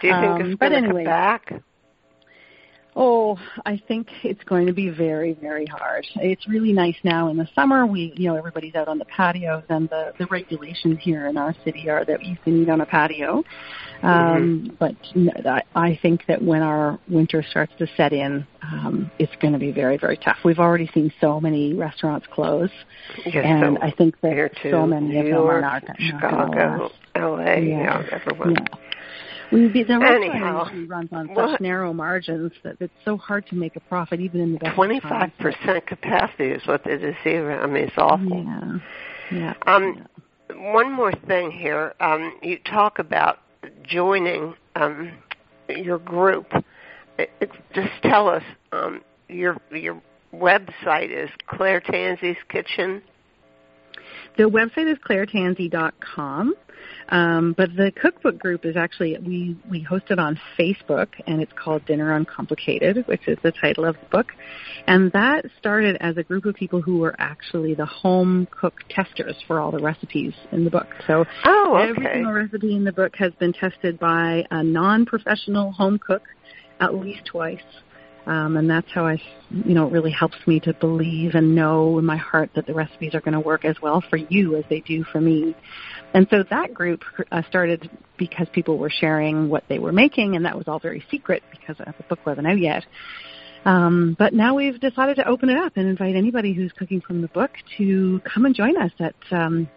Do 0.00 0.08
you 0.08 0.12
think 0.14 0.24
Um, 0.40 0.40
it's 0.50 0.60
going 0.60 0.72
to 0.72 0.78
anyway. 0.78 1.04
come 1.04 1.12
back? 1.12 1.52
Oh, 3.00 3.38
I 3.64 3.80
think 3.86 4.08
it's 4.24 4.42
going 4.42 4.66
to 4.66 4.72
be 4.72 4.88
very, 4.88 5.34
very 5.34 5.66
hard. 5.66 6.04
It's 6.16 6.48
really 6.48 6.72
nice 6.72 6.96
now 7.04 7.28
in 7.28 7.36
the 7.36 7.48
summer. 7.54 7.86
We, 7.86 8.12
you 8.16 8.28
know, 8.28 8.34
everybody's 8.34 8.74
out 8.74 8.88
on 8.88 8.98
the 8.98 9.04
patios, 9.04 9.62
and 9.68 9.88
the 9.88 10.12
the 10.18 10.26
regulations 10.26 10.98
here 11.00 11.28
in 11.28 11.36
our 11.36 11.54
city 11.64 11.88
are 11.88 12.04
that 12.06 12.24
you 12.24 12.36
can 12.42 12.60
eat 12.60 12.68
on 12.68 12.80
a 12.80 12.86
patio. 12.86 13.44
Um, 14.02 14.76
But 14.80 14.96
I 15.76 15.96
think 16.02 16.26
that 16.26 16.42
when 16.42 16.60
our 16.62 16.98
winter 17.08 17.44
starts 17.48 17.72
to 17.78 17.86
set 17.96 18.12
in, 18.12 18.44
um, 18.62 19.10
it's 19.20 19.34
going 19.40 19.52
to 19.52 19.60
be 19.60 19.70
very, 19.70 19.96
very 19.96 20.16
tough. 20.16 20.38
We've 20.44 20.58
already 20.58 20.90
seen 20.92 21.12
so 21.20 21.40
many 21.40 21.74
restaurants 21.74 22.26
close, 22.32 22.70
Yes, 23.26 23.44
and 23.44 23.76
so 23.76 23.82
I 23.82 23.92
think 23.92 24.20
that 24.22 24.50
so 24.68 24.86
many 24.88 25.06
New 25.10 25.18
of 25.20 25.24
them 25.24 25.34
York, 25.34 25.54
are 25.54 25.60
not, 25.60 25.86
not 25.86 25.96
Chicago. 26.00 26.90
L.A., 27.14 27.60
Yeah. 27.60 28.02
yeah, 28.02 28.08
everyone. 28.10 28.56
Yeah. 28.56 28.87
The 29.50 29.56
Anyhow, 29.56 30.60
industry 30.60 30.84
runs 30.86 31.08
on 31.12 31.28
what- 31.28 31.52
such 31.52 31.60
narrow 31.60 31.92
margins 31.92 32.52
that 32.62 32.76
it's 32.80 32.92
so 33.04 33.16
hard 33.16 33.46
to 33.46 33.54
make 33.54 33.76
a 33.76 33.80
profit 33.80 34.20
even 34.20 34.40
in 34.40 34.52
the 34.52 34.58
best 34.58 34.70
of 34.70 34.74
Twenty-five 34.74 35.30
percent 35.38 35.86
capacity 35.86 36.50
is 36.50 36.66
what 36.66 36.86
is 36.86 37.16
here. 37.24 37.52
I 37.52 37.66
mean, 37.66 37.84
it's 37.84 37.96
awful. 37.96 38.44
Yeah. 38.44 38.78
Yeah. 39.30 39.54
Um, 39.66 40.06
one 40.54 40.92
more 40.92 41.12
thing 41.12 41.50
here. 41.50 41.94
Um, 42.00 42.34
you 42.42 42.58
talk 42.58 42.98
about 42.98 43.38
joining 43.84 44.54
um, 44.76 45.12
your 45.68 45.98
group. 45.98 46.52
It, 47.18 47.30
it, 47.40 47.50
just 47.74 47.90
tell 48.02 48.28
us 48.28 48.42
um, 48.72 49.02
your 49.28 49.56
your 49.70 50.00
website 50.34 51.10
is 51.10 51.30
Claire 51.46 51.80
Tansey's 51.80 52.36
Kitchen. 52.48 53.02
The 54.36 54.44
website 54.44 54.90
is 54.90 54.98
clairetansey.com. 54.98 56.54
Um, 57.08 57.54
but 57.56 57.74
the 57.74 57.90
cookbook 57.90 58.38
group 58.38 58.64
is 58.64 58.76
actually 58.76 59.16
we 59.18 59.56
we 59.70 59.80
host 59.80 60.04
it 60.10 60.18
on 60.18 60.38
Facebook, 60.58 61.08
and 61.26 61.40
it's 61.40 61.52
called 61.52 61.84
Dinner 61.86 62.14
Uncomplicated, 62.14 63.06
which 63.06 63.26
is 63.26 63.38
the 63.42 63.52
title 63.52 63.84
of 63.84 63.96
the 63.96 64.06
book. 64.10 64.32
And 64.86 65.10
that 65.12 65.44
started 65.58 65.96
as 66.00 66.16
a 66.16 66.22
group 66.22 66.44
of 66.44 66.54
people 66.54 66.82
who 66.82 66.98
were 66.98 67.14
actually 67.18 67.74
the 67.74 67.86
home 67.86 68.46
cook 68.50 68.74
testers 68.88 69.36
for 69.46 69.60
all 69.60 69.70
the 69.70 69.78
recipes 69.82 70.34
in 70.52 70.64
the 70.64 70.70
book. 70.70 70.88
So 71.06 71.24
Oh, 71.44 71.76
okay. 71.76 71.90
every 71.90 72.06
single 72.14 72.32
recipe 72.32 72.74
in 72.74 72.84
the 72.84 72.92
book 72.92 73.14
has 73.16 73.32
been 73.34 73.52
tested 73.52 73.98
by 73.98 74.44
a 74.50 74.62
non-professional 74.62 75.72
home 75.72 75.98
cook 75.98 76.22
at 76.80 76.94
least 76.94 77.26
twice. 77.26 77.60
Um, 78.28 78.58
and 78.58 78.68
that's 78.68 78.86
how 78.92 79.06
I, 79.06 79.18
you 79.50 79.72
know, 79.72 79.86
it 79.86 79.92
really 79.92 80.10
helps 80.10 80.36
me 80.46 80.60
to 80.60 80.74
believe 80.74 81.34
and 81.34 81.54
know 81.54 81.98
in 81.98 82.04
my 82.04 82.18
heart 82.18 82.50
that 82.56 82.66
the 82.66 82.74
recipes 82.74 83.14
are 83.14 83.22
going 83.22 83.32
to 83.32 83.40
work 83.40 83.64
as 83.64 83.80
well 83.80 84.02
for 84.02 84.18
you 84.18 84.56
as 84.56 84.64
they 84.68 84.80
do 84.80 85.02
for 85.02 85.18
me. 85.18 85.56
And 86.12 86.26
so 86.30 86.44
that 86.50 86.74
group 86.74 87.04
uh, 87.32 87.40
started 87.48 87.88
because 88.18 88.46
people 88.52 88.76
were 88.76 88.90
sharing 88.90 89.48
what 89.48 89.64
they 89.70 89.78
were 89.78 89.92
making, 89.92 90.36
and 90.36 90.44
that 90.44 90.58
was 90.58 90.68
all 90.68 90.78
very 90.78 91.02
secret 91.10 91.42
because 91.50 91.78
the 91.78 92.04
book 92.10 92.18
wasn't 92.26 92.46
out 92.46 92.58
yet. 92.58 92.84
Um, 93.64 94.14
but 94.18 94.34
now 94.34 94.54
we've 94.54 94.78
decided 94.78 95.16
to 95.16 95.26
open 95.26 95.48
it 95.48 95.56
up 95.56 95.72
and 95.76 95.88
invite 95.88 96.14
anybody 96.14 96.52
who's 96.52 96.72
cooking 96.72 97.00
from 97.00 97.22
the 97.22 97.28
book 97.28 97.52
to 97.78 98.20
come 98.26 98.44
and 98.44 98.54
join 98.54 98.76
us 98.76 98.92
at 99.00 99.14
um, 99.30 99.68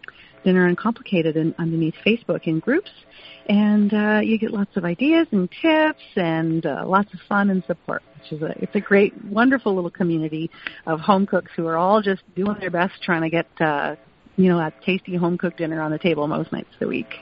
Dinner 0.44 0.68
Uncomplicated 0.68 1.38
and 1.38 1.56
underneath 1.58 1.96
Facebook 2.06 2.48
in 2.48 2.60
groups. 2.60 2.92
And 3.48 3.94
uh, 3.94 4.20
you 4.24 4.38
get 4.38 4.52
lots 4.52 4.78
of 4.78 4.86
ideas 4.86 5.28
and 5.32 5.50
tips 5.62 6.04
and 6.16 6.66
uh, 6.66 6.84
lots 6.86 7.14
of 7.14 7.20
fun 7.28 7.50
and 7.50 7.64
support. 7.66 8.04
Which 8.20 8.34
is 8.34 8.42
a 8.44 8.54
it's 8.62 8.76
a 8.76 8.80
great, 8.80 9.14
wonderful 9.26 9.74
little 9.74 9.90
community 9.90 10.52
of 10.86 11.00
home 11.00 11.26
cooks 11.26 11.52
who 11.56 11.66
are 11.68 11.78
all 11.78 12.02
just 12.02 12.22
doing 12.36 12.58
their 12.60 12.70
best 12.70 12.94
trying 13.02 13.24
to 13.24 13.30
get 13.30 13.48
uh, 13.60 13.96
you 14.36 14.50
know 14.50 14.60
a 14.60 14.72
tasty 14.86 15.16
home 15.16 15.38
cooked 15.38 15.58
dinner 15.58 15.82
on 15.82 15.92
the 15.92 15.98
table 15.98 16.28
most 16.28 16.52
nights 16.52 16.70
of 16.74 16.80
the 16.80 16.88
week. 16.88 17.14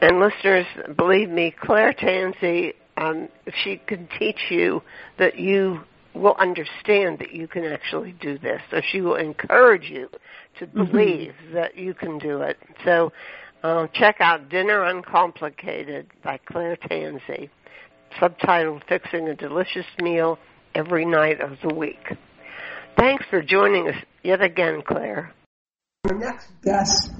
And 0.00 0.20
listeners, 0.20 0.66
believe 0.96 1.30
me, 1.30 1.54
Claire 1.58 1.94
Tansey, 1.94 2.74
um, 2.96 3.28
she 3.62 3.76
can 3.86 4.08
teach 4.18 4.50
you 4.50 4.82
that 5.18 5.38
you 5.38 5.80
will 6.14 6.36
understand 6.38 7.18
that 7.18 7.32
you 7.32 7.48
can 7.48 7.64
actually 7.64 8.12
do 8.20 8.38
this. 8.38 8.60
So 8.70 8.80
she 8.92 9.00
will 9.00 9.16
encourage 9.16 9.90
you 9.90 10.08
to 10.58 10.66
believe 10.66 11.34
that 11.52 11.76
you 11.76 11.92
can 11.94 12.18
do 12.18 12.42
it. 12.42 12.56
So 12.84 13.12
um, 13.64 13.88
check 13.94 14.16
out 14.20 14.50
Dinner 14.50 14.84
Uncomplicated 14.84 16.06
by 16.22 16.38
Claire 16.44 16.76
Tansey, 16.76 17.48
subtitled 18.20 18.82
Fixing 18.86 19.28
a 19.28 19.34
Delicious 19.34 19.86
Meal 19.98 20.38
Every 20.74 21.06
Night 21.06 21.40
of 21.40 21.56
the 21.62 21.74
Week. 21.74 22.12
Thanks 22.98 23.24
for 23.30 23.42
joining 23.42 23.88
us 23.88 23.96
yet 24.22 24.42
again, 24.42 24.82
Claire. 24.86 25.32
Our 26.04 26.18
next 26.18 26.48
guest 26.62 27.10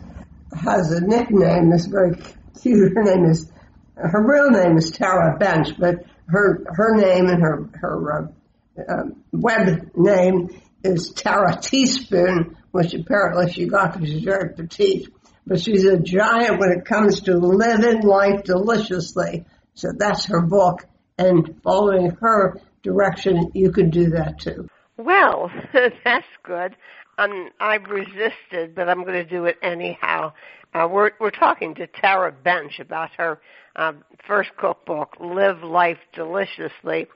has 0.62 0.92
a 0.92 1.00
nickname 1.00 1.70
that's 1.70 1.86
very 1.86 2.14
cute. 2.60 2.92
Her 2.94 3.02
name 3.02 3.24
is, 3.24 3.50
her 3.96 4.22
real 4.22 4.50
name 4.50 4.76
is 4.76 4.90
Tara 4.90 5.38
Bench, 5.38 5.68
but 5.78 6.04
her 6.26 6.64
her 6.68 6.94
name 6.94 7.26
and 7.26 7.42
her 7.42 7.68
her 7.74 8.30
uh, 8.78 8.82
uh, 8.92 9.04
web 9.32 9.90
name 9.96 10.50
is 10.82 11.10
Tara 11.10 11.58
Teaspoon, 11.60 12.56
which 12.70 12.92
apparently 12.92 13.50
she 13.50 13.66
got 13.66 13.94
because 13.94 14.10
she's 14.10 14.24
very 14.24 14.54
petite. 14.54 15.08
But 15.46 15.60
she's 15.60 15.84
a 15.84 15.98
giant 15.98 16.58
when 16.58 16.72
it 16.72 16.84
comes 16.84 17.20
to 17.22 17.36
living 17.36 18.02
life 18.02 18.44
deliciously. 18.44 19.44
So 19.74 19.92
that's 19.96 20.26
her 20.26 20.40
book, 20.40 20.86
and 21.18 21.60
following 21.62 22.10
her 22.20 22.60
direction, 22.82 23.50
you 23.54 23.72
can 23.72 23.90
do 23.90 24.10
that 24.10 24.40
too. 24.40 24.68
Well, 24.96 25.50
that's 26.04 26.26
good. 26.44 26.76
Um, 27.18 27.50
I've 27.60 27.84
resisted, 27.84 28.74
but 28.74 28.88
I'm 28.88 29.02
going 29.02 29.14
to 29.14 29.24
do 29.24 29.44
it 29.46 29.56
anyhow. 29.62 30.32
Uh, 30.72 30.88
we're 30.90 31.12
we're 31.20 31.30
talking 31.30 31.74
to 31.76 31.86
Tara 31.86 32.32
Bench 32.32 32.80
about 32.80 33.10
her 33.16 33.40
um, 33.76 34.02
first 34.26 34.50
cookbook, 34.56 35.16
Live 35.20 35.62
Life 35.62 35.98
Deliciously, 36.12 37.06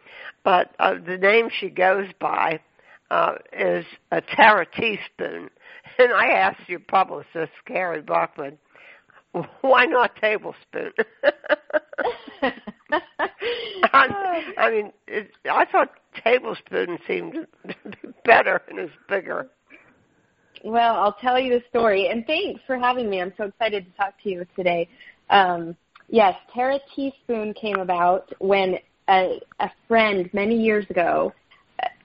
but 0.44 0.72
uh, 0.78 0.94
the 1.04 1.18
name 1.18 1.48
she 1.50 1.68
goes 1.68 2.06
by 2.20 2.60
uh, 3.10 3.34
is 3.52 3.84
a 4.12 4.20
Tara 4.20 4.64
Teaspoon. 4.66 5.50
And 5.98 6.12
I 6.12 6.28
asked 6.28 6.68
your 6.68 6.80
publicist, 6.80 7.52
Carrie 7.66 8.02
Buckman, 8.02 8.58
why 9.60 9.84
not 9.84 10.16
tablespoon? 10.16 10.92
I, 12.42 12.52
I 14.58 14.70
mean, 14.70 14.92
it, 15.06 15.30
I 15.50 15.64
thought 15.64 15.90
tablespoon 16.24 16.98
seemed 17.06 17.46
better 18.24 18.62
and 18.68 18.78
is 18.78 18.90
bigger. 19.08 19.48
Well, 20.64 20.96
I'll 20.96 21.16
tell 21.20 21.38
you 21.38 21.58
the 21.58 21.64
story, 21.68 22.08
and 22.08 22.26
thanks 22.26 22.60
for 22.66 22.78
having 22.78 23.08
me. 23.08 23.20
I'm 23.20 23.32
so 23.36 23.44
excited 23.44 23.86
to 23.86 23.96
talk 23.96 24.14
to 24.22 24.28
you 24.28 24.44
today. 24.56 24.88
Um, 25.30 25.76
yes, 26.08 26.34
Tara 26.52 26.80
Teaspoon 26.94 27.54
came 27.54 27.76
about 27.76 28.32
when 28.40 28.78
a, 29.08 29.40
a 29.60 29.70
friend 29.86 30.28
many 30.32 30.60
years 30.60 30.84
ago. 30.90 31.32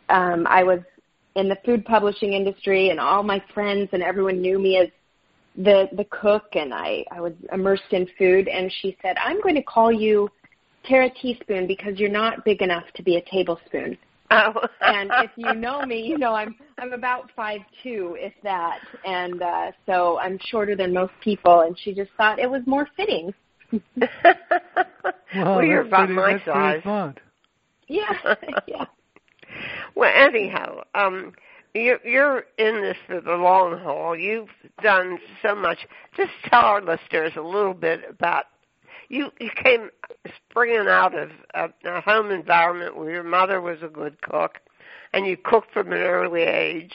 Um, 0.10 0.46
I 0.48 0.64
was 0.64 0.80
in 1.36 1.50
the 1.50 1.58
food 1.66 1.86
publishing 1.86 2.34
industry, 2.34 2.90
and 2.90 3.00
all 3.00 3.24
my 3.24 3.44
friends 3.54 3.90
and 3.94 4.04
everyone 4.04 4.42
knew 4.42 4.60
me 4.60 4.78
as 4.78 4.90
the 5.56 5.88
the 5.94 6.06
cook, 6.06 6.46
and 6.54 6.74
I 6.74 7.06
I 7.12 7.22
was 7.22 7.34
immersed 7.52 7.92
in 7.92 8.08
food. 8.18 8.48
And 8.48 8.72
she 8.82 8.98
said, 9.02 9.18
"I'm 9.18 9.42
going 9.42 9.56
to 9.56 9.64
call 9.64 9.92
you 9.92 10.30
Tara 10.86 11.10
Teaspoon 11.22 11.68
because 11.68 12.00
you're 12.00 12.10
not 12.10 12.46
big 12.46 12.62
enough 12.62 12.86
to 12.96 13.04
be 13.04 13.18
a 13.18 13.22
tablespoon." 13.22 13.98
Oh. 14.32 14.54
and 14.82 15.12
if 15.24 15.32
you 15.36 15.54
know 15.54 15.84
me, 15.86 16.02
you 16.02 16.18
know 16.18 16.34
I'm 16.34 16.56
I'm 16.80 16.94
about 16.94 17.30
five 17.36 17.62
two, 17.84 18.16
if 18.20 18.34
that, 18.44 18.80
and 19.06 19.42
uh, 19.42 19.72
so 19.86 20.18
I'm 20.20 20.40
shorter 20.50 20.76
than 20.76 20.94
most 20.94 21.14
people. 21.24 21.62
And 21.62 21.78
she 21.78 21.94
just 21.94 22.10
thought 22.18 22.40
it 22.40 22.50
was 22.50 22.62
more 22.66 22.88
fitting. 22.96 23.34
Well, 25.36 25.56
well, 25.56 25.66
you're 25.66 25.84
that's 25.84 25.88
about 25.88 26.10
my 26.12 26.40
size. 26.46 26.82
Yeah, 27.88 28.36
yeah. 28.68 28.86
Well, 29.96 30.12
anyhow, 30.14 30.84
um, 30.96 31.34
you're, 31.74 32.00
you're 32.06 32.46
in 32.58 32.82
this 32.82 32.98
for 33.08 33.22
the 33.22 33.36
long 33.36 33.80
haul. 33.80 34.18
You've 34.18 34.50
done 34.82 35.20
so 35.42 35.56
much. 35.56 35.80
Just 36.16 36.32
tell 36.46 36.62
our 36.62 36.82
listeners 36.82 37.34
a 37.36 37.42
little 37.42 37.74
bit 37.74 38.02
about 38.10 38.46
you. 39.10 39.32
You 39.40 39.50
came 39.64 39.90
springing 40.50 40.88
out 40.88 41.18
of 41.18 41.30
a, 41.54 41.70
a 41.86 42.02
home 42.02 42.32
environment 42.32 42.98
where 42.98 43.12
your 43.12 43.24
mother 43.24 43.62
was 43.62 43.80
a 43.82 43.88
good 43.88 44.22
cook, 44.22 44.60
and 45.14 45.26
you 45.26 45.38
cooked 45.38 45.72
from 45.74 45.92
an 45.92 46.00
early 46.00 46.42
age, 46.42 46.94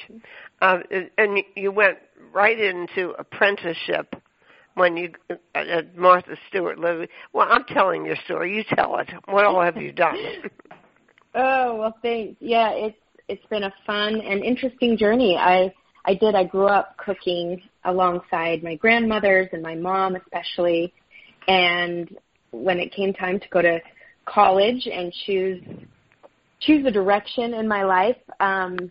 uh, 0.62 0.78
and 1.16 1.42
you 1.57 1.72
went 1.72 1.99
right 2.32 2.59
into 2.59 3.11
apprenticeship 3.18 4.14
when 4.74 4.96
you 4.96 5.12
at 5.55 5.96
Martha 5.96 6.36
Stewart 6.49 6.78
Living. 6.78 7.09
Well, 7.32 7.49
I'm 7.51 7.64
telling 7.64 8.07
your 8.07 8.16
story. 8.24 8.57
You 8.57 8.64
tell 8.76 8.96
it. 8.99 9.09
What 9.26 9.44
all 9.44 9.61
have 9.61 9.76
you 9.76 9.92
done? 9.92 10.16
Oh 11.41 11.76
well, 11.76 11.97
thanks. 12.03 12.36
Yeah, 12.41 12.70
it's 12.72 12.99
it's 13.28 13.47
been 13.47 13.62
a 13.62 13.72
fun 13.86 14.20
and 14.20 14.43
interesting 14.43 14.99
journey. 14.99 15.36
I 15.36 15.72
I 16.05 16.14
did. 16.14 16.34
I 16.34 16.43
grew 16.45 16.66
up 16.66 16.97
cooking 16.99 17.62
alongside 17.84 18.64
my 18.64 18.74
grandmothers 18.74 19.49
and 19.53 19.62
my 19.62 19.76
mom 19.76 20.16
especially, 20.16 20.93
and 21.47 22.11
when 22.51 22.80
it 22.80 22.93
came 22.93 23.12
time 23.14 23.39
to 23.39 23.49
go 23.51 23.62
to 23.62 23.78
college 24.26 24.89
and 24.93 25.12
choose 25.26 25.62
choose 26.61 26.84
a 26.86 26.91
direction 26.91 27.55
in 27.55 27.68
my 27.68 27.84
life, 27.84 28.16
um, 28.41 28.91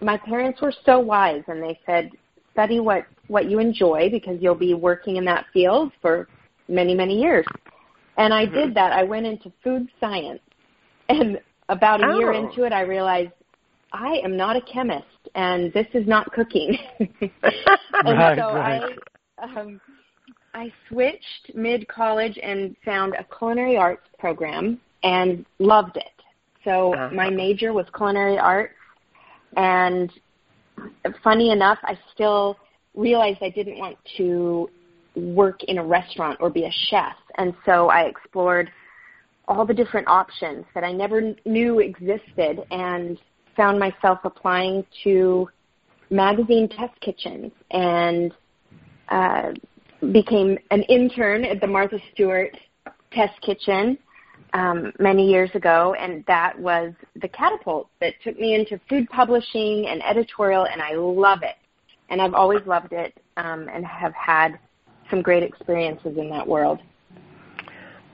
my 0.00 0.16
parents 0.16 0.62
were 0.62 0.72
so 0.86 0.98
wise 0.98 1.42
and 1.48 1.62
they 1.62 1.78
said, 1.84 2.10
study 2.52 2.80
what 2.80 3.04
what 3.26 3.50
you 3.50 3.58
enjoy 3.58 4.08
because 4.10 4.38
you'll 4.40 4.54
be 4.54 4.72
working 4.72 5.16
in 5.16 5.24
that 5.26 5.44
field 5.52 5.92
for 6.00 6.28
many 6.66 6.94
many 6.94 7.20
years. 7.20 7.44
And 8.16 8.32
I 8.32 8.46
Mm-hmm. 8.46 8.54
did 8.54 8.74
that. 8.74 8.92
I 8.92 9.02
went 9.02 9.26
into 9.26 9.52
food 9.62 9.88
science, 10.00 10.40
and 11.10 11.40
about 11.68 12.00
a 12.02 12.16
year 12.16 12.32
Oh. 12.32 12.36
into 12.46 12.64
it, 12.64 12.72
I 12.72 12.82
realized 12.82 13.32
I 13.92 14.20
am 14.24 14.36
not 14.36 14.56
a 14.56 14.60
chemist, 14.62 15.06
and 15.34 15.72
this 15.72 15.86
is 15.94 16.06
not 16.06 16.30
cooking. 16.32 16.76
and 17.00 17.30
Right, 18.18 18.38
so 18.38 18.54
right. 18.54 18.98
I 19.38 19.44
um, 19.44 19.80
I 20.54 20.72
switched 20.88 21.54
mid 21.54 21.86
college 21.88 22.38
and 22.42 22.76
found 22.84 23.14
a 23.14 23.24
culinary 23.36 23.76
arts 23.76 24.06
program 24.18 24.80
and 25.02 25.44
loved 25.58 25.96
it. 25.96 26.04
So 26.64 26.94
Uh-huh. 26.94 27.14
my 27.14 27.30
major 27.30 27.72
was 27.72 27.86
culinary 27.96 28.38
arts, 28.38 28.74
and 29.56 30.10
funny 31.22 31.50
enough, 31.50 31.78
I 31.82 31.98
still 32.12 32.56
realized 32.94 33.38
I 33.42 33.50
didn't 33.50 33.78
want 33.78 33.96
to 34.16 34.70
work 35.16 35.62
in 35.64 35.78
a 35.78 35.84
restaurant 35.84 36.38
or 36.40 36.50
be 36.50 36.64
a 36.64 36.72
chef, 36.88 37.16
and 37.38 37.54
so 37.64 37.88
I 37.90 38.02
explored 38.02 38.70
all 39.48 39.66
the 39.66 39.74
different 39.74 40.08
options 40.08 40.64
that 40.74 40.84
I 40.84 40.92
never 40.92 41.34
knew 41.44 41.80
existed 41.80 42.64
and 42.70 43.18
found 43.56 43.78
myself 43.78 44.20
applying 44.24 44.84
to 45.04 45.48
magazine 46.10 46.68
test 46.68 46.98
kitchens 47.00 47.52
and 47.70 48.32
uh, 49.08 49.52
became 50.12 50.58
an 50.70 50.82
intern 50.84 51.44
at 51.44 51.60
the 51.60 51.66
Martha 51.66 51.98
Stewart 52.12 52.56
test 53.12 53.40
kitchen 53.42 53.98
um, 54.54 54.92
many 54.98 55.30
years 55.30 55.50
ago, 55.54 55.94
and 55.98 56.24
that 56.26 56.58
was 56.58 56.92
the 57.20 57.28
catapult 57.28 57.88
that 58.00 58.14
took 58.22 58.38
me 58.38 58.54
into 58.54 58.80
food 58.88 59.08
publishing 59.10 59.86
and 59.88 60.02
editorial, 60.04 60.66
and 60.66 60.80
I 60.80 60.94
love 60.94 61.40
it. 61.42 61.56
And 62.08 62.20
I've 62.20 62.34
always 62.34 62.60
loved 62.66 62.92
it 62.92 63.18
um, 63.36 63.68
and 63.72 63.84
have 63.84 64.12
had 64.14 64.58
some 65.10 65.22
great 65.22 65.42
experiences 65.42 66.16
in 66.16 66.30
that 66.30 66.46
world. 66.46 66.80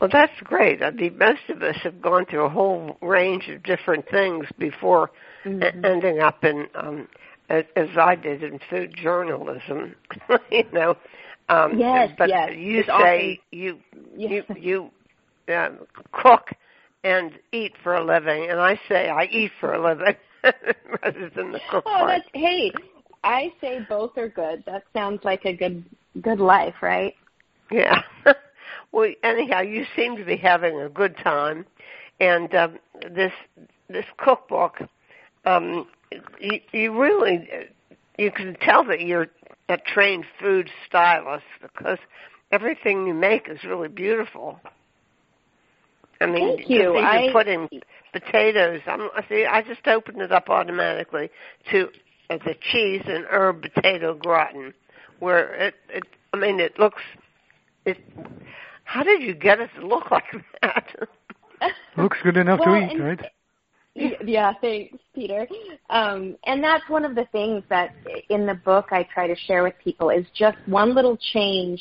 Well, 0.00 0.08
that's 0.10 0.32
great. 0.44 0.82
I 0.82 0.90
mean, 0.90 1.18
most 1.18 1.48
of 1.48 1.62
us 1.62 1.76
have 1.82 2.00
gone 2.00 2.24
through 2.26 2.44
a 2.46 2.48
whole 2.48 2.96
range 3.02 3.48
of 3.48 3.62
different 3.62 4.08
things 4.10 4.46
before 4.58 5.10
Mhm. 5.44 5.62
e- 5.64 5.78
ending 5.84 6.20
up 6.20 6.42
in, 6.44 6.68
um, 6.74 7.08
as, 7.50 7.64
as 7.76 7.88
I 7.98 8.14
did 8.16 8.42
in 8.42 8.58
food 8.70 8.94
journalism. 8.94 9.94
you 10.50 10.64
know, 10.72 10.96
um, 11.48 11.78
Yes, 11.78 12.10
but 12.16 12.30
yes. 12.30 12.50
you 12.54 12.78
It's 12.80 12.88
say 12.98 13.40
you 13.50 13.78
Yes. 14.16 14.44
you 14.56 14.90
you 15.48 15.54
uh, 15.54 15.70
cook 16.12 16.50
and 17.04 17.32
eat 17.52 17.72
for 17.82 17.94
a 17.94 18.04
living, 18.04 18.48
and 18.50 18.60
I 18.60 18.78
say 18.88 19.08
I 19.08 19.24
eat 19.24 19.52
for 19.60 19.74
a 19.74 19.82
living 19.82 20.16
rather 21.02 21.30
than 21.34 21.52
the 21.52 21.60
cook 21.70 21.84
Oh, 21.86 21.98
part. 21.98 22.08
that's 22.08 22.28
hey. 22.32 22.72
I 23.22 23.52
say 23.60 23.80
both 23.80 24.16
are 24.16 24.28
good. 24.28 24.62
That 24.66 24.84
sounds 24.94 25.20
like 25.24 25.44
a 25.44 25.52
good 25.54 25.84
good 26.22 26.40
life, 26.40 26.74
right? 26.82 27.14
Yeah. 27.70 28.00
well, 28.92 29.10
anyhow, 29.22 29.60
you 29.60 29.84
seem 29.96 30.16
to 30.16 30.24
be 30.24 30.36
having 30.36 30.80
a 30.80 30.88
good 30.88 31.16
time, 31.16 31.66
and 32.18 32.54
um, 32.54 32.78
this 33.10 33.32
this 33.88 34.06
cookbook, 34.18 34.78
um, 35.44 35.86
you, 36.40 36.60
you 36.72 36.98
really 36.98 37.48
you 38.18 38.30
can 38.30 38.56
tell 38.60 38.84
that 38.84 39.00
you're 39.00 39.28
a 39.68 39.78
trained 39.78 40.24
food 40.40 40.68
stylist 40.86 41.44
because 41.62 41.98
everything 42.50 43.06
you 43.06 43.14
make 43.14 43.48
is 43.48 43.62
really 43.64 43.88
beautiful. 43.88 44.58
I 46.20 46.26
mean, 46.26 46.56
Thank 46.56 46.68
you. 46.68 46.96
I- 46.96 47.24
you 47.26 47.32
putting 47.32 47.68
potatoes. 48.12 48.80
I'm 48.86 49.08
see. 49.28 49.46
I 49.46 49.62
just 49.62 49.86
opened 49.86 50.20
it 50.20 50.32
up 50.32 50.50
automatically 50.50 51.30
to 51.70 51.88
uh, 52.28 52.38
the 52.44 52.54
cheese 52.60 53.02
and 53.06 53.24
herb 53.30 53.62
potato 53.62 54.14
gratin, 54.14 54.74
where 55.20 55.54
it, 55.54 55.74
it. 55.88 56.04
I 56.32 56.36
mean, 56.36 56.60
it 56.60 56.78
looks. 56.78 57.02
It. 57.86 57.98
How 58.90 59.04
did 59.04 59.22
you 59.22 59.34
get 59.34 59.60
it 59.60 59.70
to 59.78 59.86
look 59.86 60.10
like 60.10 60.24
that? 60.62 60.84
Looks 61.96 62.18
good 62.24 62.36
enough 62.36 62.58
Well, 62.58 62.74
to 62.74 62.86
eat, 62.86 62.90
and- 62.90 63.00
right? 63.00 63.20
Y- 63.94 64.16
Yeah, 64.24 64.52
thanks, 64.60 64.98
Peter. 65.14 65.46
Um, 65.90 66.36
and 66.44 66.62
that's 66.62 66.82
one 66.88 67.04
of 67.04 67.14
the 67.14 67.26
things 67.30 67.62
that 67.70 67.94
in 68.30 68.46
the 68.46 68.54
book 68.54 68.86
I 68.90 69.04
try 69.14 69.28
to 69.28 69.36
share 69.36 69.62
with 69.62 69.74
people 69.82 70.10
is 70.10 70.26
just 70.34 70.58
one 70.66 70.92
little 70.92 71.16
change 71.32 71.80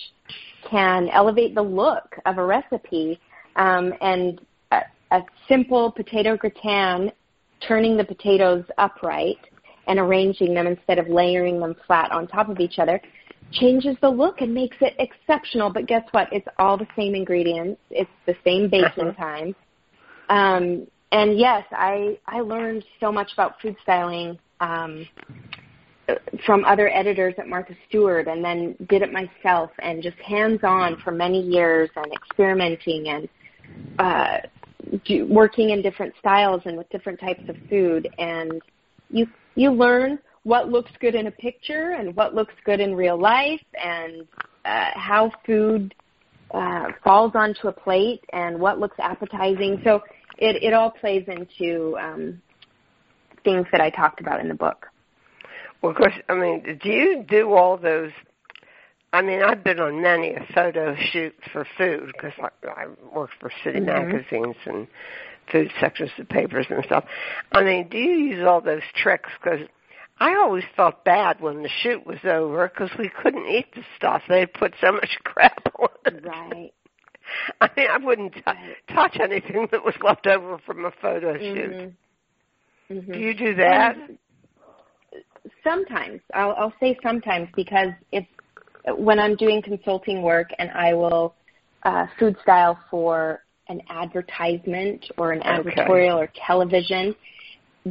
can 0.70 1.10
elevate 1.10 1.56
the 1.56 1.64
look 1.64 2.16
of 2.28 2.38
a 2.38 2.46
recipe. 2.46 3.20
Um, 3.56 3.92
and 4.02 4.40
a, 4.72 4.82
a 5.10 5.22
simple 5.48 5.92
potato 5.92 6.38
gratin, 6.38 7.12
turning 7.68 7.98
the 7.98 8.06
potatoes 8.06 8.66
upright 8.78 9.40
and 9.88 9.98
arranging 9.98 10.54
them 10.54 10.68
instead 10.68 11.00
of 11.00 11.08
layering 11.08 11.60
them 11.60 11.76
flat 11.88 12.12
on 12.12 12.28
top 12.28 12.50
of 12.50 12.60
each 12.60 12.78
other, 12.78 13.02
changes 13.52 13.96
the 14.02 14.10
look 14.10 14.42
and 14.42 14.54
makes 14.54 14.78
it 14.82 14.94
exceptional. 15.00 15.72
But 15.72 15.88
guess 15.88 16.04
what? 16.12 16.28
It's 16.32 16.48
all 16.58 16.78
the 16.78 16.88
same 16.96 17.16
ingredients. 17.16 17.82
It's 17.90 18.10
the 18.26 18.36
same 18.44 18.70
baking 18.70 19.14
time. 19.16 19.56
Um, 20.30 20.88
and 21.12 21.40
yes, 21.40 21.66
I 21.72 22.20
I 22.28 22.42
learned 22.42 22.84
so 23.00 23.12
much 23.12 23.34
about 23.34 23.60
food 23.62 23.76
styling 23.82 24.38
um, 24.60 25.08
from 26.46 26.64
other 26.66 26.90
editors 26.94 27.34
at 27.38 27.48
Martha 27.48 27.74
Stewart, 27.88 28.28
and 28.28 28.44
then 28.44 28.76
did 28.90 29.02
it 29.02 29.12
myself, 29.12 29.72
and 29.80 30.04
just 30.04 30.18
hands 30.18 30.60
on 30.64 30.98
for 31.04 31.12
many 31.12 31.42
years, 31.42 31.90
and 31.96 32.14
experimenting 32.14 33.10
and 33.10 33.30
uh, 33.98 34.38
do, 35.06 35.26
working 35.28 35.72
in 35.72 35.82
different 35.82 36.14
styles 36.20 36.62
and 36.66 36.78
with 36.78 36.90
different 36.90 37.20
types 37.20 37.44
of 37.50 37.56
food, 37.70 38.08
and 38.20 38.62
you 39.10 39.28
you 39.56 39.72
learn 39.72 40.20
what 40.44 40.70
looks 40.70 40.92
good 41.00 41.16
in 41.16 41.28
a 41.28 41.32
picture 41.32 41.92
and 41.92 42.16
what 42.16 42.34
looks 42.34 42.54
good 42.66 42.80
in 42.80 42.96
real 42.96 43.18
life, 43.20 43.62
and 43.82 44.28
uh, 44.66 44.92
how 44.96 45.32
food 45.46 45.94
uh, 46.52 46.88
falls 47.04 47.32
onto 47.36 47.68
a 47.68 47.72
plate 47.72 48.24
and 48.34 48.60
what 48.60 48.80
looks 48.80 48.98
appetizing. 49.00 49.82
So 49.84 50.02
it, 50.38 50.64
it 50.64 50.74
all 50.74 50.92
plays 50.92 51.26
into 51.28 51.98
um, 52.00 52.42
things 53.44 53.68
that 53.72 53.82
I 53.82 53.90
talked 53.90 54.22
about 54.22 54.40
in 54.40 54.48
the 54.48 54.56
book. 54.56 54.88
well, 55.82 55.92
of 55.92 55.98
course. 55.98 56.14
I 56.28 56.34
mean, 56.36 56.80
do 56.82 56.90
you 56.90 57.26
do 57.28 57.54
all 57.54 57.78
those 57.78 58.12
I 59.12 59.22
mean, 59.24 59.42
I've 59.42 59.64
been 59.64 59.80
on 59.80 60.02
many 60.02 60.34
a 60.36 60.46
photo 60.54 60.96
shoot 61.12 61.34
for 61.52 61.66
food 61.78 62.12
because 62.14 62.34
I, 62.40 62.68
I 62.68 62.86
worked 63.14 63.34
for 63.40 63.52
city 63.64 63.80
Mhm. 63.80 63.86
magazines 63.86 64.56
and 64.66 64.88
food 65.52 65.72
sections 65.80 66.12
of 66.20 66.30
papers 66.30 66.68
and 66.70 66.84
stuff. 66.86 67.06
I 67.52 67.64
mean, 67.64 67.88
do 67.90 67.98
you 67.98 68.14
use 68.14 68.46
all 68.46 68.62
those 68.62 68.84
tricks? 68.96 69.30
Because 69.42 69.62
I 70.20 70.36
always 70.36 70.66
felt 70.76 71.04
bad 71.06 71.40
when 71.40 71.64
the 71.64 71.70
shoot 71.82 72.06
was 72.06 72.20
over 72.26 72.68
because 72.68 72.90
we 72.98 73.10
couldn't 73.10 73.48
eat 73.48 73.74
the 73.74 73.84
stuff. 73.96 74.22
They'd 74.28 74.54
put 74.54 74.74
so 74.82 74.92
much 74.92 75.18
crap 75.24 75.62
on 75.80 75.90
it. 76.06 76.24
Right. 76.26 76.74
I 77.62 77.70
mean, 77.78 77.88
I 77.90 77.98
wouldn't 77.98 78.34
t- 78.34 78.42
touch 78.94 79.18
anything 79.22 79.68
that 79.72 79.84
was 79.84 79.94
left 80.04 80.28
over 80.28 80.58
from 80.66 80.86
a 80.86 80.92
photo 81.02 81.38
shoot. 81.38 81.72
Mhm. 81.72 81.94
Mhm. 82.92 83.14
Do 83.14 83.20
you 83.20 83.34
do 83.34 83.56
that? 83.56 83.96
sometimes 85.64 86.22
I'll, 86.34 86.52
I'll 86.52 86.74
say 86.80 86.98
sometimes 87.04 87.50
because 87.56 87.90
if 88.12 88.26
when 88.96 89.20
I'm 89.20 89.36
doing 89.36 89.62
consulting 89.62 90.22
work 90.22 90.50
and 90.58 90.70
I 90.72 90.94
will 90.94 91.36
uh, 91.84 92.08
food 92.18 92.36
style 92.42 92.80
for 92.90 93.44
an 93.68 93.82
advertisement 93.90 95.06
or 95.18 95.32
an 95.32 95.42
Okay. 95.42 95.72
advertorial 95.82 96.16
or 96.18 96.32
television, 96.46 97.16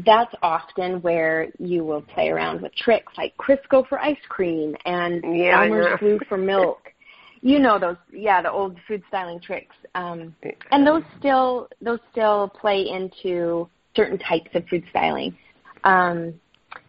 that's 0.05 0.34
often 0.42 1.01
where 1.03 1.49
you 1.59 1.84
will 1.84 2.03
play 2.03 2.28
around 2.28 2.62
with 2.62 2.74
tricks 2.74 3.12
like 3.16 3.36
Crisco 3.36 3.86
for 3.88 3.99
ice 4.01 4.18
cream 4.28 4.74
and 4.84 5.22
Yeah, 5.36 5.62
Elmer's 5.62 5.99
glue 5.99 6.18
for 6.28 6.36
milk. 6.55 6.92
You 7.40 7.61
know 7.61 7.78
those, 7.78 7.96
yeah, 8.12 8.42
the 8.42 8.51
old 8.51 8.76
food 8.88 9.03
styling 9.09 9.40
tricks. 9.40 9.76
Um, 9.94 10.34
and 10.72 10.86
those 10.86 11.03
still 11.18 11.68
those 11.80 12.01
still 12.11 12.49
play 12.49 12.88
into 12.88 13.68
certain 13.94 14.18
types 14.18 14.51
of 14.55 14.66
food 14.66 14.84
styling. 14.90 15.36
Um, 15.84 16.34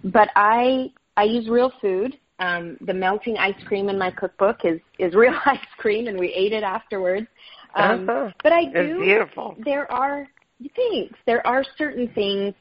but 0.06 0.30
I 0.36 0.92
I 1.18 1.24
use 1.24 1.48
real 1.48 1.72
food. 1.82 2.18
Um, 2.40 2.78
the 2.82 2.94
melting 2.94 3.38
ice 3.38 3.62
cream 3.66 3.90
in 3.90 3.98
my 3.98 4.12
cookbook 4.12 4.62
is 4.64 4.80
is 4.98 5.14
real 5.24 5.36
ice 5.46 5.60
cream, 5.78 6.08
and 6.08 6.20
we 6.20 6.34
ate 6.34 6.54
it 6.54 6.64
afterwards. 6.64 7.28
Um, 7.76 8.10
Uh-huh. 8.10 8.32
But 8.42 8.52
I 8.54 8.62
It's 8.62 8.74
do. 8.74 9.04
beautiful. 9.04 9.56
There 9.64 9.90
are 9.92 10.28
thanks. 10.76 11.18
There 11.26 11.46
are 11.46 11.64
certain 11.78 12.08
things 12.10 12.54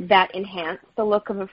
that 0.00 0.34
enhance 0.34 0.80
the 0.96 1.04
look 1.04 1.30
of 1.30 1.40
a 1.40 1.48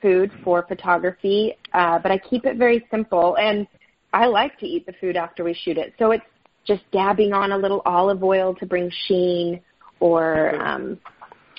food 0.00 0.30
for 0.44 0.64
photography, 0.66 1.54
uh, 1.72 1.98
but 1.98 2.12
I 2.12 2.18
keep 2.18 2.44
it 2.46 2.56
very 2.56 2.86
simple. 2.90 3.36
And 3.36 3.66
I 4.12 4.26
like 4.26 4.58
to 4.60 4.66
eat 4.66 4.86
the 4.86 4.92
food 5.00 5.16
after 5.16 5.44
we 5.44 5.54
shoot 5.54 5.76
it, 5.76 5.94
so 5.98 6.12
it's 6.12 6.24
just 6.66 6.82
dabbing 6.92 7.32
on 7.32 7.52
a 7.52 7.58
little 7.58 7.82
olive 7.84 8.22
oil 8.22 8.54
to 8.56 8.66
bring 8.66 8.90
sheen, 9.06 9.60
or 10.00 10.54
um, 10.64 10.98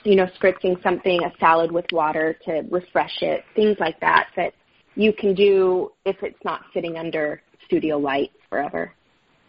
you 0.03 0.15
know, 0.15 0.27
spritzing 0.39 0.81
something, 0.81 1.23
a 1.23 1.31
salad 1.39 1.71
with 1.71 1.85
water 1.91 2.37
to 2.45 2.63
refresh 2.71 3.21
it, 3.21 3.43
things 3.55 3.77
like 3.79 3.99
that 3.99 4.27
that 4.35 4.53
you 4.95 5.13
can 5.13 5.33
do 5.33 5.91
if 6.05 6.17
it's 6.23 6.43
not 6.43 6.61
sitting 6.73 6.97
under 6.97 7.41
studio 7.65 7.97
lights 7.97 8.35
forever. 8.49 8.93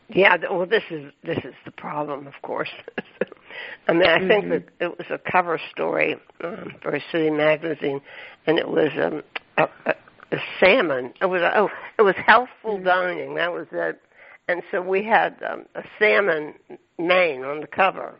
Yeah, 0.08 0.36
well, 0.50 0.66
this 0.66 0.82
is 0.90 1.12
this 1.24 1.38
is 1.38 1.54
the 1.64 1.70
problem, 1.70 2.26
of 2.26 2.34
course. 2.42 2.70
I 3.88 3.92
mean, 3.92 4.08
I 4.08 4.18
think 4.26 4.44
Mhm. 4.46 4.50
that 4.50 4.64
it 4.80 4.98
was 4.98 5.06
a 5.10 5.18
cover 5.18 5.58
story 5.70 6.16
um, 6.42 6.74
for 6.82 6.94
a 6.94 7.00
city 7.12 7.30
magazine, 7.30 8.00
and 8.46 8.58
it 8.58 8.68
was 8.68 8.90
um, 8.96 9.22
a, 9.58 9.68
a, 9.86 9.94
a 10.32 10.38
salmon. 10.58 11.12
It 11.20 11.26
was 11.26 11.42
a, 11.42 11.58
oh, 11.58 11.70
it 11.98 12.02
was 12.02 12.14
healthful 12.16 12.78
dining. 12.78 13.34
That 13.34 13.52
was 13.52 13.66
it. 13.72 14.00
And 14.48 14.62
so 14.70 14.82
we 14.82 15.04
had 15.04 15.36
um, 15.48 15.66
a 15.74 15.82
salmon 15.98 16.54
main 16.98 17.44
on 17.44 17.60
the 17.60 17.66
cover, 17.66 18.18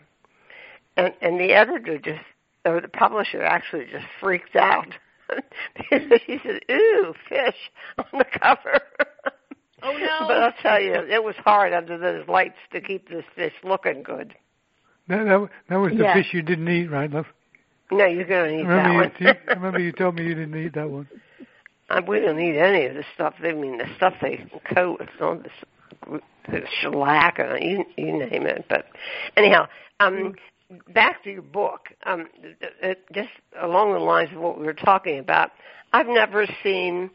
and 0.97 1.13
and 1.21 1.41
the 1.41 1.53
editor 1.53 1.99
just 1.99 2.25
or 2.65 2.81
the 2.81 2.89
publisher 2.89 3.43
actually 3.43 3.87
just 3.87 4.07
freaked 4.21 4.57
out. 4.57 4.95
he 5.91 6.39
said, 6.45 6.61
"Ooh, 6.71 7.15
fish 7.29 7.71
on 7.99 8.19
the 8.19 8.25
cover." 8.41 8.81
Oh, 9.83 9.97
no. 9.97 10.07
But 10.29 10.43
I'll 10.43 10.53
tell 10.61 10.81
you, 10.81 10.95
it 10.95 11.23
was 11.25 11.35
hard 11.37 11.73
under 11.73 11.97
those 11.97 12.29
lights 12.29 12.59
to 12.73 12.81
keep 12.81 13.09
this 13.09 13.25
fish 13.35 13.55
looking 13.65 14.03
good. 14.03 14.35
That, 15.11 15.25
that, 15.25 15.49
that 15.69 15.77
was 15.77 15.91
the 15.91 16.05
Yeah. 16.05 16.15
fish 16.15 16.33
you 16.33 16.41
didn't 16.41 16.69
eat, 16.69 16.87
right, 16.89 17.11
love? 17.11 17.27
No, 17.91 18.07
you're 18.07 18.25
going 18.25 18.59
to 18.59 18.61
eat 18.61 18.69
that 18.69 18.69
Remember 18.69 18.95
one. 18.95 19.13
you, 19.19 19.27
you, 19.27 19.35
remember 19.49 19.79
you 19.81 19.93
told 19.93 20.15
me 20.15 20.23
you 20.23 20.35
didn't 20.37 20.57
eat 20.57 20.75
that 20.75 20.89
one. 20.89 21.09
We 22.07 22.21
don't 22.21 22.39
eat 22.39 22.57
any 22.57 22.87
of 22.87 22.95
the 22.95 23.05
stuff. 23.13 23.35
I 23.43 23.51
mean, 23.53 23.79
the 23.79 23.89
stuff 23.97 24.15
they 24.23 24.47
coat 24.73 25.01
with 25.01 25.09
all 25.21 25.37
this 25.37 26.21
the 26.49 26.63
shellac 26.81 27.41
and 27.41 27.63
you, 27.63 27.85
you 27.97 28.13
name 28.19 28.47
it. 28.47 28.67
But 28.69 28.87
anyhow, 29.37 29.67
um, 29.99 30.37
back 30.95 31.25
to 31.25 31.33
your 31.33 31.43
book. 31.43 31.89
Um, 32.07 32.29
it, 32.81 33.05
just 33.13 33.31
along 33.61 33.93
the 33.95 33.99
lines 33.99 34.31
of 34.33 34.39
what 34.41 34.61
we 34.61 34.65
were 34.65 34.73
talking 34.73 35.19
about, 35.19 35.51
I've 35.93 36.07
never 36.07 36.47
seen 36.63 37.11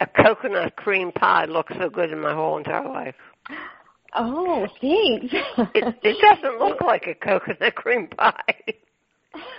a 0.00 0.06
coconut 0.06 0.76
cream 0.76 1.10
pie 1.12 1.46
look 1.46 1.68
so 1.78 1.88
good 1.88 2.12
in 2.12 2.20
my 2.20 2.34
whole 2.34 2.58
entire 2.58 2.86
life. 2.86 3.14
Oh, 4.14 4.66
thanks. 4.80 5.34
It, 5.74 5.96
it 6.02 6.16
doesn't 6.20 6.58
look 6.58 6.80
like 6.80 7.06
a 7.06 7.14
coconut 7.14 7.74
cream 7.74 8.08
pie. 8.08 8.74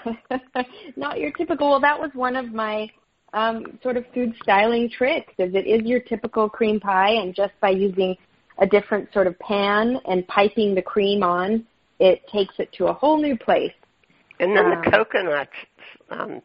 Not 0.95 1.19
your 1.19 1.31
typical. 1.31 1.71
Well, 1.71 1.79
that 1.79 1.99
was 1.99 2.11
one 2.13 2.35
of 2.35 2.53
my 2.53 2.89
um, 3.33 3.79
sort 3.81 3.97
of 3.97 4.05
food 4.13 4.33
styling 4.43 4.89
tricks. 4.89 5.33
Is 5.39 5.55
it 5.55 5.65
is 5.65 5.85
your 5.85 5.99
typical 5.99 6.47
cream 6.47 6.79
pie, 6.79 7.11
and 7.11 7.33
just 7.33 7.53
by 7.61 7.69
using 7.69 8.15
a 8.59 8.67
different 8.67 9.11
sort 9.13 9.27
of 9.27 9.37
pan 9.39 9.97
and 10.05 10.27
piping 10.27 10.75
the 10.75 10.81
cream 10.81 11.23
on, 11.23 11.65
it 11.99 12.21
takes 12.31 12.53
it 12.59 12.71
to 12.73 12.87
a 12.87 12.93
whole 12.93 13.19
new 13.19 13.37
place. 13.37 13.73
And 14.39 14.55
then 14.55 14.65
Um, 14.65 14.81
the 14.83 14.91
coconut 14.91 15.49
um, 16.09 16.41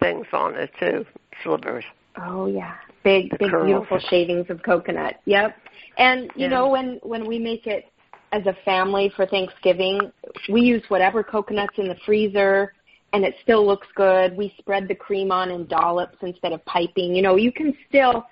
things 0.00 0.26
on 0.32 0.54
it 0.56 0.70
too, 0.80 1.04
slivers. 1.42 1.84
Oh 2.16 2.46
yeah, 2.46 2.76
big 3.04 3.30
The 3.30 3.38
big 3.38 3.50
curls. 3.50 3.66
beautiful 3.66 3.98
shavings 4.10 4.46
of 4.50 4.62
coconut. 4.62 5.20
Yep. 5.26 5.56
And 5.98 6.24
you 6.34 6.46
Yeah. 6.46 6.48
know 6.48 6.68
when 6.68 6.98
when 7.02 7.24
we 7.26 7.38
make 7.38 7.66
it 7.66 7.86
as 8.32 8.44
a 8.46 8.54
family 8.64 9.10
for 9.10 9.26
Thanksgiving, 9.26 10.12
we 10.48 10.62
use 10.62 10.82
whatever 10.88 11.22
coconuts 11.22 11.78
in 11.78 11.86
the 11.86 11.94
freezer 12.06 12.72
and 13.12 13.24
it 13.24 13.36
still 13.42 13.64
looks 13.64 13.86
good. 13.94 14.36
We 14.36 14.52
spread 14.58 14.88
the 14.88 14.94
cream 14.94 15.30
on 15.30 15.52
in 15.52 15.66
dollops 15.66 16.18
instead 16.22 16.52
of 16.52 16.64
piping. 16.64 17.14
You 17.14 17.22
know, 17.22 17.36
you 17.36 17.52
can 17.52 17.72
still 17.88 18.26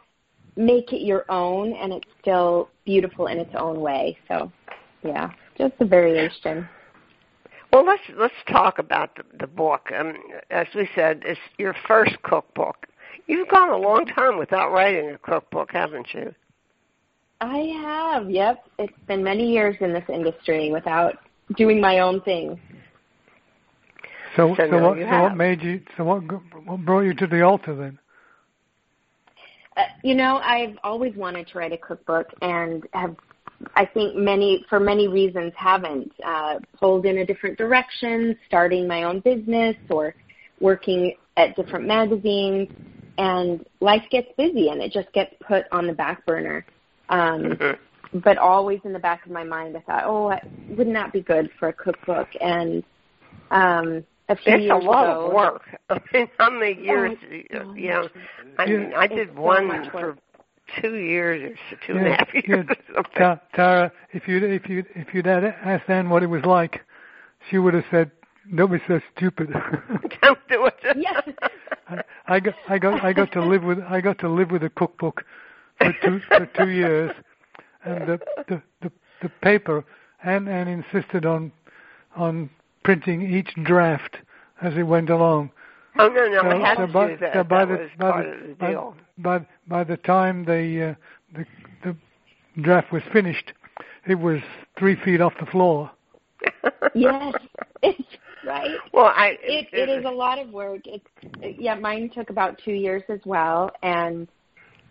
make 0.56 0.92
it 0.92 1.02
your 1.02 1.24
own 1.28 1.72
and 1.74 1.92
it's 1.92 2.08
still 2.20 2.68
beautiful 2.84 3.28
in 3.28 3.38
its 3.38 3.54
own 3.54 3.80
way. 3.80 4.18
So, 4.26 4.50
yeah, 5.04 5.30
just 5.56 5.74
a 5.78 5.84
variation. 5.84 6.68
Well, 7.72 7.86
let's 7.86 8.02
let's 8.16 8.34
talk 8.50 8.78
about 8.78 9.14
the, 9.16 9.22
the 9.38 9.46
book. 9.46 9.88
Um, 9.96 10.14
as 10.50 10.66
we 10.74 10.88
said, 10.94 11.22
it's 11.24 11.40
your 11.58 11.74
first 11.86 12.20
cookbook. 12.22 12.86
You've 13.26 13.48
gone 13.48 13.70
a 13.70 13.76
long 13.76 14.06
time 14.06 14.38
without 14.38 14.72
writing 14.72 15.10
a 15.10 15.18
cookbook, 15.18 15.70
haven't 15.72 16.08
you? 16.12 16.34
I 17.40 17.58
have. 17.82 18.30
Yep. 18.30 18.64
It's 18.78 18.92
been 19.06 19.22
many 19.22 19.50
years 19.50 19.76
in 19.80 19.92
this 19.92 20.04
industry 20.08 20.70
without 20.70 21.14
doing 21.56 21.80
my 21.80 22.00
own 22.00 22.20
thing. 22.22 22.60
So, 24.36 24.54
So 24.56 24.68
so, 24.70 24.82
what, 24.82 24.98
so 24.98 25.22
what 25.22 25.36
made 25.36 25.62
you? 25.62 25.82
So 25.96 26.04
what, 26.04 26.20
what 26.64 26.84
brought 26.84 27.02
you 27.02 27.14
to 27.14 27.26
the 27.26 27.42
altar 27.42 27.74
then? 27.74 27.98
Uh, 29.76 29.82
you 30.02 30.14
know, 30.14 30.36
I've 30.36 30.76
always 30.82 31.14
wanted 31.16 31.48
to 31.48 31.58
write 31.58 31.72
a 31.72 31.78
cookbook 31.78 32.28
and 32.42 32.86
have, 32.92 33.16
I 33.74 33.86
think 33.86 34.14
many, 34.16 34.64
for 34.68 34.78
many 34.78 35.08
reasons, 35.08 35.52
haven't 35.56 36.12
uh, 36.24 36.58
pulled 36.78 37.06
in 37.06 37.18
a 37.18 37.26
different 37.26 37.58
direction, 37.58 38.36
starting 38.46 38.86
my 38.86 39.04
own 39.04 39.20
business 39.20 39.76
or 39.90 40.14
working 40.60 41.14
at 41.36 41.56
different 41.56 41.86
magazines. 41.86 42.68
And 43.18 43.64
life 43.80 44.02
gets 44.10 44.28
busy 44.36 44.68
and 44.68 44.80
it 44.80 44.92
just 44.92 45.12
gets 45.12 45.34
put 45.46 45.64
on 45.70 45.86
the 45.86 45.92
back 45.92 46.24
burner. 46.26 46.64
Um, 47.08 47.42
Mhm. 47.56 47.78
but 48.14 48.38
always 48.38 48.80
in 48.84 48.92
the 48.92 48.98
back 48.98 49.24
of 49.26 49.32
my 49.32 49.44
mind, 49.44 49.76
I 49.76 49.80
thought, 49.80 50.04
oh, 50.06 50.30
I- 50.30 50.42
wouldn't 50.68 50.94
that 50.94 51.12
be 51.12 51.20
good 51.20 51.50
for 51.58 51.68
a 51.68 51.72
cookbook? 51.72 52.28
And 52.40 52.82
um, 53.50 54.04
a 54.30 54.36
few 54.36 54.54
It's 54.54 54.70
a 54.72 54.74
lot 54.76 55.04
ago, 55.10 55.26
of 55.26 55.32
work. 55.34 55.62
I 55.90 56.00
mean, 56.12 56.28
how 56.38 56.50
many 56.50 56.80
years? 56.82 57.18
Oh, 57.54 57.74
you 57.74 57.88
know, 57.90 58.08
I 58.58 58.66
mean, 58.66 58.92
I 58.96 59.06
did 59.06 59.18
It's 59.28 59.34
so 59.34 59.40
one 59.40 59.66
much 59.68 59.90
for 59.90 60.06
work. 60.08 60.18
two 60.80 60.94
years 60.96 61.58
or 61.70 61.76
two 61.86 61.98
and 61.98 62.06
a 62.06 62.10
half 62.12 62.28
years. 62.48 62.66
or 62.68 62.76
something. 62.94 63.12
Ta- 63.18 63.40
Tara, 63.54 63.92
if 64.12 64.26
you 64.26 64.38
if 64.38 64.68
you 64.70 64.84
if 64.94 65.12
you'd 65.12 65.26
had 65.26 65.44
asked 65.44 65.88
Anne 65.90 66.08
what 66.08 66.22
it 66.22 66.28
was 66.28 66.44
like, 66.46 66.80
she 67.50 67.58
would 67.58 67.74
have 67.74 67.84
said, 67.90 68.10
"Don't 68.54 68.70
be 68.72 68.78
so 68.86 69.00
stupid." 69.16 69.50
Don't 70.22 70.38
do 70.48 70.66
it. 70.66 70.74
Yes. 70.96 71.22
I, 71.88 72.02
I 72.26 72.40
got 72.40 72.54
I 72.68 72.78
got 72.78 73.04
I 73.04 73.12
got 73.12 73.32
to 73.32 73.42
live 73.44 73.62
with 73.62 73.80
I 73.88 74.00
got 74.00 74.18
to 74.20 74.28
live 74.28 74.50
with 74.50 74.62
a 74.62 74.70
cookbook 74.70 75.24
for 75.78 75.94
two 76.02 76.20
for 76.28 76.46
two 76.56 76.70
years, 76.70 77.12
and 77.84 78.08
the 78.08 78.20
the 78.48 78.62
the, 78.80 78.92
the 79.22 79.28
paper 79.42 79.84
and 80.22 80.48
and 80.48 80.68
insisted 80.68 81.26
on 81.26 81.52
on 82.16 82.50
printing 82.84 83.22
each 83.22 83.50
draft 83.64 84.16
as 84.60 84.74
it 84.76 84.82
went 84.82 85.10
along. 85.10 85.50
Oh 85.98 86.08
no, 86.08 86.26
no, 86.26 86.50
I 86.50 86.58
had 86.58 86.78
so 86.78 86.86
to 86.86 86.92
by, 86.92 87.08
do 87.08 87.16
that. 87.18 87.34
so 87.34 87.44
by 87.44 87.64
that 87.64 87.68
the, 87.68 87.82
was 87.82 87.90
by 87.98 88.10
part 88.10 88.24
the, 88.24 88.32
of 88.32 88.40
the 88.48 88.54
by, 88.54 88.70
deal. 88.70 88.96
by 89.18 89.46
by 89.66 89.84
the 89.84 89.96
time 89.98 90.44
the, 90.44 90.90
uh, 90.90 91.38
the 91.38 91.46
the 91.84 91.96
draft 92.62 92.92
was 92.92 93.02
finished, 93.12 93.52
it 94.06 94.14
was 94.14 94.40
three 94.78 94.96
feet 94.96 95.20
off 95.20 95.34
the 95.38 95.46
floor. 95.46 95.90
yes, 96.94 97.34
it's 97.82 98.02
right. 98.46 98.76
Well, 98.92 99.06
I 99.06 99.36
It 99.42 99.68
it 99.72 99.88
is 99.88 100.04
a 100.04 100.10
lot 100.10 100.38
of 100.38 100.50
work. 100.50 100.82
It's 100.84 101.58
yeah, 101.58 101.74
mine 101.74 102.10
took 102.14 102.30
about 102.30 102.60
two 102.64 102.72
years 102.72 103.02
as 103.08 103.20
well, 103.24 103.70
and 103.82 104.28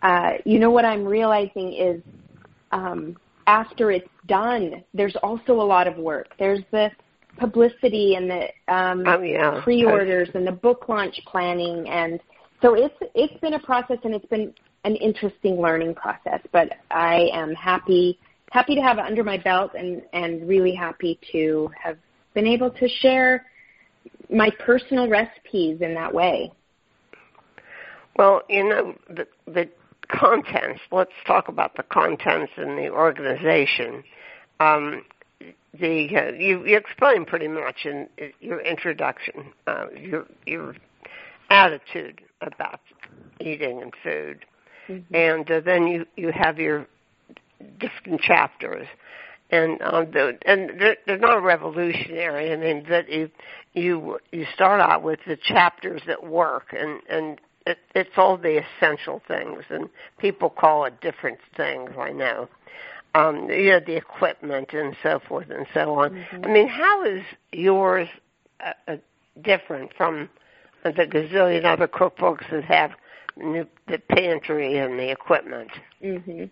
uh, 0.02 0.32
you 0.44 0.58
know 0.58 0.70
what 0.70 0.84
I'm 0.84 1.04
realizing 1.04 1.72
is 1.72 2.02
um, 2.72 3.16
after 3.46 3.90
it's 3.90 4.08
done, 4.26 4.84
there's 4.94 5.16
also 5.22 5.52
a 5.52 5.66
lot 5.66 5.86
of 5.86 5.96
work. 5.96 6.28
There's 6.38 6.62
the 6.70 6.90
publicity 7.38 8.14
and 8.16 8.30
the 8.30 8.72
um, 8.72 9.04
oh, 9.06 9.20
yeah. 9.22 9.60
pre-orders 9.62 10.28
and 10.34 10.46
the 10.46 10.52
book 10.52 10.88
launch 10.88 11.20
planning, 11.26 11.88
and 11.88 12.20
so 12.60 12.74
it's 12.74 12.94
it's 13.14 13.38
been 13.40 13.54
a 13.54 13.60
process 13.60 13.98
and 14.04 14.14
it's 14.14 14.26
been 14.26 14.52
an 14.84 14.96
interesting 14.96 15.60
learning 15.60 15.94
process. 15.94 16.40
But 16.52 16.70
I 16.90 17.28
am 17.32 17.54
happy 17.54 18.18
happy 18.50 18.74
to 18.74 18.82
have 18.82 18.98
it 18.98 19.04
under 19.04 19.24
my 19.24 19.38
belt 19.38 19.72
and 19.74 20.02
and 20.12 20.46
really 20.48 20.74
happy 20.74 21.18
to 21.32 21.70
have 21.82 21.96
been 22.34 22.46
able 22.46 22.70
to 22.70 22.88
share 22.88 23.46
my 24.30 24.50
personal 24.58 25.08
recipes 25.08 25.80
in 25.80 25.94
that 25.94 26.12
way. 26.12 26.52
Well, 28.16 28.42
you 28.48 28.68
know 28.68 28.94
the 29.08 29.26
the 29.46 29.68
contents. 30.08 30.80
Let's 30.90 31.12
talk 31.26 31.48
about 31.48 31.76
the 31.76 31.82
contents 31.82 32.52
in 32.56 32.76
the 32.76 32.90
organization. 32.90 34.04
Um, 34.60 35.04
the 35.78 36.08
uh, 36.14 36.32
you, 36.32 36.66
you 36.66 36.76
explained 36.76 37.26
pretty 37.26 37.48
much 37.48 37.86
in 37.86 38.08
your 38.40 38.60
introduction 38.60 39.52
uh, 39.66 39.86
your 39.98 40.26
your 40.46 40.76
attitude 41.50 42.20
about 42.42 42.80
eating 43.40 43.80
and 43.80 43.92
food, 44.02 44.44
mm-hmm. 44.88 45.14
and 45.14 45.50
uh, 45.50 45.60
then 45.60 45.86
you 45.86 46.06
you 46.16 46.30
have 46.32 46.58
your 46.58 46.86
different 47.78 48.20
chapters, 48.20 48.86
and 49.52 49.80
um, 49.82 50.10
the, 50.10 50.38
and 50.46 50.80
they're, 50.80 50.96
they're 51.06 51.18
not 51.18 51.42
revolutionary. 51.42 52.52
I 52.52 52.56
mean 52.56 52.84
that 52.88 53.08
you 53.08 53.30
you 53.74 54.18
you 54.32 54.46
start 54.54 54.80
out 54.80 55.02
with 55.02 55.20
the 55.26 55.36
chapters 55.36 56.00
that 56.06 56.26
work, 56.26 56.74
and 56.76 57.00
and 57.08 57.38
it, 57.66 57.78
it's 57.94 58.16
all 58.16 58.36
the 58.36 58.60
essential 58.62 59.22
things, 59.28 59.64
and 59.68 59.88
people 60.18 60.50
call 60.50 60.86
it 60.86 61.00
different 61.00 61.38
things. 61.56 61.90
I 61.98 62.10
know, 62.10 62.48
um, 63.14 63.48
you 63.50 63.70
know, 63.70 63.80
the 63.80 63.96
equipment 63.96 64.72
and 64.72 64.96
so 65.02 65.20
forth 65.28 65.50
and 65.50 65.66
so 65.74 65.94
on. 65.94 66.10
Mm-hmm. 66.10 66.44
I 66.44 66.48
mean, 66.48 66.68
how 66.68 67.04
is 67.04 67.22
yours 67.52 68.08
uh, 68.60 68.72
uh, 68.88 68.96
different 69.42 69.92
from 69.96 70.30
the 70.82 70.90
gazillion 70.90 71.64
other 71.64 71.86
cookbooks 71.86 72.50
that 72.50 72.64
have 72.64 72.92
the 73.36 73.98
pantry 74.08 74.78
and 74.78 74.98
the 74.98 75.10
equipment? 75.10 75.70
Mm-hmm. 76.02 76.44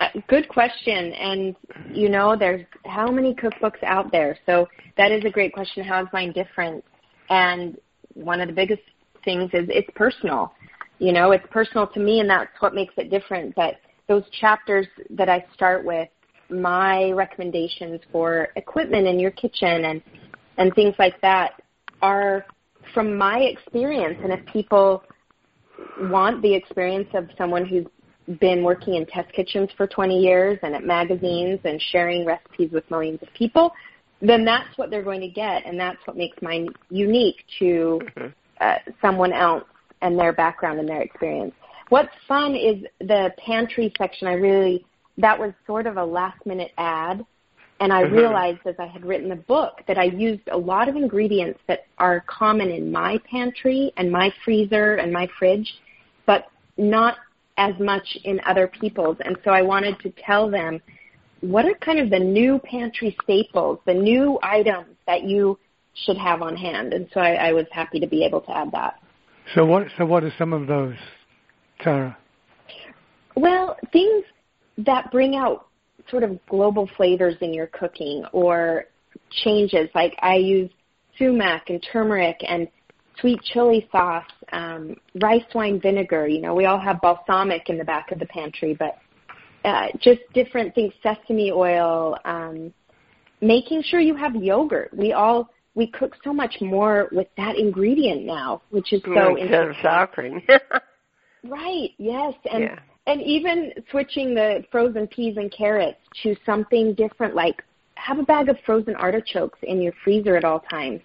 Uh, 0.00 0.08
good 0.28 0.48
question. 0.48 1.12
And, 1.12 1.56
you 1.92 2.08
know, 2.08 2.36
there's 2.36 2.64
how 2.84 3.10
many 3.10 3.34
cookbooks 3.34 3.82
out 3.82 4.12
there? 4.12 4.38
So 4.46 4.68
that 4.96 5.10
is 5.10 5.24
a 5.24 5.30
great 5.30 5.52
question. 5.52 5.82
How 5.84 6.02
is 6.02 6.08
mine 6.12 6.32
different? 6.32 6.84
And 7.30 7.76
one 8.14 8.40
of 8.40 8.48
the 8.48 8.54
biggest 8.54 8.82
things 9.24 9.50
is 9.52 9.68
it's 9.68 9.88
personal. 9.94 10.52
You 10.98 11.12
know, 11.12 11.32
it's 11.32 11.46
personal 11.50 11.86
to 11.88 12.00
me, 12.00 12.20
and 12.20 12.30
that's 12.30 12.50
what 12.60 12.74
makes 12.74 12.94
it 12.96 13.10
different. 13.10 13.54
But 13.54 13.76
those 14.08 14.24
chapters 14.40 14.86
that 15.10 15.28
I 15.28 15.44
start 15.54 15.84
with, 15.84 16.08
my 16.50 17.10
recommendations 17.10 18.00
for 18.10 18.48
equipment 18.56 19.06
in 19.06 19.18
your 19.18 19.30
kitchen 19.32 19.84
and 19.84 20.02
and 20.56 20.74
things 20.74 20.94
like 20.98 21.20
that 21.20 21.62
are 22.02 22.44
from 22.94 23.16
my 23.16 23.38
experience. 23.40 24.18
And 24.22 24.32
if 24.32 24.44
people 24.46 25.04
want 26.02 26.42
the 26.42 26.52
experience 26.52 27.08
of 27.14 27.28
someone 27.36 27.64
who's 27.64 27.86
been 28.40 28.62
working 28.62 28.94
in 28.94 29.06
test 29.06 29.32
kitchens 29.32 29.70
for 29.76 29.86
20 29.86 30.18
years 30.18 30.58
and 30.62 30.74
at 30.74 30.84
magazines 30.84 31.60
and 31.64 31.80
sharing 31.90 32.26
recipes 32.26 32.70
with 32.72 32.88
millions 32.90 33.20
of 33.22 33.28
people, 33.34 33.72
then 34.20 34.44
that's 34.44 34.76
what 34.76 34.90
they're 34.90 35.02
going 35.02 35.20
to 35.20 35.28
get, 35.28 35.64
and 35.64 35.78
that's 35.78 35.98
what 36.04 36.16
makes 36.16 36.36
mine 36.42 36.68
unique 36.90 37.44
to 37.58 38.00
mm-hmm. 38.02 38.26
uh, 38.60 38.76
someone 39.00 39.32
else 39.32 39.64
and 40.02 40.18
their 40.18 40.32
background 40.32 40.78
and 40.78 40.88
their 40.88 41.02
experience. 41.02 41.54
What's 41.88 42.12
fun 42.26 42.54
is 42.54 42.84
the 43.00 43.32
pantry 43.44 43.92
section. 43.96 44.28
I 44.28 44.32
really 44.32 44.84
that 45.18 45.38
was 45.38 45.52
sort 45.66 45.86
of 45.86 45.96
a 45.96 46.04
last 46.04 46.44
minute 46.46 46.72
ad, 46.78 47.24
and 47.80 47.92
I 47.92 48.04
mm-hmm. 48.04 48.14
realized 48.14 48.60
as 48.66 48.76
I 48.78 48.86
had 48.86 49.04
written 49.04 49.28
the 49.28 49.36
book 49.36 49.82
that 49.88 49.98
I 49.98 50.04
used 50.04 50.42
a 50.50 50.56
lot 50.56 50.88
of 50.88 50.96
ingredients 50.96 51.60
that 51.66 51.86
are 51.98 52.24
common 52.26 52.70
in 52.70 52.90
my 52.90 53.18
pantry 53.30 53.92
and 53.96 54.10
my 54.10 54.32
freezer 54.44 54.96
and 54.96 55.12
my 55.12 55.28
fridge, 55.38 55.74
but 56.26 56.46
not 56.76 57.16
as 57.58 57.74
much 57.78 58.16
in 58.24 58.40
other 58.46 58.68
people's. 58.68 59.18
And 59.24 59.36
so 59.44 59.50
I 59.50 59.60
wanted 59.60 59.98
to 60.00 60.12
tell 60.24 60.50
them 60.50 60.80
what 61.40 61.66
are 61.66 61.74
kind 61.74 61.98
of 61.98 62.08
the 62.08 62.18
new 62.18 62.58
pantry 62.60 63.16
staples, 63.22 63.80
the 63.84 63.94
new 63.94 64.38
items 64.42 64.96
that 65.06 65.24
you 65.24 65.58
should 66.06 66.16
have 66.16 66.40
on 66.40 66.56
hand. 66.56 66.94
And 66.94 67.08
so 67.12 67.20
I, 67.20 67.48
I 67.48 67.52
was 67.52 67.66
happy 67.70 68.00
to 68.00 68.06
be 68.06 68.24
able 68.24 68.40
to 68.42 68.56
add 68.56 68.72
that. 68.72 69.00
So 69.54 69.64
what? 69.64 69.88
So 69.98 70.06
what 70.06 70.24
are 70.24 70.32
some 70.38 70.52
of 70.52 70.66
those, 70.66 70.94
Tara? 71.80 72.16
Well, 73.34 73.76
things 73.92 74.24
that 74.78 75.10
bring 75.10 75.34
out 75.34 75.66
sort 76.10 76.22
of 76.22 76.38
global 76.46 76.88
flavors 76.96 77.34
in 77.40 77.52
your 77.52 77.66
cooking 77.68 78.24
or 78.32 78.84
changes. 79.30 79.88
Like 79.94 80.14
I 80.22 80.36
use 80.36 80.70
sumac 81.18 81.70
and 81.70 81.84
turmeric 81.92 82.36
and 82.46 82.68
sweet 83.20 83.40
chili 83.42 83.88
sauce, 83.90 84.24
um, 84.52 84.96
rice 85.20 85.42
wine 85.54 85.80
vinegar. 85.80 86.26
You 86.26 86.40
know, 86.40 86.54
we 86.54 86.66
all 86.66 86.78
have 86.78 87.00
balsamic 87.00 87.68
in 87.68 87.78
the 87.78 87.84
back 87.84 88.10
of 88.10 88.18
the 88.18 88.26
pantry, 88.26 88.74
but 88.78 88.98
uh, 89.64 89.88
just 90.00 90.20
different 90.34 90.74
things. 90.74 90.92
Sesame 91.02 91.50
oil. 91.50 92.16
Um, 92.24 92.72
making 93.40 93.82
sure 93.82 94.00
you 94.00 94.14
have 94.16 94.34
yogurt. 94.34 94.90
We 94.96 95.12
all 95.12 95.50
we 95.74 95.86
cook 95.86 96.16
so 96.24 96.32
much 96.32 96.56
more 96.60 97.08
with 97.12 97.28
that 97.36 97.56
ingredient 97.56 98.24
now, 98.24 98.62
which 98.70 98.92
is 98.92 99.00
so 99.04 99.36
instead 99.36 99.68
of 99.68 99.76
sour 99.82 100.06
cream. 100.08 100.42
right. 101.44 101.90
Yes. 101.98 102.34
And 102.50 102.64
yeah. 102.64 102.78
and 103.06 103.22
even 103.22 103.72
switching 103.90 104.34
the 104.34 104.64
frozen 104.72 105.06
peas 105.06 105.36
and 105.36 105.52
carrots 105.52 106.00
to 106.22 106.34
something 106.44 106.94
different, 106.94 107.34
like 107.34 107.62
have 107.94 108.18
a 108.18 108.24
bag 108.24 108.48
of 108.48 108.56
frozen 108.64 108.94
artichokes 108.96 109.58
in 109.62 109.80
your 109.80 109.92
freezer 110.04 110.36
at 110.36 110.44
all 110.44 110.60
times. 110.60 111.00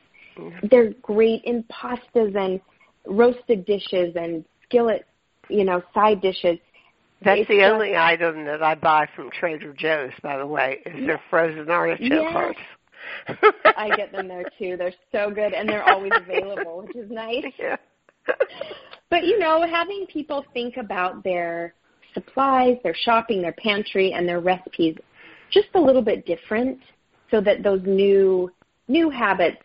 They're 0.70 0.92
great 1.02 1.44
in 1.46 1.64
pastas 1.64 2.36
and 2.36 2.60
roasted 3.06 3.66
dishes 3.66 4.16
and 4.16 4.46
skillet, 4.64 5.06
you 5.50 5.64
know, 5.64 5.82
side 5.94 6.22
dishes. 6.22 6.58
That's 7.24 7.42
it's 7.42 7.50
the 7.50 7.60
just, 7.60 7.72
only 7.72 7.96
item 7.96 8.46
that 8.46 8.62
I 8.62 8.76
buy 8.76 9.08
from 9.16 9.30
Trader 9.32 9.74
Joe's, 9.74 10.12
by 10.22 10.38
the 10.38 10.46
way, 10.46 10.80
is 10.86 10.94
yeah. 10.98 11.08
their 11.08 11.22
frozen 11.30 11.70
artichoke 11.70 12.10
yes. 12.10 12.34
hearts. 12.34 12.60
I 13.78 13.96
get 13.96 14.12
them 14.12 14.28
there 14.28 14.46
too. 14.58 14.76
They're 14.78 14.94
so 15.12 15.30
good 15.30 15.54
and 15.54 15.68
they're 15.68 15.84
always 15.84 16.12
available, 16.16 16.84
which 16.86 16.96
is 16.96 17.10
nice. 17.10 17.46
Yeah. 17.60 17.78
but 19.10 19.26
you 19.26 19.38
know, 19.38 19.68
having 19.70 20.06
people 20.08 20.46
think 20.54 20.78
about 20.78 21.26
their 21.26 21.74
supplies, 22.14 22.78
their 22.84 22.96
shopping, 22.96 23.42
their 23.42 23.56
pantry 23.58 24.14
and 24.14 24.26
their 24.26 24.40
recipes 24.40 24.96
just 25.52 25.68
a 25.76 25.80
little 25.80 26.02
bit 26.02 26.26
different 26.26 26.80
so 27.30 27.42
that 27.42 27.64
those 27.64 27.82
new 27.84 28.50
new 28.88 29.10
habits 29.10 29.62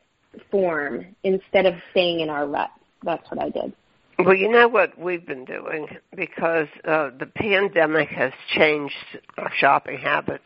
form 0.51 1.07
instead 1.25 1.67
of 1.67 1.75
staying 1.91 2.21
in 2.21 2.31
our 2.31 2.47
rut. 2.47 2.71
That's 3.03 3.29
what 3.31 3.43
I 3.43 3.51
did. 3.51 3.73
Well, 4.19 4.35
you 4.35 4.51
know 4.51 4.67
what 4.67 4.99
we've 4.99 5.25
been 5.25 5.45
doing 5.45 5.87
because 6.17 6.67
uh, 6.85 7.11
the 7.19 7.27
pandemic 7.27 8.09
has 8.09 8.33
changed 8.49 8.95
our 9.37 9.53
shopping 9.57 9.99
habits 9.99 10.45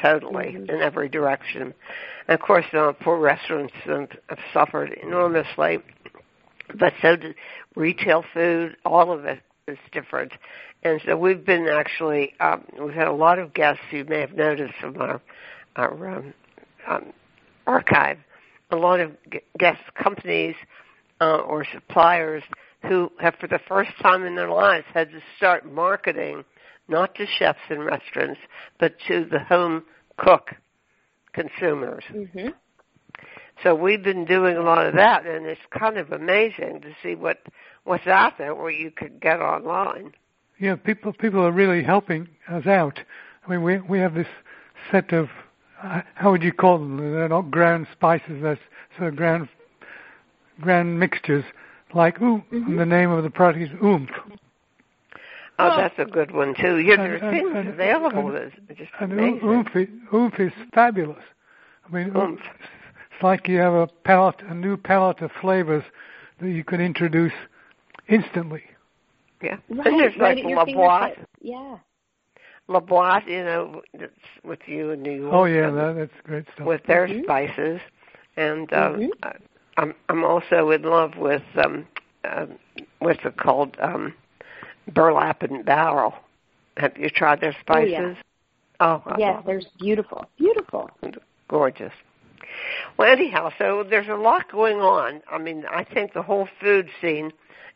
totally 0.00 0.52
mm-hmm. 0.52 0.70
in 0.70 0.80
every 0.80 1.08
direction. 1.08 1.74
And 2.28 2.34
of 2.34 2.40
course, 2.40 2.66
uh, 2.72 2.92
poor 3.00 3.18
restaurants 3.18 3.74
have 3.84 4.38
suffered 4.52 4.96
enormously, 5.02 5.78
but 6.78 6.92
so 7.02 7.16
did 7.16 7.34
retail 7.74 8.24
food. 8.32 8.76
All 8.84 9.10
of 9.10 9.24
it 9.24 9.40
is 9.66 9.78
different. 9.92 10.32
And 10.82 11.00
so 11.04 11.16
we've 11.16 11.44
been 11.44 11.66
actually, 11.68 12.34
um, 12.40 12.64
we've 12.80 12.94
had 12.94 13.08
a 13.08 13.12
lot 13.12 13.38
of 13.38 13.52
guests 13.52 13.82
you 13.90 14.04
may 14.04 14.20
have 14.20 14.34
noticed 14.34 14.74
from 14.80 15.00
our, 15.00 15.20
our 15.76 16.08
um, 16.08 16.34
um, 16.88 17.12
archive, 17.66 18.18
a 18.70 18.76
lot 18.76 19.00
of 19.00 19.12
guest 19.58 19.80
companies 19.94 20.54
uh, 21.20 21.38
or 21.38 21.66
suppliers 21.72 22.42
who 22.88 23.10
have 23.20 23.34
for 23.40 23.46
the 23.46 23.60
first 23.68 23.90
time 24.00 24.24
in 24.24 24.36
their 24.36 24.50
lives 24.50 24.86
had 24.92 25.10
to 25.10 25.20
start 25.36 25.70
marketing 25.70 26.44
not 26.88 27.14
to 27.14 27.26
chefs 27.26 27.60
and 27.68 27.84
restaurants, 27.84 28.40
but 28.78 28.94
to 29.06 29.24
the 29.24 29.38
home 29.38 29.84
cook 30.16 30.50
consumers. 31.32 32.04
Mm-hmm. 32.12 32.48
So 33.62 33.74
we've 33.74 34.02
been 34.02 34.24
doing 34.24 34.56
a 34.56 34.62
lot 34.62 34.86
of 34.86 34.94
that, 34.94 35.26
and 35.26 35.46
it's 35.46 35.60
kind 35.78 35.98
of 35.98 36.12
amazing 36.12 36.80
to 36.80 36.94
see 37.02 37.14
what 37.14 37.38
what's 37.84 38.06
out 38.06 38.38
there 38.38 38.54
where 38.54 38.70
you 38.70 38.90
could 38.90 39.20
get 39.20 39.40
online. 39.40 40.12
Yeah, 40.58 40.76
people 40.76 41.12
people 41.12 41.40
are 41.40 41.52
really 41.52 41.82
helping 41.82 42.28
us 42.48 42.66
out. 42.66 43.00
I 43.46 43.50
mean, 43.50 43.62
we 43.62 43.78
we 43.80 43.98
have 43.98 44.14
this 44.14 44.26
set 44.90 45.12
of 45.12 45.28
uh, 45.82 46.02
how 46.14 46.30
would 46.30 46.42
you 46.42 46.52
call 46.52 46.78
them? 46.78 46.96
They're 46.98 47.28
not 47.28 47.50
ground 47.50 47.86
spices. 47.92 48.42
They're 48.42 48.58
sort 48.96 49.10
of 49.10 49.16
ground 49.16 49.48
ground 50.60 51.00
mixtures, 51.00 51.44
like 51.94 52.20
ooh. 52.20 52.42
Mm-hmm. 52.52 52.76
the 52.76 52.86
name 52.86 53.10
of 53.10 53.22
the 53.22 53.30
product 53.30 53.62
is 53.62 53.70
oomph. 53.82 54.10
Oh, 55.58 55.76
that's 55.76 55.98
a 55.98 56.06
good 56.06 56.32
one 56.32 56.54
too. 56.54 56.78
Yeah, 56.78 56.96
there's 56.96 57.20
and, 57.22 57.30
things 57.30 57.50
and, 57.54 57.68
available 57.68 58.34
and, 58.34 58.52
that's 58.66 58.78
just 58.78 58.90
and 58.98 59.12
amazing. 59.12 59.46
Oomph, 59.46 59.76
is, 59.76 59.88
oomph 60.12 60.40
is 60.40 60.52
fabulous. 60.72 61.22
I 61.86 61.94
mean, 61.94 62.16
oomph. 62.16 62.40
It's 62.40 63.22
like 63.22 63.46
you 63.48 63.58
have 63.58 63.74
a 63.74 63.86
palette, 64.04 64.40
a 64.48 64.54
new 64.54 64.76
palette 64.78 65.20
of 65.20 65.30
flavors 65.40 65.84
that 66.40 66.48
you 66.48 66.64
can 66.64 66.80
introduce 66.80 67.34
instantly. 68.08 68.62
Yeah. 69.42 69.58
Right, 69.68 69.86
and 69.86 70.00
there's 70.00 70.16
right 70.18 70.36
like 70.36 70.44
at 70.46 70.50
La 70.50 70.64
Boite. 70.64 71.18
Yeah. 71.42 71.78
La 72.70 72.78
Boite, 72.78 73.26
you 73.26 73.42
know, 73.42 73.82
that's 73.98 74.12
with 74.44 74.60
you 74.66 74.90
in 74.90 75.02
New 75.02 75.10
York. 75.22 75.34
Oh 75.34 75.44
yeah, 75.44 75.70
that, 75.70 75.96
that's 75.96 76.20
great 76.22 76.44
stuff. 76.54 76.66
with 76.66 76.82
their 76.84 77.08
Mhm. 77.08 77.24
spices, 77.24 77.80
and 78.36 78.72
um, 78.72 78.94
Mhm. 79.00 79.10
I- 79.24 79.36
I'm 79.76 79.94
I'm 80.08 80.24
also 80.24 80.70
in 80.70 80.82
love 80.82 81.16
with 81.16 81.42
um, 81.56 81.86
uh, 82.24 82.46
what's 83.00 83.24
it 83.24 83.36
called 83.36 83.76
um, 83.80 84.14
burlap 84.86 85.42
and 85.42 85.64
barrel. 85.64 86.14
Have 86.76 86.96
you 86.96 87.10
tried 87.10 87.40
their 87.40 87.56
Oh, 87.68 87.78
yeah. 87.78 87.98
spices? 88.14 88.16
Oh, 88.78 89.02
I 89.04 89.18
Yes, 89.18 89.42
they're 89.44 89.62
beautiful. 89.78 90.26
Beautiful. 90.38 90.90
gorgeous. 91.48 91.92
Well, 92.96 93.10
anyhow, 93.10 93.50
so 93.58 93.82
there's 93.82 94.08
a 94.08 94.14
lot 94.14 94.48
going 94.50 94.80
on. 94.80 95.22
I 95.28 95.38
mean, 95.38 95.66
I 95.66 95.82
think 95.82 96.12
the 96.12 96.22
whole 96.22 96.46
food 96.60 96.88
scene 97.00 97.32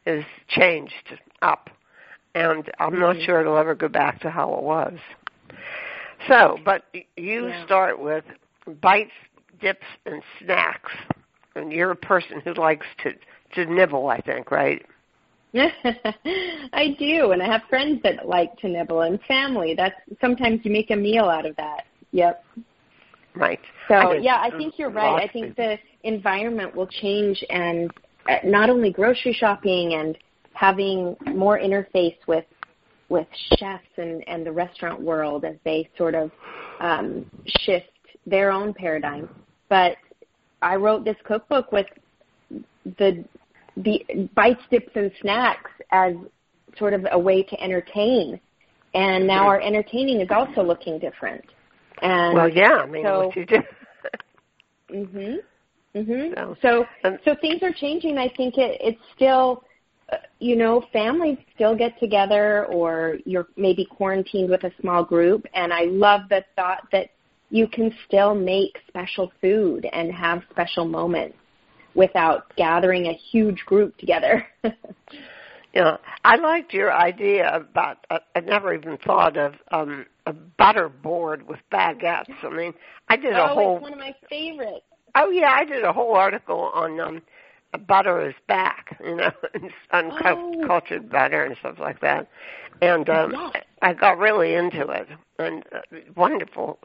is 0.06 0.24
changed 0.46 1.18
up, 1.42 1.68
and 2.34 2.70
I'm 2.78 2.98
not 2.98 3.16
Mhm. 3.16 3.24
sure 3.24 3.40
it'll 3.40 3.56
ever 3.56 3.74
go 3.74 3.88
back 3.88 4.20
to 4.20 4.30
how 4.30 4.54
it 4.54 4.62
was. 4.62 4.98
So, 6.28 6.58
but 6.64 6.84
you 7.16 7.48
Yeah. 7.48 7.64
start 7.64 7.98
with 7.98 8.24
bites, 8.80 9.12
dips, 9.60 9.86
and 10.06 10.22
snacks, 10.38 10.92
and 11.54 11.72
you're 11.72 11.90
a 11.90 11.96
person 11.96 12.40
who 12.40 12.54
likes 12.54 12.86
to 12.98 13.14
to 13.52 13.66
nibble. 13.66 14.08
I 14.08 14.20
think, 14.20 14.50
right? 14.50 14.84
I 15.54 16.96
do, 16.98 17.30
and 17.30 17.40
I 17.40 17.46
have 17.46 17.62
friends 17.68 18.02
that 18.02 18.26
like 18.26 18.56
to 18.58 18.68
nibble, 18.68 19.02
and 19.02 19.20
family. 19.22 19.74
That's 19.74 19.94
sometimes 20.20 20.64
you 20.64 20.72
make 20.72 20.90
a 20.90 20.96
meal 20.96 21.26
out 21.26 21.46
of 21.46 21.54
that. 21.56 21.86
Yep. 22.10 22.44
Right. 23.36 23.60
So 23.88 23.94
I 23.94 24.14
yeah, 24.16 24.40
I 24.40 24.50
think 24.50 24.78
you're 24.78 24.90
right. 24.90 25.22
I 25.22 25.28
think 25.28 25.56
the 25.56 25.78
environment 26.02 26.74
will 26.74 26.86
change, 26.86 27.44
and 27.50 27.92
uh, 28.28 28.38
not 28.44 28.70
only 28.70 28.90
grocery 28.90 29.32
shopping 29.32 29.94
and 29.94 30.18
having 30.54 31.16
more 31.34 31.58
interface 31.58 32.16
with 32.26 32.44
with 33.10 33.26
chefs 33.58 33.84
and 33.98 34.26
and 34.26 34.46
the 34.46 34.52
restaurant 34.52 35.00
world 35.00 35.44
as 35.44 35.56
they 35.64 35.88
sort 35.98 36.14
of 36.14 36.30
um, 36.80 37.26
shift 37.46 37.90
their 38.26 38.50
own 38.50 38.72
paradigm. 38.72 39.28
But 39.68 39.96
I 40.62 40.76
wrote 40.76 41.04
this 41.04 41.16
cookbook 41.24 41.70
with 41.72 41.86
the 42.98 43.24
the 43.76 44.28
bites, 44.34 44.62
dips, 44.70 44.92
and 44.94 45.10
snacks 45.20 45.70
as 45.90 46.14
sort 46.78 46.94
of 46.94 47.06
a 47.10 47.18
way 47.18 47.42
to 47.42 47.60
entertain, 47.60 48.40
and 48.94 49.26
now 49.26 49.46
our 49.46 49.60
entertaining 49.60 50.20
is 50.20 50.28
also 50.30 50.62
looking 50.62 50.98
different. 50.98 51.44
And 52.02 52.34
Well, 52.34 52.48
yeah. 52.48 52.74
I 52.82 52.86
mean, 52.86 53.04
so- 53.04 53.26
what 53.26 53.36
you 53.36 53.46
do. 53.46 53.56
Mhm. 54.90 55.38
Mhm. 55.94 56.34
So- 56.60 56.86
So 57.02 57.18
so 57.24 57.34
things 57.36 57.62
are 57.62 57.72
changing. 57.72 58.18
I 58.18 58.28
think 58.28 58.58
it 58.58 58.78
it's 58.80 59.00
still 59.14 59.64
you 60.38 60.56
know, 60.56 60.84
families 60.92 61.38
still 61.54 61.76
get 61.76 61.98
together 61.98 62.66
or 62.66 63.18
you're 63.24 63.48
maybe 63.56 63.84
quarantined 63.84 64.50
with 64.50 64.64
a 64.64 64.72
small 64.80 65.04
group 65.04 65.46
and 65.54 65.72
I 65.72 65.84
love 65.84 66.22
the 66.28 66.44
thought 66.56 66.88
that 66.92 67.08
you 67.50 67.68
can 67.68 67.94
still 68.06 68.34
make 68.34 68.78
special 68.88 69.32
food 69.40 69.86
and 69.92 70.12
have 70.12 70.42
special 70.50 70.84
moments 70.84 71.36
without 71.94 72.54
gathering 72.56 73.06
a 73.06 73.12
huge 73.12 73.64
group 73.66 73.96
together. 73.98 74.44
Yeah, 75.74 75.96
I 76.24 76.36
liked 76.36 76.72
your 76.72 76.92
idea 76.92 77.52
about. 77.52 78.06
Uh, 78.08 78.20
I 78.36 78.40
never 78.40 78.72
even 78.74 78.96
thought 78.98 79.36
of 79.36 79.54
um 79.72 80.06
a 80.24 80.32
butter 80.32 80.88
board 80.88 81.46
with 81.48 81.58
baguettes. 81.72 82.32
I 82.44 82.48
mean, 82.48 82.74
I 83.08 83.16
did 83.16 83.32
a 83.32 83.50
oh, 83.50 83.54
whole. 83.54 83.76
it's 83.76 83.82
one 83.82 83.92
of 83.92 83.98
my 83.98 84.14
favorites. 84.30 84.86
Oh 85.16 85.30
yeah, 85.30 85.50
I 85.50 85.64
did 85.64 85.82
a 85.82 85.92
whole 85.92 86.14
article 86.14 86.70
on 86.74 87.00
um 87.00 87.22
butter 87.78 88.28
is 88.28 88.34
back, 88.48 88.96
you 89.04 89.16
know, 89.16 89.30
Oh. 89.54 89.68
uncultured 89.92 91.10
butter 91.10 91.44
and 91.44 91.56
stuff 91.58 91.76
like 91.78 92.00
that. 92.00 92.28
And 92.82 93.08
um 93.08 93.32
Yes. 93.32 93.64
I 93.82 93.92
got 93.92 94.18
really 94.18 94.54
into 94.54 94.88
it. 94.88 95.08
And 95.38 95.62
uh, 95.74 95.80
wonderful, 96.16 96.78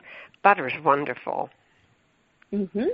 butter's 0.44 0.74
wonderful. 0.84 1.50
Mhm. 2.54 2.88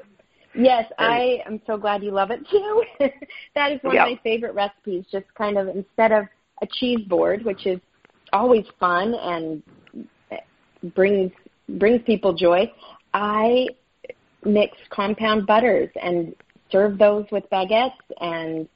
Yes, 0.54 0.86
And- 0.98 1.08
I 1.14 1.44
am 1.46 1.62
so 1.68 1.78
glad 1.78 2.04
you 2.04 2.12
love 2.12 2.32
it 2.32 2.48
too. 2.50 2.84
that 3.56 3.72
is 3.72 3.80
one 3.84 3.96
Yeah. 3.96 4.06
of 4.06 4.12
my 4.12 4.20
favorite 4.24 4.54
recipes. 4.54 5.06
Just 5.12 5.26
kind 5.36 5.58
of 5.58 5.68
instead 5.68 6.12
of 6.12 6.26
a 6.62 6.68
cheese 6.68 7.02
board, 7.08 7.44
which 7.44 7.66
is 7.66 7.80
always 8.34 8.66
fun 8.80 9.14
and 9.16 9.64
brings 10.94 11.32
brings 11.68 12.02
people 12.04 12.34
joy, 12.34 12.72
I 13.14 13.68
mix 14.46 14.78
compound 14.92 15.48
butters 15.48 15.90
and 16.02 16.36
serve 16.72 16.98
those 16.98 17.26
with 17.32 17.44
baguettes, 17.52 17.92
and 18.20 18.68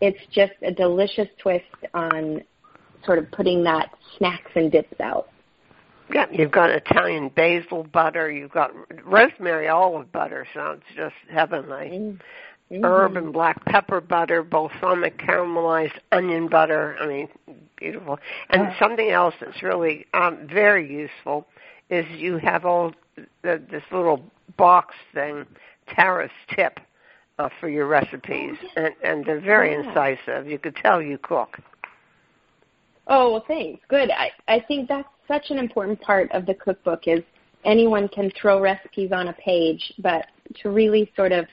it's 0.00 0.18
just 0.32 0.52
a 0.62 0.72
delicious 0.72 1.28
twist 1.38 1.64
on 1.94 2.42
sort 3.04 3.18
of 3.18 3.30
putting 3.32 3.64
that 3.64 3.90
snacks 4.18 4.50
and 4.54 4.70
dips 4.70 5.00
out. 5.00 5.28
Yeah, 6.12 6.26
you've 6.30 6.50
got 6.50 6.70
Italian 6.70 7.30
basil 7.30 7.84
butter. 7.84 8.30
You've 8.30 8.50
got 8.52 8.70
rosemary 9.04 9.68
olive 9.68 10.12
butter. 10.12 10.46
Sounds 10.54 10.82
just 10.94 11.14
heavenly. 11.30 12.18
Mm. 12.70 12.84
herb 12.84 13.12
Mhm. 13.12 13.18
and 13.18 13.32
black 13.34 13.62
pepper 13.66 14.00
butter, 14.00 14.42
balsamic 14.42 15.18
caramelized 15.18 15.98
onion 16.10 16.48
butter. 16.48 16.96
I 16.98 17.06
mean, 17.06 17.28
beautiful. 17.76 18.18
And 18.48 18.68
Uh. 18.68 18.78
something 18.78 19.10
else 19.10 19.34
that's 19.40 19.62
really 19.62 20.06
um, 20.14 20.46
very 20.46 20.90
useful 20.90 21.46
is 21.90 22.06
you 22.10 22.38
have 22.38 22.64
all 22.64 22.94
the, 23.42 23.58
this 23.70 23.82
little 23.90 24.24
box 24.56 24.94
thing, 25.12 25.44
Tara's 25.86 26.30
tip, 26.48 26.80
uh, 27.42 27.48
for 27.60 27.68
your 27.68 27.86
recipes, 27.86 28.56
and 28.76 28.94
and 29.02 29.24
they're 29.24 29.40
very 29.40 29.72
Yeah. 29.72 29.82
incisive. 29.82 30.46
You 30.46 30.58
could 30.58 30.76
tell 30.76 31.02
you 31.02 31.18
cook. 31.18 31.58
Oh, 33.08 33.32
well, 33.32 33.44
thanks. 33.48 33.82
Good. 33.88 34.10
I, 34.10 34.30
I 34.48 34.60
think 34.60 34.88
that's 34.88 35.08
such 35.26 35.50
an 35.50 35.58
important 35.58 36.00
part 36.00 36.30
of 36.32 36.46
the 36.46 36.54
cookbook 36.54 37.08
is 37.08 37.20
anyone 37.64 38.08
can 38.08 38.30
throw 38.40 38.60
recipes 38.60 39.10
on 39.12 39.28
a 39.28 39.32
page, 39.34 39.92
but 39.98 40.26
to 40.62 40.70
really 40.70 41.10
sort 41.16 41.32
of 41.32 41.46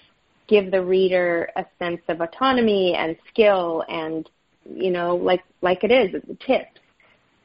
give 0.48 0.72
the 0.72 0.84
reader 0.84 1.50
a 1.56 1.66
sense 1.80 2.02
of 2.08 2.22
autonomy 2.22 2.96
and 2.96 3.16
skill 3.30 3.84
and, 3.90 4.30
you 4.72 4.92
know, 4.92 5.16
like, 5.16 5.44
like 5.62 5.84
it 5.84 5.92
is, 5.92 6.12
the 6.12 6.38
tips. 6.46 6.80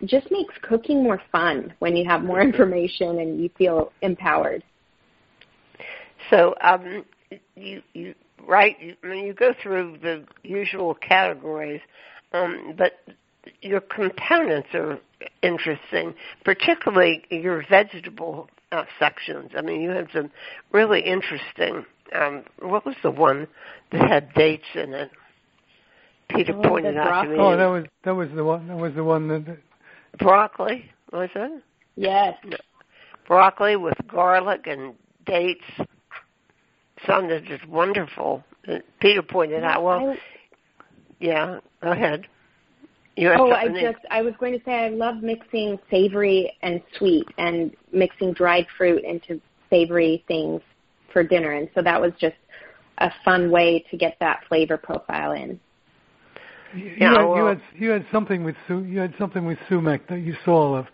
It 0.01 0.09
just 0.09 0.31
makes 0.31 0.55
cooking 0.63 1.03
more 1.03 1.21
fun 1.33 1.73
when 1.79 1.97
you 1.97 2.05
have 2.07 2.23
more 2.23 2.43
information 2.43 3.21
and 3.21 3.41
you 3.43 3.49
feel 3.57 3.93
empowered. 4.03 4.63
So 6.31 6.55
um, 6.63 7.05
you 7.57 7.83
you 7.93 8.15
right. 8.47 8.77
You, 8.81 8.97
I 9.03 9.07
mean, 9.07 9.27
you 9.27 9.35
go 9.35 9.55
through 9.63 9.99
the 10.03 10.25
usual 10.43 10.95
categories, 10.95 11.81
um, 12.33 12.75
but 12.77 12.93
your 13.63 13.81
components 13.81 14.69
are 14.75 14.99
interesting, 15.43 16.15
particularly 16.45 17.25
your 17.31 17.65
vegetable 17.69 18.49
uh, 18.73 18.85
sections. 18.99 19.51
I 19.57 19.63
mean, 19.63 19.81
you 19.81 19.91
have 19.91 20.09
some 20.13 20.31
really 20.73 21.01
interesting. 21.01 21.85
Um, 22.15 22.45
what 22.61 22.85
was 22.85 22.97
the 23.03 23.11
one 23.11 23.47
that 23.93 24.09
had 24.09 24.35
dates 24.35 24.65
in 24.75 24.93
it? 24.95 25.11
Peter 26.29 26.55
Oh, 26.57 26.63
pointed 26.69 26.97
the 26.97 27.01
out 27.01 27.23
to 27.23 27.29
me. 27.29 27.37
Oh, 27.39 27.57
that 27.57 27.67
was 27.67 27.85
that 28.05 28.15
was 28.15 28.29
the 28.35 28.45
one. 28.45 28.69
That 28.69 28.77
was 28.77 28.95
the 28.95 29.05
one 29.05 29.29
that. 29.29 29.59
broccoli. 30.19 30.91
Was 31.13 31.31
it 31.35 31.63
Yes. 31.97 32.35
broccoli 33.27 33.77
with 33.77 33.95
garlic 34.09 34.67
and 34.67 34.95
dates? 35.27 35.65
Sounded 37.07 37.45
just 37.47 37.67
wonderful. 37.69 38.45
Peter 39.01 39.23
pointed 39.23 39.65
out. 39.65 39.83
Well, 39.83 40.11
I- 40.11 40.19
yeah. 41.21 41.61
Go 41.83 41.93
ahead. 41.93 42.27
You 43.17 43.29
have 43.29 43.41
Oh, 43.41 43.53
I 43.53 43.65
something- 43.67 43.83
just 43.85 44.05
I 44.11 44.23
was 44.23 44.35
going 44.41 44.59
to 44.59 44.65
say 44.65 44.73
I 44.87 44.89
love 44.89 45.23
mixing 45.23 45.79
savory 45.91 46.53
and 46.63 46.83
sweet 46.97 47.29
and 47.39 47.75
mixing 47.93 48.33
dried 48.33 48.67
fruit 48.77 49.05
into 49.05 49.41
savory 49.71 50.25
things 50.27 50.61
for 51.13 51.23
dinner 51.23 51.53
and 51.53 51.69
so 51.75 51.83
that 51.83 52.01
was 52.01 52.13
just 52.19 52.35
a 52.99 53.11
fun 53.25 53.51
way 53.51 53.85
to 53.91 53.97
get 53.97 54.17
that 54.21 54.41
flavor 54.49 54.77
profile 54.77 55.33
in. 55.33 55.61
You, 56.75 56.93
Yeah, 56.99 57.11
had, 57.15 57.37
you 57.37 57.45
had 57.45 57.61
you 57.77 57.91
had 57.91 58.07
something 58.11 58.43
with 58.43 58.57
you 58.69 58.99
had 58.99 59.15
something 59.17 59.47
with 59.47 59.59
sumac 59.69 60.09
that 60.09 60.19
you 60.21 60.35
saw 60.45 60.75
of, 60.77 60.87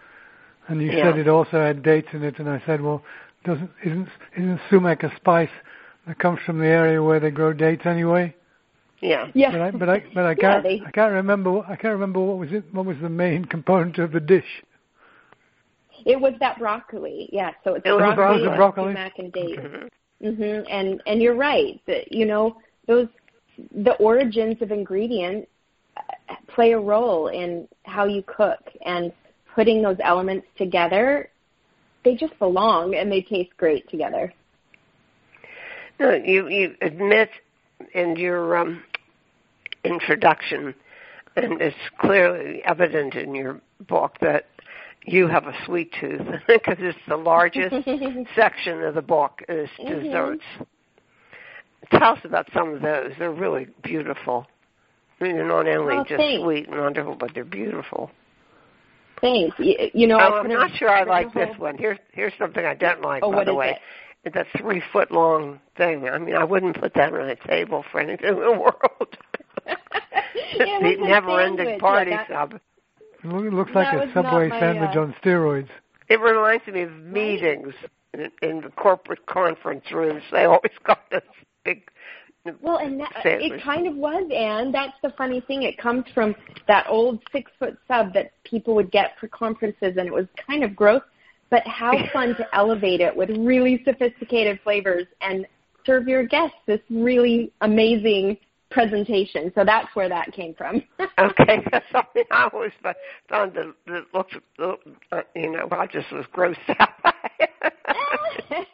and 0.69 0.83
you 0.83 0.91
Yeah. 0.91 1.05
said 1.11 1.19
it 1.19 1.29
also 1.29 1.59
had 1.63 1.83
dates 1.83 2.09
in 2.13 2.23
it, 2.23 2.39
and 2.39 2.49
I 2.51 2.61
said, 2.67 2.83
well, 2.83 3.03
doesn't 3.45 3.71
isn't 3.83 4.09
isn't 4.37 4.61
sumac 4.69 5.03
a 5.03 5.15
spice 5.17 5.49
that 6.07 6.19
comes 6.19 6.41
from 6.47 6.59
the 6.59 6.67
area 6.67 7.03
where 7.03 7.21
they 7.21 7.31
grow 7.31 7.53
dates 7.53 7.87
anyway? 7.87 8.35
Yeah. 9.01 9.29
Yeah. 9.35 9.51
But 9.53 9.61
I 9.61 9.71
but 9.71 9.89
I 9.89 10.05
but 10.15 10.25
I 10.27 10.35
can't 10.35 10.63
they- 10.63 10.83
I 10.87 10.91
can't 10.91 11.13
remember 11.13 11.61
I 11.67 11.77
can't 11.77 11.93
remember 11.95 12.21
what 12.21 12.39
was 12.39 12.53
it 12.53 12.65
what 12.73 12.85
was 12.87 12.97
the 13.01 13.09
main 13.09 13.45
component 13.55 13.99
of 13.99 14.13
the 14.13 14.21
dish. 14.21 14.63
It 16.07 16.19
was 16.21 16.33
that 16.41 16.59
broccoli. 16.59 17.29
Yeah, 17.33 17.51
so 17.63 17.75
it's 17.75 17.85
It 17.87 17.91
was 17.93 17.99
broccoli, 18.15 18.45
broccoli. 18.45 18.57
broccoli? 18.57 18.93
sumac 18.95 19.19
and 19.19 19.33
dates. 19.33 19.61
Mhm. 19.61 19.89
Mhm. 20.23 20.67
And 20.71 21.03
and 21.07 21.23
you're 21.23 21.35
right. 21.37 21.81
That 21.87 22.13
you 22.13 22.27
know 22.27 22.57
those 22.87 23.09
the 23.75 23.93
origins 23.95 24.61
of 24.63 24.71
ingredients 24.71 25.49
uh, 25.97 26.35
play 26.49 26.73
a 26.73 26.79
role 26.79 27.29
in 27.29 27.69
how 27.85 28.05
you 28.07 28.23
cook 28.23 28.61
and 28.85 29.13
putting 29.55 29.83
those 29.83 29.97
elements 30.03 30.47
together. 30.57 31.31
They 32.05 32.15
just 32.17 32.39
belong 32.39 32.95
and 32.95 33.11
they 33.13 33.21
taste 33.23 33.55
great 33.59 33.89
together. 33.91 34.33
You 36.01 36.49
you 36.49 36.75
admit 36.81 37.29
in 37.95 38.17
your 38.17 38.57
um, 38.57 38.83
introduction 39.85 40.75
and 41.37 41.61
it's 41.61 41.77
clearly 41.99 42.63
evident 42.65 43.15
in 43.15 43.35
your 43.35 43.61
book 43.89 44.17
that 44.21 44.47
you 45.05 45.27
have 45.29 45.47
a 45.47 45.55
sweet 45.65 45.93
tooth 46.01 46.21
because 46.49 46.77
it's 46.79 46.99
the 47.09 47.17
largest 47.17 47.75
section 48.35 48.83
of 48.83 48.95
the 48.95 49.03
book 49.03 49.43
is 49.49 49.69
Mm-hmm. 49.79 50.05
desserts. 50.05 50.45
Tell 51.93 52.13
us 52.13 52.19
about 52.25 52.47
some 52.55 52.75
of 52.75 52.83
those. 52.83 53.13
They're 53.19 53.33
really 53.33 53.67
beautiful. 53.83 54.47
I 55.21 55.25
mean, 55.25 55.37
they're 55.37 55.47
not 55.47 55.67
only 55.69 55.95
Oh, 55.97 56.05
just 56.05 56.17
thanks. 56.19 56.43
sweet 56.43 56.69
and 56.69 56.79
wonderful, 56.79 57.15
but 57.17 57.31
they're 57.35 57.45
beautiful. 57.45 58.11
Thanks. 59.21 59.55
You, 59.59 59.75
you 59.93 60.07
know, 60.07 60.19
oh, 60.21 60.37
I'm 60.39 60.47
couldn't 60.47 60.77
sure 60.77 60.89
I 60.91 61.03
like 61.05 61.33
whole- 61.33 61.47
this 61.47 61.59
one. 61.59 61.77
Here's 61.79 61.99
here's 62.13 62.33
something 62.39 62.65
I 62.65 62.75
don't 62.75 63.03
like, 63.03 63.23
Oh, 63.23 63.33
by 63.33 63.45
the 63.45 63.55
way. 63.55 63.79
It? 64.25 64.35
It's 64.35 64.37
a 64.55 64.59
three 64.59 64.83
foot 64.93 65.11
long 65.11 65.61
thing. 65.77 66.09
I 66.09 66.19
mean, 66.19 66.35
I 66.37 66.45
wouldn't 66.45 66.81
put 66.81 66.95
that 66.95 67.13
on 67.13 67.29
a 67.29 67.37
table 67.37 67.85
for 67.91 68.01
anything 68.01 68.29
in 68.29 68.35
the 68.37 68.53
world. 68.53 69.17
It 69.67 69.79
it's 70.53 71.01
the 71.01 71.05
a 71.05 71.09
never 71.09 71.41
ending 71.41 71.67
sandwich. 71.67 71.81
party 71.81 72.11
Yeah, 72.11 72.25
that- 72.29 72.51
sub. 72.51 72.55
It 72.55 72.63
it 73.25 73.53
looks 73.53 73.73
like 73.75 73.93
a 73.93 74.11
Subway 74.15 74.49
my, 74.49 74.61
sandwich 74.61 74.97
uh, 74.97 75.01
on 75.01 75.15
steroids. 75.23 75.69
It 76.09 76.21
reminds 76.21 76.67
me 76.67 76.83
of 76.83 76.93
meetings 76.93 77.75
in, 78.15 78.31
in 78.43 78.63
the 78.63 78.71
corporate 78.71 79.25
conference 79.27 79.85
rooms. 79.93 80.23
They 80.33 80.45
always 80.45 80.73
got 80.85 81.11
this 81.11 81.23
big. 81.65 81.83
Well, 82.63 82.79
and 82.79 82.99
that, 83.01 83.13
sandwich. 83.23 83.53
it 83.53 83.63
kind 83.63 83.87
of 83.87 83.95
was, 83.97 84.25
and 84.35 84.73
that's 84.73 84.95
the 85.03 85.11
funny 85.19 85.43
thing. 85.43 85.63
It 85.63 85.77
comes 85.77 86.05
from 86.15 86.35
that 86.67 86.87
old 86.89 87.21
six 87.31 87.53
foot 87.59 87.77
sub 87.87 88.15
that 88.15 88.33
people 88.45 88.75
would 88.75 88.91
get 88.91 89.11
for 89.21 89.29
conferences, 89.29 89.97
and 89.99 90.07
it 90.07 90.13
was 90.13 90.27
kind 90.47 90.65
of 90.65 90.75
gross. 90.75 91.03
But 91.51 91.67
how 91.67 91.93
fun 92.13 92.37
to 92.37 92.47
elevate 92.55 93.01
it 93.01 93.15
with 93.15 93.31
really 93.31 93.83
sophisticated 93.85 94.61
flavors 94.63 95.07
and 95.21 95.47
serve 95.87 96.07
your 96.09 96.27
guests 96.27 96.57
this 96.67 96.81
really 96.91 97.53
amazing 97.63 98.37
presentation. 98.71 99.51
So 99.55 99.65
that's 99.65 99.89
where 99.95 100.09
that 100.09 100.33
came 100.33 100.55
from. 100.55 100.83
Okay, 101.19 101.59
that's 101.73 101.85
something 101.93 102.25
I 102.31 102.49
always 102.53 102.71
fo- 102.83 102.95
found 103.29 103.53
that, 103.55 103.75
that 103.89 104.05
looked, 104.15 104.37
uh, 104.59 105.21
you 105.37 105.51
know, 105.53 105.69
I 105.71 105.87
just 105.87 106.11
was 106.13 106.25
grossed 106.35 106.57
out. 106.79 106.89
by 107.03 107.13
it. 107.41 108.67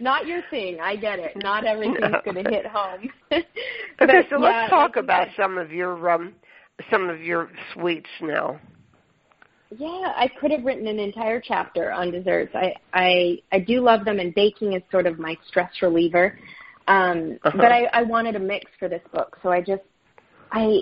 Not 0.00 0.26
your 0.26 0.40
thing. 0.50 0.78
I 0.80 0.96
get 0.96 1.18
it. 1.18 1.32
Not 1.36 1.64
everything's 1.64 2.00
No. 2.00 2.20
going 2.32 2.42
to 2.42 2.50
hit 2.50 2.66
home. 2.66 3.10
Okay, 3.32 3.44
But, 3.98 4.08
so 4.30 4.38
yeah, 4.38 4.38
let's 4.38 4.70
talk 4.70 4.96
about 4.96 5.28
some 5.36 5.58
of 5.58 5.72
your 5.72 6.10
um 6.10 6.34
some 6.90 7.08
of 7.10 7.20
your 7.22 7.50
sweets 7.72 8.08
now. 8.22 8.58
Yeah, 9.78 10.12
I 10.16 10.28
could 10.40 10.50
have 10.50 10.64
written 10.64 10.86
an 10.86 10.98
entire 10.98 11.40
chapter 11.40 11.90
on 11.92 12.10
desserts. 12.10 12.54
I 12.54 12.74
I 12.92 13.38
I 13.52 13.58
do 13.60 13.80
love 13.80 14.04
them, 14.04 14.18
and 14.18 14.34
baking 14.34 14.74
is 14.74 14.82
sort 14.90 15.06
of 15.06 15.18
my 15.18 15.36
stress 15.48 15.70
reliever. 15.82 16.38
Um, 16.86 17.38
Uh-huh. 17.42 17.56
But 17.56 17.72
I, 17.72 17.84
I 17.92 18.02
wanted 18.02 18.36
a 18.36 18.38
mix 18.38 18.70
for 18.78 18.88
this 18.88 19.02
book, 19.12 19.38
so 19.42 19.50
I 19.50 19.60
just 19.60 19.82
I 20.52 20.80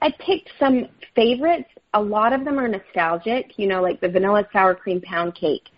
I 0.00 0.10
picked 0.18 0.50
some 0.58 0.88
favorites. 1.14 1.68
A 1.94 2.00
lot 2.00 2.32
of 2.32 2.44
them 2.44 2.58
are 2.58 2.68
nostalgic. 2.68 3.58
You 3.58 3.68
know, 3.68 3.82
like 3.82 4.00
the 4.00 4.08
vanilla 4.08 4.48
sour 4.52 4.74
cream 4.74 5.00
pound 5.02 5.34
cake. 5.34 5.68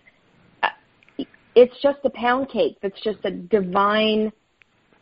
Uh, 0.63 0.69
It's 1.55 1.75
just 1.81 1.99
a 2.05 2.09
pound 2.11 2.49
cake. 2.49 2.77
That's 2.81 3.01
just 3.01 3.19
a 3.25 3.31
divine 3.31 4.31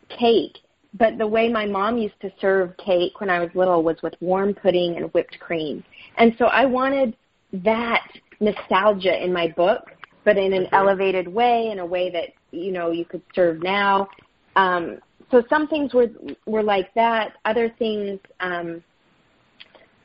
cake. 0.08 0.58
But 0.96 1.18
the 1.18 1.26
way 1.26 1.48
my 1.48 1.66
mom 1.66 1.98
used 1.98 2.20
to 2.20 2.30
serve 2.40 2.76
cake 2.76 3.20
when 3.20 3.30
I 3.30 3.40
was 3.40 3.50
little 3.54 3.82
was 3.82 3.96
with 4.02 4.14
warm 4.20 4.54
pudding 4.54 4.96
and 4.96 5.12
whipped 5.14 5.38
cream. 5.40 5.82
And 6.18 6.34
so 6.38 6.44
I 6.46 6.66
wanted 6.66 7.16
that 7.62 8.06
nostalgia 8.40 9.22
in 9.22 9.32
my 9.32 9.48
book, 9.48 9.92
but 10.24 10.36
in 10.36 10.52
an 10.52 10.64
Mhm. 10.64 10.72
elevated 10.72 11.28
way, 11.28 11.68
in 11.70 11.78
a 11.78 11.86
way 11.86 12.10
that, 12.10 12.32
you 12.50 12.72
know, 12.72 12.90
you 12.90 13.04
could 13.04 13.22
serve 13.34 13.62
now. 13.62 14.08
Um, 14.56 14.98
so 15.30 15.42
some 15.48 15.68
things 15.68 15.94
were 15.94 16.10
were 16.46 16.62
like 16.62 16.92
that. 16.94 17.36
Other 17.44 17.68
things, 17.70 18.20
um, 18.40 18.82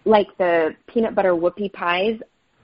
like 0.05 0.27
the 0.38 0.76
peanut 0.88 1.15
butter 1.15 1.34
whoopie 1.34 1.71
pies, 1.73 2.19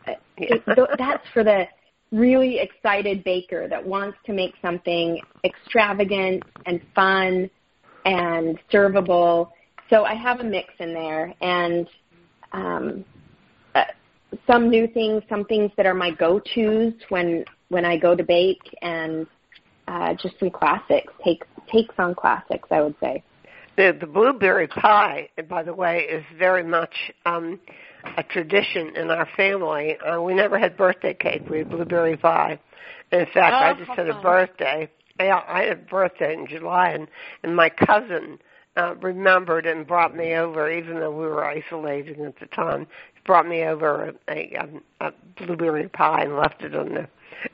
uh, 0.07 0.14
it, 0.38 0.64
that's 0.98 1.28
for 1.30 1.44
the 1.44 1.68
really 2.12 2.60
excited 2.60 3.24
baker 3.24 3.68
that 3.68 3.86
wants 3.86 4.18
to 4.26 4.34
make 4.34 4.56
something 4.62 5.20
extravagant 5.44 6.44
and 6.66 6.82
fun 6.94 7.49
and 8.06 8.60
servable. 8.72 9.49
So 9.90 10.06
I 10.06 10.14
have 10.14 10.40
a 10.40 10.44
mix 10.44 10.74
in 10.80 10.94
there, 10.94 11.34
and 11.41 11.88
um, 12.52 13.06
some 14.48 14.70
new 14.70 14.88
things, 14.88 15.24
some 15.30 15.45
things 15.45 15.72
that 15.78 15.86
are 15.86 15.94
my 15.94 16.12
go-tos 16.12 16.94
when 17.10 17.45
when 17.70 17.84
I 17.84 17.98
go 17.98 18.16
to 18.16 18.24
bake, 18.24 18.76
and 18.82 19.26
uh, 19.88 20.14
just 20.14 20.40
some 20.40 20.52
classics, 20.52 21.12
take 21.24 21.44
takes 21.72 21.95
on 21.98 22.16
classics, 22.16 22.68
I 22.72 22.82
would 22.82 22.95
say. 22.99 23.24
The 23.78 23.98
the 23.99 24.07
blueberry 24.07 24.68
pie, 24.68 25.30
by 25.49 25.64
the 25.64 25.74
way, 25.74 25.99
is 26.10 26.24
very 26.38 26.64
much 26.64 26.94
um 27.26 27.60
a 28.18 28.24
tradition 28.24 28.95
in 28.95 29.10
our 29.10 29.28
family. 29.36 29.98
Uh, 29.98 30.22
we 30.22 30.34
never 30.34 30.57
had 30.57 30.78
birthday 30.78 31.14
cake; 31.14 31.44
we 31.49 31.60
had 31.60 31.70
blueberry 31.70 32.18
pie. 32.18 32.60
And 33.12 33.22
in 33.22 33.28
fact, 33.34 33.53
I 33.53 33.72
Oh, 33.72 33.74
just 33.74 33.88
how 33.90 33.95
had 33.95 34.10
a 34.10 34.22
birthday. 34.22 34.90
Yeah, 35.20 35.41
I 35.48 35.64
had 35.64 35.72
a 35.72 35.82
birthday 35.82 36.34
in 36.34 36.48
July, 36.48 36.90
and 36.90 37.07
and 37.44 37.56
my 37.56 37.70
cousin 37.70 38.40
uh, 38.78 38.95
remembered 39.02 39.66
and 39.66 39.88
brought 39.88 40.16
me 40.16 40.34
over, 40.34 40.70
even 40.72 40.99
though 40.99 41.12
we 41.12 41.26
were 41.26 41.45
isolated 41.45 42.20
at 42.20 42.40
the 42.40 42.48
time. 42.48 42.88
Brought 43.26 43.48
me 43.48 43.64
over 43.64 44.14
a, 44.30 44.34
a, 44.56 44.68
a 45.08 45.14
blueberry 45.38 45.88
pie 45.90 46.24
and 46.24 46.38
left 46.38 46.62
it 46.62 46.76
on 46.76 46.94
the 46.94 47.08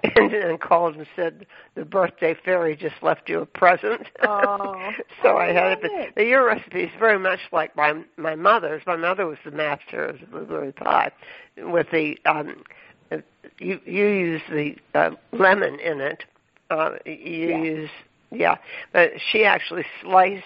and 0.16 0.32
then 0.32 0.58
called 0.58 0.96
and 0.96 1.08
said 1.16 1.46
the 1.76 1.84
birthday 1.86 2.36
fairy 2.46 2.76
just 2.76 2.96
left 3.02 3.28
you 3.30 3.40
a 3.42 3.46
present. 3.46 4.02
Oh, 4.24 4.92
so 5.24 5.38
I 5.38 5.50
I 5.50 5.54
had 5.54 5.80
it. 5.84 5.92
it. 5.92 6.12
But 6.16 6.28
your 6.28 6.46
recipe 6.46 6.84
is 6.84 6.92
very 7.00 7.18
much 7.20 7.40
like 7.52 7.76
my 7.76 8.04
my 8.18 8.36
mother's. 8.36 8.84
My 8.86 8.96
mother 8.96 9.26
was 9.26 9.38
the 9.44 9.52
master 9.52 10.06
of 10.06 10.20
the 10.20 10.26
blueberry 10.28 10.72
pie, 10.72 11.12
with 11.58 11.88
the 11.92 12.18
um, 12.26 12.64
uh, 13.12 13.18
you 13.60 13.80
you 13.86 14.06
use 14.08 14.42
the 14.50 14.76
uh, 14.94 15.12
lemon 15.32 15.80
in 15.80 16.00
it. 16.02 16.24
Uh, 16.70 16.92
you 17.06 17.50
Yeah. 17.50 17.64
use 17.64 17.90
yeah, 18.32 18.56
but 18.94 19.12
she 19.32 19.44
actually 19.44 19.86
sliced 20.02 20.44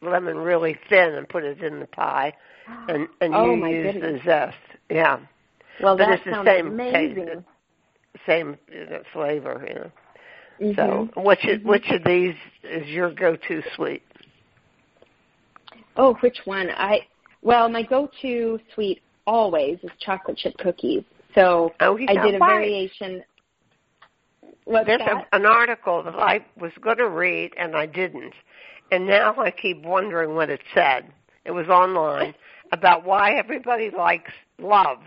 lemon 0.00 0.38
really 0.38 0.76
thin 0.88 1.14
and 1.14 1.28
put 1.28 1.44
it 1.44 1.62
in 1.62 1.78
the 1.80 1.86
pie, 1.86 2.32
and 2.88 3.08
and 3.20 3.34
Oh, 3.34 3.54
you 3.54 3.66
use 3.66 3.94
goodness. 3.94 4.22
the 4.24 4.30
zest. 4.30 4.56
Yeah, 4.90 5.18
Well, 5.80 5.96
But 5.96 6.06
that 6.06 6.14
it's 6.16 6.24
the 6.24 6.30
sounds 6.32 6.46
same 6.46 6.66
amazing. 6.68 7.26
taste. 7.26 7.38
same 8.26 8.58
you 8.70 8.86
know, 8.86 9.02
flavor. 9.12 9.64
You 9.66 9.74
know. 9.74 9.90
Mhm. 10.60 10.76
So, 11.14 11.20
which 11.20 11.40
Mhm. 11.40 11.64
which 11.64 11.90
of 11.90 12.04
these 12.04 12.36
is 12.62 12.86
your 12.88 13.10
go-to 13.10 13.62
sweet? 13.74 14.02
Oh, 15.96 16.14
which 16.14 16.38
one? 16.46 16.70
I 16.70 17.06
well, 17.42 17.68
my 17.68 17.82
go-to 17.82 18.60
sweet 18.74 19.02
always 19.26 19.78
is 19.82 19.90
chocolate 19.98 20.36
chip 20.36 20.56
cookies. 20.58 21.04
So 21.34 21.72
Oh, 21.80 21.96
I 21.96 22.14
did 22.14 22.34
a 22.34 22.38
why? 22.38 22.46
variation. 22.46 23.24
What's 24.64 24.86
There's 24.86 25.00
a, 25.00 25.26
an 25.32 25.46
article 25.46 26.02
that 26.04 26.14
I 26.14 26.44
was 26.58 26.72
going 26.80 26.98
to 26.98 27.08
read 27.08 27.52
and 27.56 27.74
I 27.76 27.86
didn't, 27.86 28.34
and 28.92 29.06
now 29.06 29.34
I 29.36 29.50
keep 29.50 29.82
wondering 29.82 30.34
what 30.34 30.50
it 30.50 30.60
said. 30.74 31.12
It 31.44 31.50
was 31.50 31.68
online 31.68 32.34
about 32.72 33.04
why 33.04 33.34
everybody 33.34 33.90
likes 33.90 34.32
loves 34.58 35.06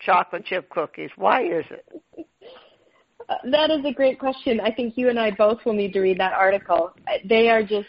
chocolate 0.00 0.44
chip 0.44 0.68
cookies. 0.70 1.10
Why 1.16 1.44
is 1.44 1.64
it? 1.70 2.26
Uh, 3.28 3.34
that 3.50 3.70
is 3.70 3.84
a 3.84 3.92
great 3.92 4.18
question. 4.18 4.58
I 4.60 4.72
think 4.72 4.96
you 4.96 5.10
and 5.10 5.18
I 5.18 5.30
both 5.30 5.58
will 5.64 5.74
need 5.74 5.92
to 5.92 6.00
read 6.00 6.18
that 6.18 6.32
article. 6.32 6.92
Uh, 7.06 7.18
They 7.24 7.48
are 7.50 7.62
just 7.62 7.88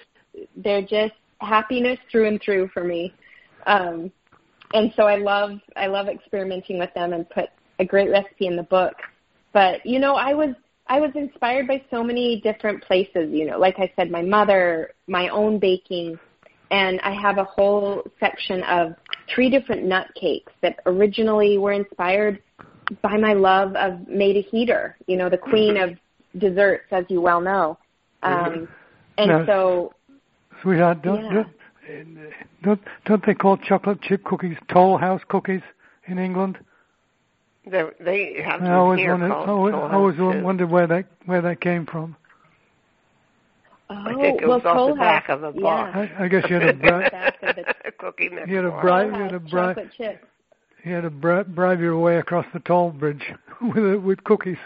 they're 0.58 0.82
just 0.82 1.14
happiness 1.40 1.98
through 2.12 2.28
and 2.28 2.42
through 2.42 2.70
for 2.74 2.84
me. 2.84 3.14
Um, 3.66 4.12
and 4.74 4.94
so 4.96 5.04
I 5.04 5.16
love 5.16 5.60
I 5.76 5.88
love 5.88 6.08
experimenting 6.08 6.78
with 6.78 6.94
them 6.94 7.14
and 7.14 7.30
put 7.30 7.46
a 7.80 7.86
great 7.86 8.10
recipe 8.10 8.48
in 8.48 8.56
the 8.56 8.64
book. 8.64 8.96
But 9.54 9.86
you 9.86 10.00
know, 10.00 10.16
I 10.16 10.34
was 10.34 10.56
I 10.88 11.00
was 11.00 11.12
inspired 11.16 11.68
by 11.68 11.84
so 11.92 12.04
many 12.04 12.42
different 12.42 12.84
places, 12.84 13.30
you 13.32 13.46
know, 13.46 13.60
like 13.60 13.76
I 13.78 13.92
said, 13.96 14.10
my 14.10 14.24
mother, 14.24 14.94
my 15.08 15.30
own 15.30 15.60
baking, 15.60 16.20
and 16.72 17.00
I 17.02 17.12
have 17.12 17.38
a 17.38 17.44
whole 17.44 18.04
section 18.20 18.64
of 18.64 18.94
three 19.34 19.50
different 19.50 19.86
nut 19.86 20.08
cakes 20.20 20.52
that 20.62 20.80
originally 20.86 21.58
were 21.58 21.74
inspired 21.74 22.42
by 23.02 23.18
my 23.18 23.34
love 23.34 23.76
of 23.76 24.08
Maida 24.08 24.42
Heatter, 24.52 24.94
you 25.08 25.18
know, 25.18 25.30
the 25.30 25.38
queen 25.38 25.78
of 25.78 25.92
desserts, 26.38 26.86
as 26.92 27.06
you 27.10 27.22
well 27.22 27.42
know. 27.42 27.78
Um, 28.24 28.68
and 29.18 29.30
Now- 29.30 29.46
so, 29.46 29.94
Sweetheart, 30.62 31.02
don't, 31.02 31.24
Yeah. 31.24 31.44
don't, 31.44 31.48
don't 32.64 32.82
don't 33.06 33.26
they 33.26 33.34
call 33.34 33.58
chocolate 33.58 34.02
chip 34.02 34.24
cookies 34.24 34.58
Toll 34.68 34.98
House 34.98 35.22
cookies 35.28 35.62
in 36.06 36.20
England? 36.20 36.60
They, 37.66 37.84
they 38.00 38.42
have 38.42 38.62
I 38.62 38.74
always 38.74 39.00
here 39.00 39.12
wondered, 39.12 39.32
called 39.32 39.48
I 39.48 39.52
always, 39.52 39.74
Toll 39.74 39.84
I 39.84 39.94
always 39.94 40.18
House, 40.18 40.44
wondered 40.44 40.70
where 40.70 40.88
that 40.88 41.06
where 41.26 41.42
that 41.42 41.62
came 41.62 41.86
from. 41.86 42.16
Oh, 43.90 43.96
I 43.96 44.14
think 44.16 44.42
it 44.42 44.48
well, 44.48 44.58
was 44.58 44.66
off 44.66 44.76
Toll 44.76 44.90
the 44.90 44.96
back 44.96 45.28
House, 45.28 45.40
of 45.44 45.56
a 45.56 45.60
yeah. 45.60 45.68
I, 46.20 46.24
I 46.24 46.28
guess 46.28 46.46
you 46.50 46.56
had 46.56 46.68
to 46.68 46.74
bribe, 46.82 47.12
Back 47.12 47.38
of 47.42 47.56
the 47.56 47.92
cookie 48.00 48.30
mix. 48.30 48.48
you 48.50 48.56
had 48.58 48.62
to 48.64 48.70
bar. 48.70 48.82
bribe, 48.82 49.12
you 49.14 49.22
had 49.22 49.32
to 49.32 49.40
House 49.40 49.50
bribe, 49.50 49.76
chocolate 49.76 50.20
you 50.86 50.94
had 50.94 51.02
to 51.02 51.10
bri- 51.10 51.44
bribe 51.44 51.80
your 51.80 52.00
way 52.00 52.18
across 52.18 52.46
the 52.54 52.60
toll 52.60 52.92
bridge 52.92 53.34
with 53.62 54.02
with 54.02 54.24
cookies. 54.24 54.58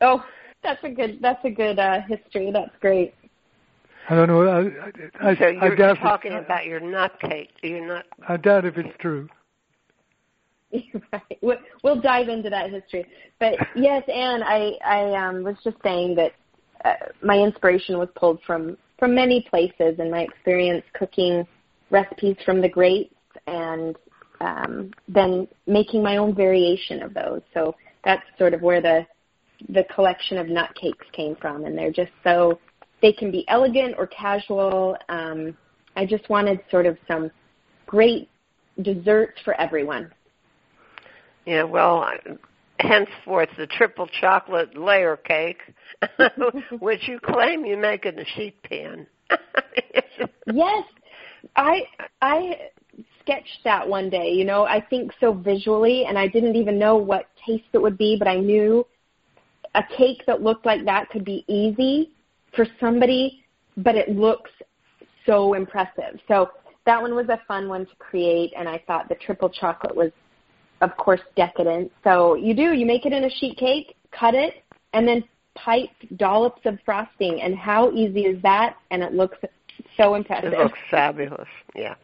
Oh, 0.00 0.24
that's 0.62 0.82
a 0.84 0.90
good 0.90 1.18
that's 1.20 1.44
a 1.44 1.50
good 1.50 1.78
uh, 1.78 2.00
history. 2.08 2.50
That's 2.52 2.74
great. 2.80 3.14
I 4.08 4.14
don't 4.14 4.28
know. 4.28 4.46
I, 4.46 5.30
I, 5.30 5.36
so 5.36 5.48
you're 5.48 5.72
I 5.72 5.74
doubt 5.74 5.98
talking 5.98 6.32
about 6.32 6.64
your 6.64 6.78
nut 6.78 7.18
cake. 7.20 7.50
You're 7.62 7.86
not. 7.86 8.04
I 8.28 8.36
doubt 8.36 8.64
if 8.64 8.76
it's 8.78 8.96
true. 9.00 9.28
right. 11.12 11.38
We'll, 11.42 11.58
we'll 11.82 12.00
dive 12.00 12.28
into 12.28 12.48
that 12.50 12.70
history. 12.70 13.06
But 13.40 13.54
yes, 13.74 14.04
Anne, 14.08 14.42
I 14.42 14.72
I 14.84 15.28
um, 15.28 15.42
was 15.42 15.56
just 15.64 15.76
saying 15.82 16.14
that 16.16 16.32
uh, 16.84 16.94
my 17.22 17.38
inspiration 17.38 17.98
was 17.98 18.08
pulled 18.14 18.40
from 18.46 18.76
from 18.98 19.14
many 19.14 19.46
places, 19.50 19.96
and 19.98 20.10
my 20.10 20.20
experience 20.20 20.84
cooking 20.94 21.46
recipes 21.90 22.36
from 22.44 22.60
the 22.60 22.68
greats, 22.68 23.14
and 23.46 23.96
um, 24.40 24.90
then 25.08 25.46
making 25.66 26.02
my 26.02 26.16
own 26.16 26.34
variation 26.34 27.02
of 27.02 27.12
those. 27.14 27.42
So 27.52 27.74
that's 28.04 28.22
sort 28.38 28.54
of 28.54 28.62
where 28.62 28.80
the 28.80 29.06
the 29.70 29.84
collection 29.94 30.38
of 30.38 30.48
nut 30.48 30.74
cakes 30.74 31.06
came 31.12 31.36
from, 31.36 31.64
and 31.64 31.76
they're 31.76 31.92
just 31.92 32.12
so 32.24 32.58
they 33.02 33.12
can 33.12 33.30
be 33.30 33.46
elegant 33.48 33.94
or 33.98 34.06
casual. 34.06 34.96
Um, 35.08 35.56
I 35.96 36.04
just 36.06 36.28
wanted 36.28 36.60
sort 36.70 36.86
of 36.86 36.98
some 37.08 37.30
great 37.86 38.28
desserts 38.82 39.40
for 39.44 39.58
everyone. 39.60 40.12
Yeah, 41.46 41.62
well, 41.62 42.10
henceforth 42.80 43.48
the 43.56 43.66
triple 43.66 44.08
chocolate 44.20 44.76
layer 44.76 45.16
cake, 45.16 45.60
which 46.80 47.08
you 47.08 47.18
claim 47.20 47.64
you 47.64 47.76
make 47.76 48.06
in 48.06 48.18
a 48.18 48.24
sheet 48.36 48.62
pan. 48.62 49.06
yes, 50.52 50.84
I 51.56 51.82
I 52.20 52.70
sketched 53.20 53.60
that 53.64 53.86
one 53.86 54.10
day. 54.10 54.30
You 54.30 54.44
know, 54.44 54.64
I 54.64 54.80
think 54.80 55.12
so 55.20 55.32
visually, 55.32 56.04
and 56.06 56.18
I 56.18 56.28
didn't 56.28 56.56
even 56.56 56.78
know 56.78 56.96
what 56.96 57.26
taste 57.46 57.64
it 57.72 57.78
would 57.78 57.98
be, 57.98 58.16
but 58.18 58.28
I 58.28 58.36
knew 58.36 58.86
a 59.74 59.82
cake 59.96 60.22
that 60.26 60.42
looked 60.42 60.64
like 60.64 60.84
that 60.84 61.10
could 61.10 61.24
be 61.24 61.44
easy 61.48 62.10
for 62.54 62.66
somebody, 62.80 63.44
but 63.76 63.94
it 63.94 64.08
looks 64.08 64.50
so 65.26 65.54
impressive. 65.54 66.18
So 66.28 66.50
that 66.86 67.02
one 67.02 67.14
was 67.14 67.28
a 67.28 67.40
fun 67.46 67.68
one 67.68 67.84
to 67.84 67.96
create, 67.98 68.52
and 68.56 68.68
I 68.68 68.82
thought 68.86 69.08
the 69.08 69.16
triple 69.16 69.50
chocolate 69.50 69.94
was, 69.94 70.12
of 70.80 70.96
course, 70.96 71.20
decadent. 71.36 71.92
So 72.04 72.34
you 72.34 72.54
do, 72.54 72.72
you 72.72 72.86
make 72.86 73.06
it 73.06 73.12
in 73.12 73.24
a 73.24 73.30
sheet 73.30 73.56
cake, 73.56 73.96
cut 74.12 74.34
it, 74.34 74.62
and 74.92 75.06
then 75.06 75.24
pipe 75.54 75.90
dollops 76.16 76.64
of 76.64 76.78
frosting. 76.84 77.40
And 77.42 77.56
how 77.56 77.92
easy 77.92 78.22
is 78.22 78.42
that? 78.42 78.76
And 78.90 79.02
it 79.02 79.12
looks 79.14 79.38
so 79.96 80.14
impressive. 80.14 80.52
It 80.52 80.58
looks 80.58 80.78
fabulous. 80.90 81.48
Yeah. 81.74 81.94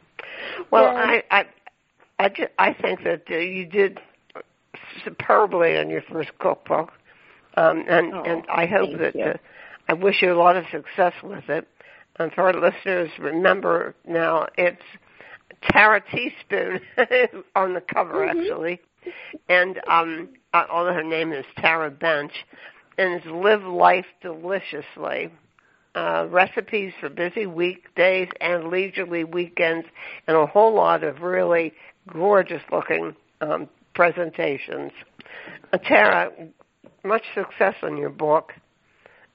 Well, 0.70 0.84
yeah. 0.84 1.20
I 1.30 1.38
I 1.38 1.44
I, 2.18 2.28
just, 2.28 2.50
I 2.58 2.72
think 2.72 3.02
that 3.04 3.22
uh, 3.30 3.36
you 3.36 3.66
did 3.66 4.00
superbly 5.04 5.76
in 5.76 5.90
your 5.90 6.02
first 6.02 6.30
cookbook, 6.38 6.92
um, 7.56 7.84
and 7.88 8.14
oh, 8.14 8.22
and 8.22 8.44
I 8.48 8.66
hope 8.66 8.98
that 8.98 9.16
you. 9.16 9.24
uh, 9.24 9.36
I 9.88 9.94
wish 9.94 10.22
you 10.22 10.32
a 10.32 10.38
lot 10.38 10.56
of 10.56 10.64
success 10.70 11.14
with 11.22 11.48
it. 11.48 11.66
And 12.18 12.32
for 12.32 12.42
our 12.42 12.52
listeners, 12.52 13.10
remember 13.18 13.94
now 14.06 14.46
it's 14.56 14.82
Tara 15.70 16.02
Teaspoon 16.10 16.80
on 17.56 17.74
the 17.74 17.80
cover 17.80 18.26
mm-hmm. 18.26 18.40
actually, 18.40 18.80
and 19.48 19.80
um, 19.88 20.28
uh, 20.52 20.64
although 20.70 20.92
her 20.92 21.02
name 21.02 21.32
is 21.32 21.44
Tara 21.58 21.90
Bench, 21.90 22.32
and 22.98 23.14
it's 23.14 23.26
Live 23.26 23.62
Life 23.62 24.06
Deliciously. 24.20 25.30
Uh, 25.94 26.26
recipes 26.30 26.90
for 27.00 27.10
busy 27.10 27.44
weekdays 27.44 28.26
and 28.40 28.68
leisurely 28.68 29.24
weekends, 29.24 29.86
and 30.26 30.34
a 30.38 30.46
whole 30.46 30.74
lot 30.74 31.04
of 31.04 31.20
really 31.20 31.70
gorgeous 32.10 32.62
looking 32.72 33.14
um, 33.42 33.68
presentations. 33.94 34.90
Uh, 35.70 35.76
Tara, 35.76 36.30
much 37.04 37.24
success 37.34 37.74
on 37.82 37.98
your 37.98 38.08
book, 38.08 38.52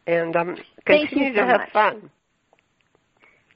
and 0.08 0.36
um, 0.36 0.58
continue 0.86 1.36
so 1.36 1.42
to 1.42 1.46
have 1.46 1.60
much. 1.60 1.72
fun. 1.72 2.10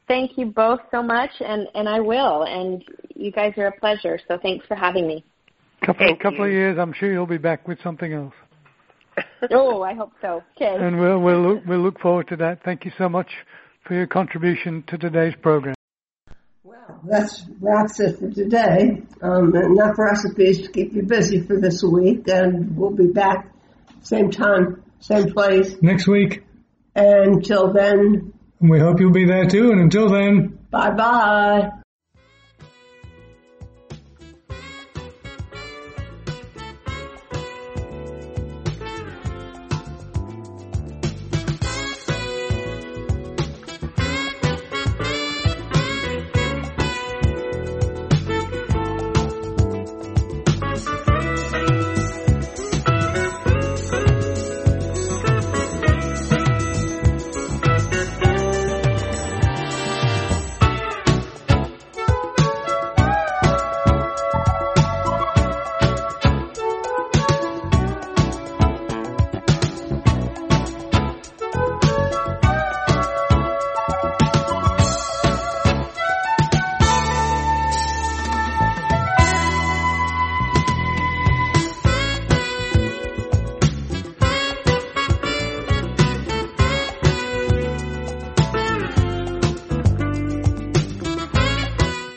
Thank 0.07 0.37
you 0.37 0.47
both 0.47 0.79
so 0.91 1.01
much, 1.01 1.31
and, 1.39 1.67
and 1.73 1.87
I 1.87 1.99
will. 1.99 2.43
And 2.43 2.83
you 3.15 3.31
guys 3.31 3.53
are 3.57 3.67
a 3.67 3.79
pleasure, 3.79 4.19
so 4.27 4.37
thanks 4.41 4.65
for 4.67 4.75
having 4.75 5.07
me. 5.07 5.23
Couple, 5.85 6.05
Thank 6.05 6.21
couple 6.21 6.39
you. 6.39 6.45
of 6.45 6.51
years, 6.51 6.77
I'm 6.77 6.93
sure 6.93 7.11
you'll 7.11 7.25
be 7.25 7.37
back 7.37 7.67
with 7.67 7.79
something 7.81 8.13
else. 8.13 8.33
oh, 9.51 9.81
I 9.81 9.93
hope 9.93 10.11
so. 10.21 10.43
Okay. 10.55 10.75
And 10.75 10.99
we'll 10.99 11.19
we'll 11.19 11.41
look, 11.41 11.65
we'll 11.65 11.79
look 11.79 11.99
forward 11.99 12.27
to 12.29 12.35
that. 12.37 12.63
Thank 12.63 12.85
you 12.85 12.91
so 12.97 13.09
much 13.09 13.29
for 13.85 13.95
your 13.95 14.07
contribution 14.07 14.83
to 14.87 14.97
today's 14.97 15.33
program. 15.41 15.73
Well, 16.63 17.01
that's 17.03 17.43
that's 17.61 17.99
it 17.99 18.19
for 18.19 18.29
today. 18.29 19.01
Um, 19.21 19.55
enough 19.55 19.97
recipes 19.97 20.61
to 20.61 20.71
keep 20.71 20.93
you 20.93 21.01
busy 21.01 21.41
for 21.41 21.59
this 21.59 21.83
week, 21.83 22.27
and 22.27 22.77
we'll 22.77 22.91
be 22.91 23.07
back 23.07 23.51
same 24.03 24.31
time, 24.31 24.83
same 24.99 25.31
place. 25.31 25.75
Next 25.81 26.07
week. 26.07 26.43
And 26.95 27.35
until 27.35 27.71
then, 27.71 28.30
we 28.61 28.79
hope 28.79 28.99
you'll 28.99 29.11
be 29.11 29.25
there 29.25 29.47
too. 29.47 29.71
And 29.71 29.81
until 29.81 30.09
then, 30.09 30.57
bye 30.69 30.91
bye. 30.91 31.69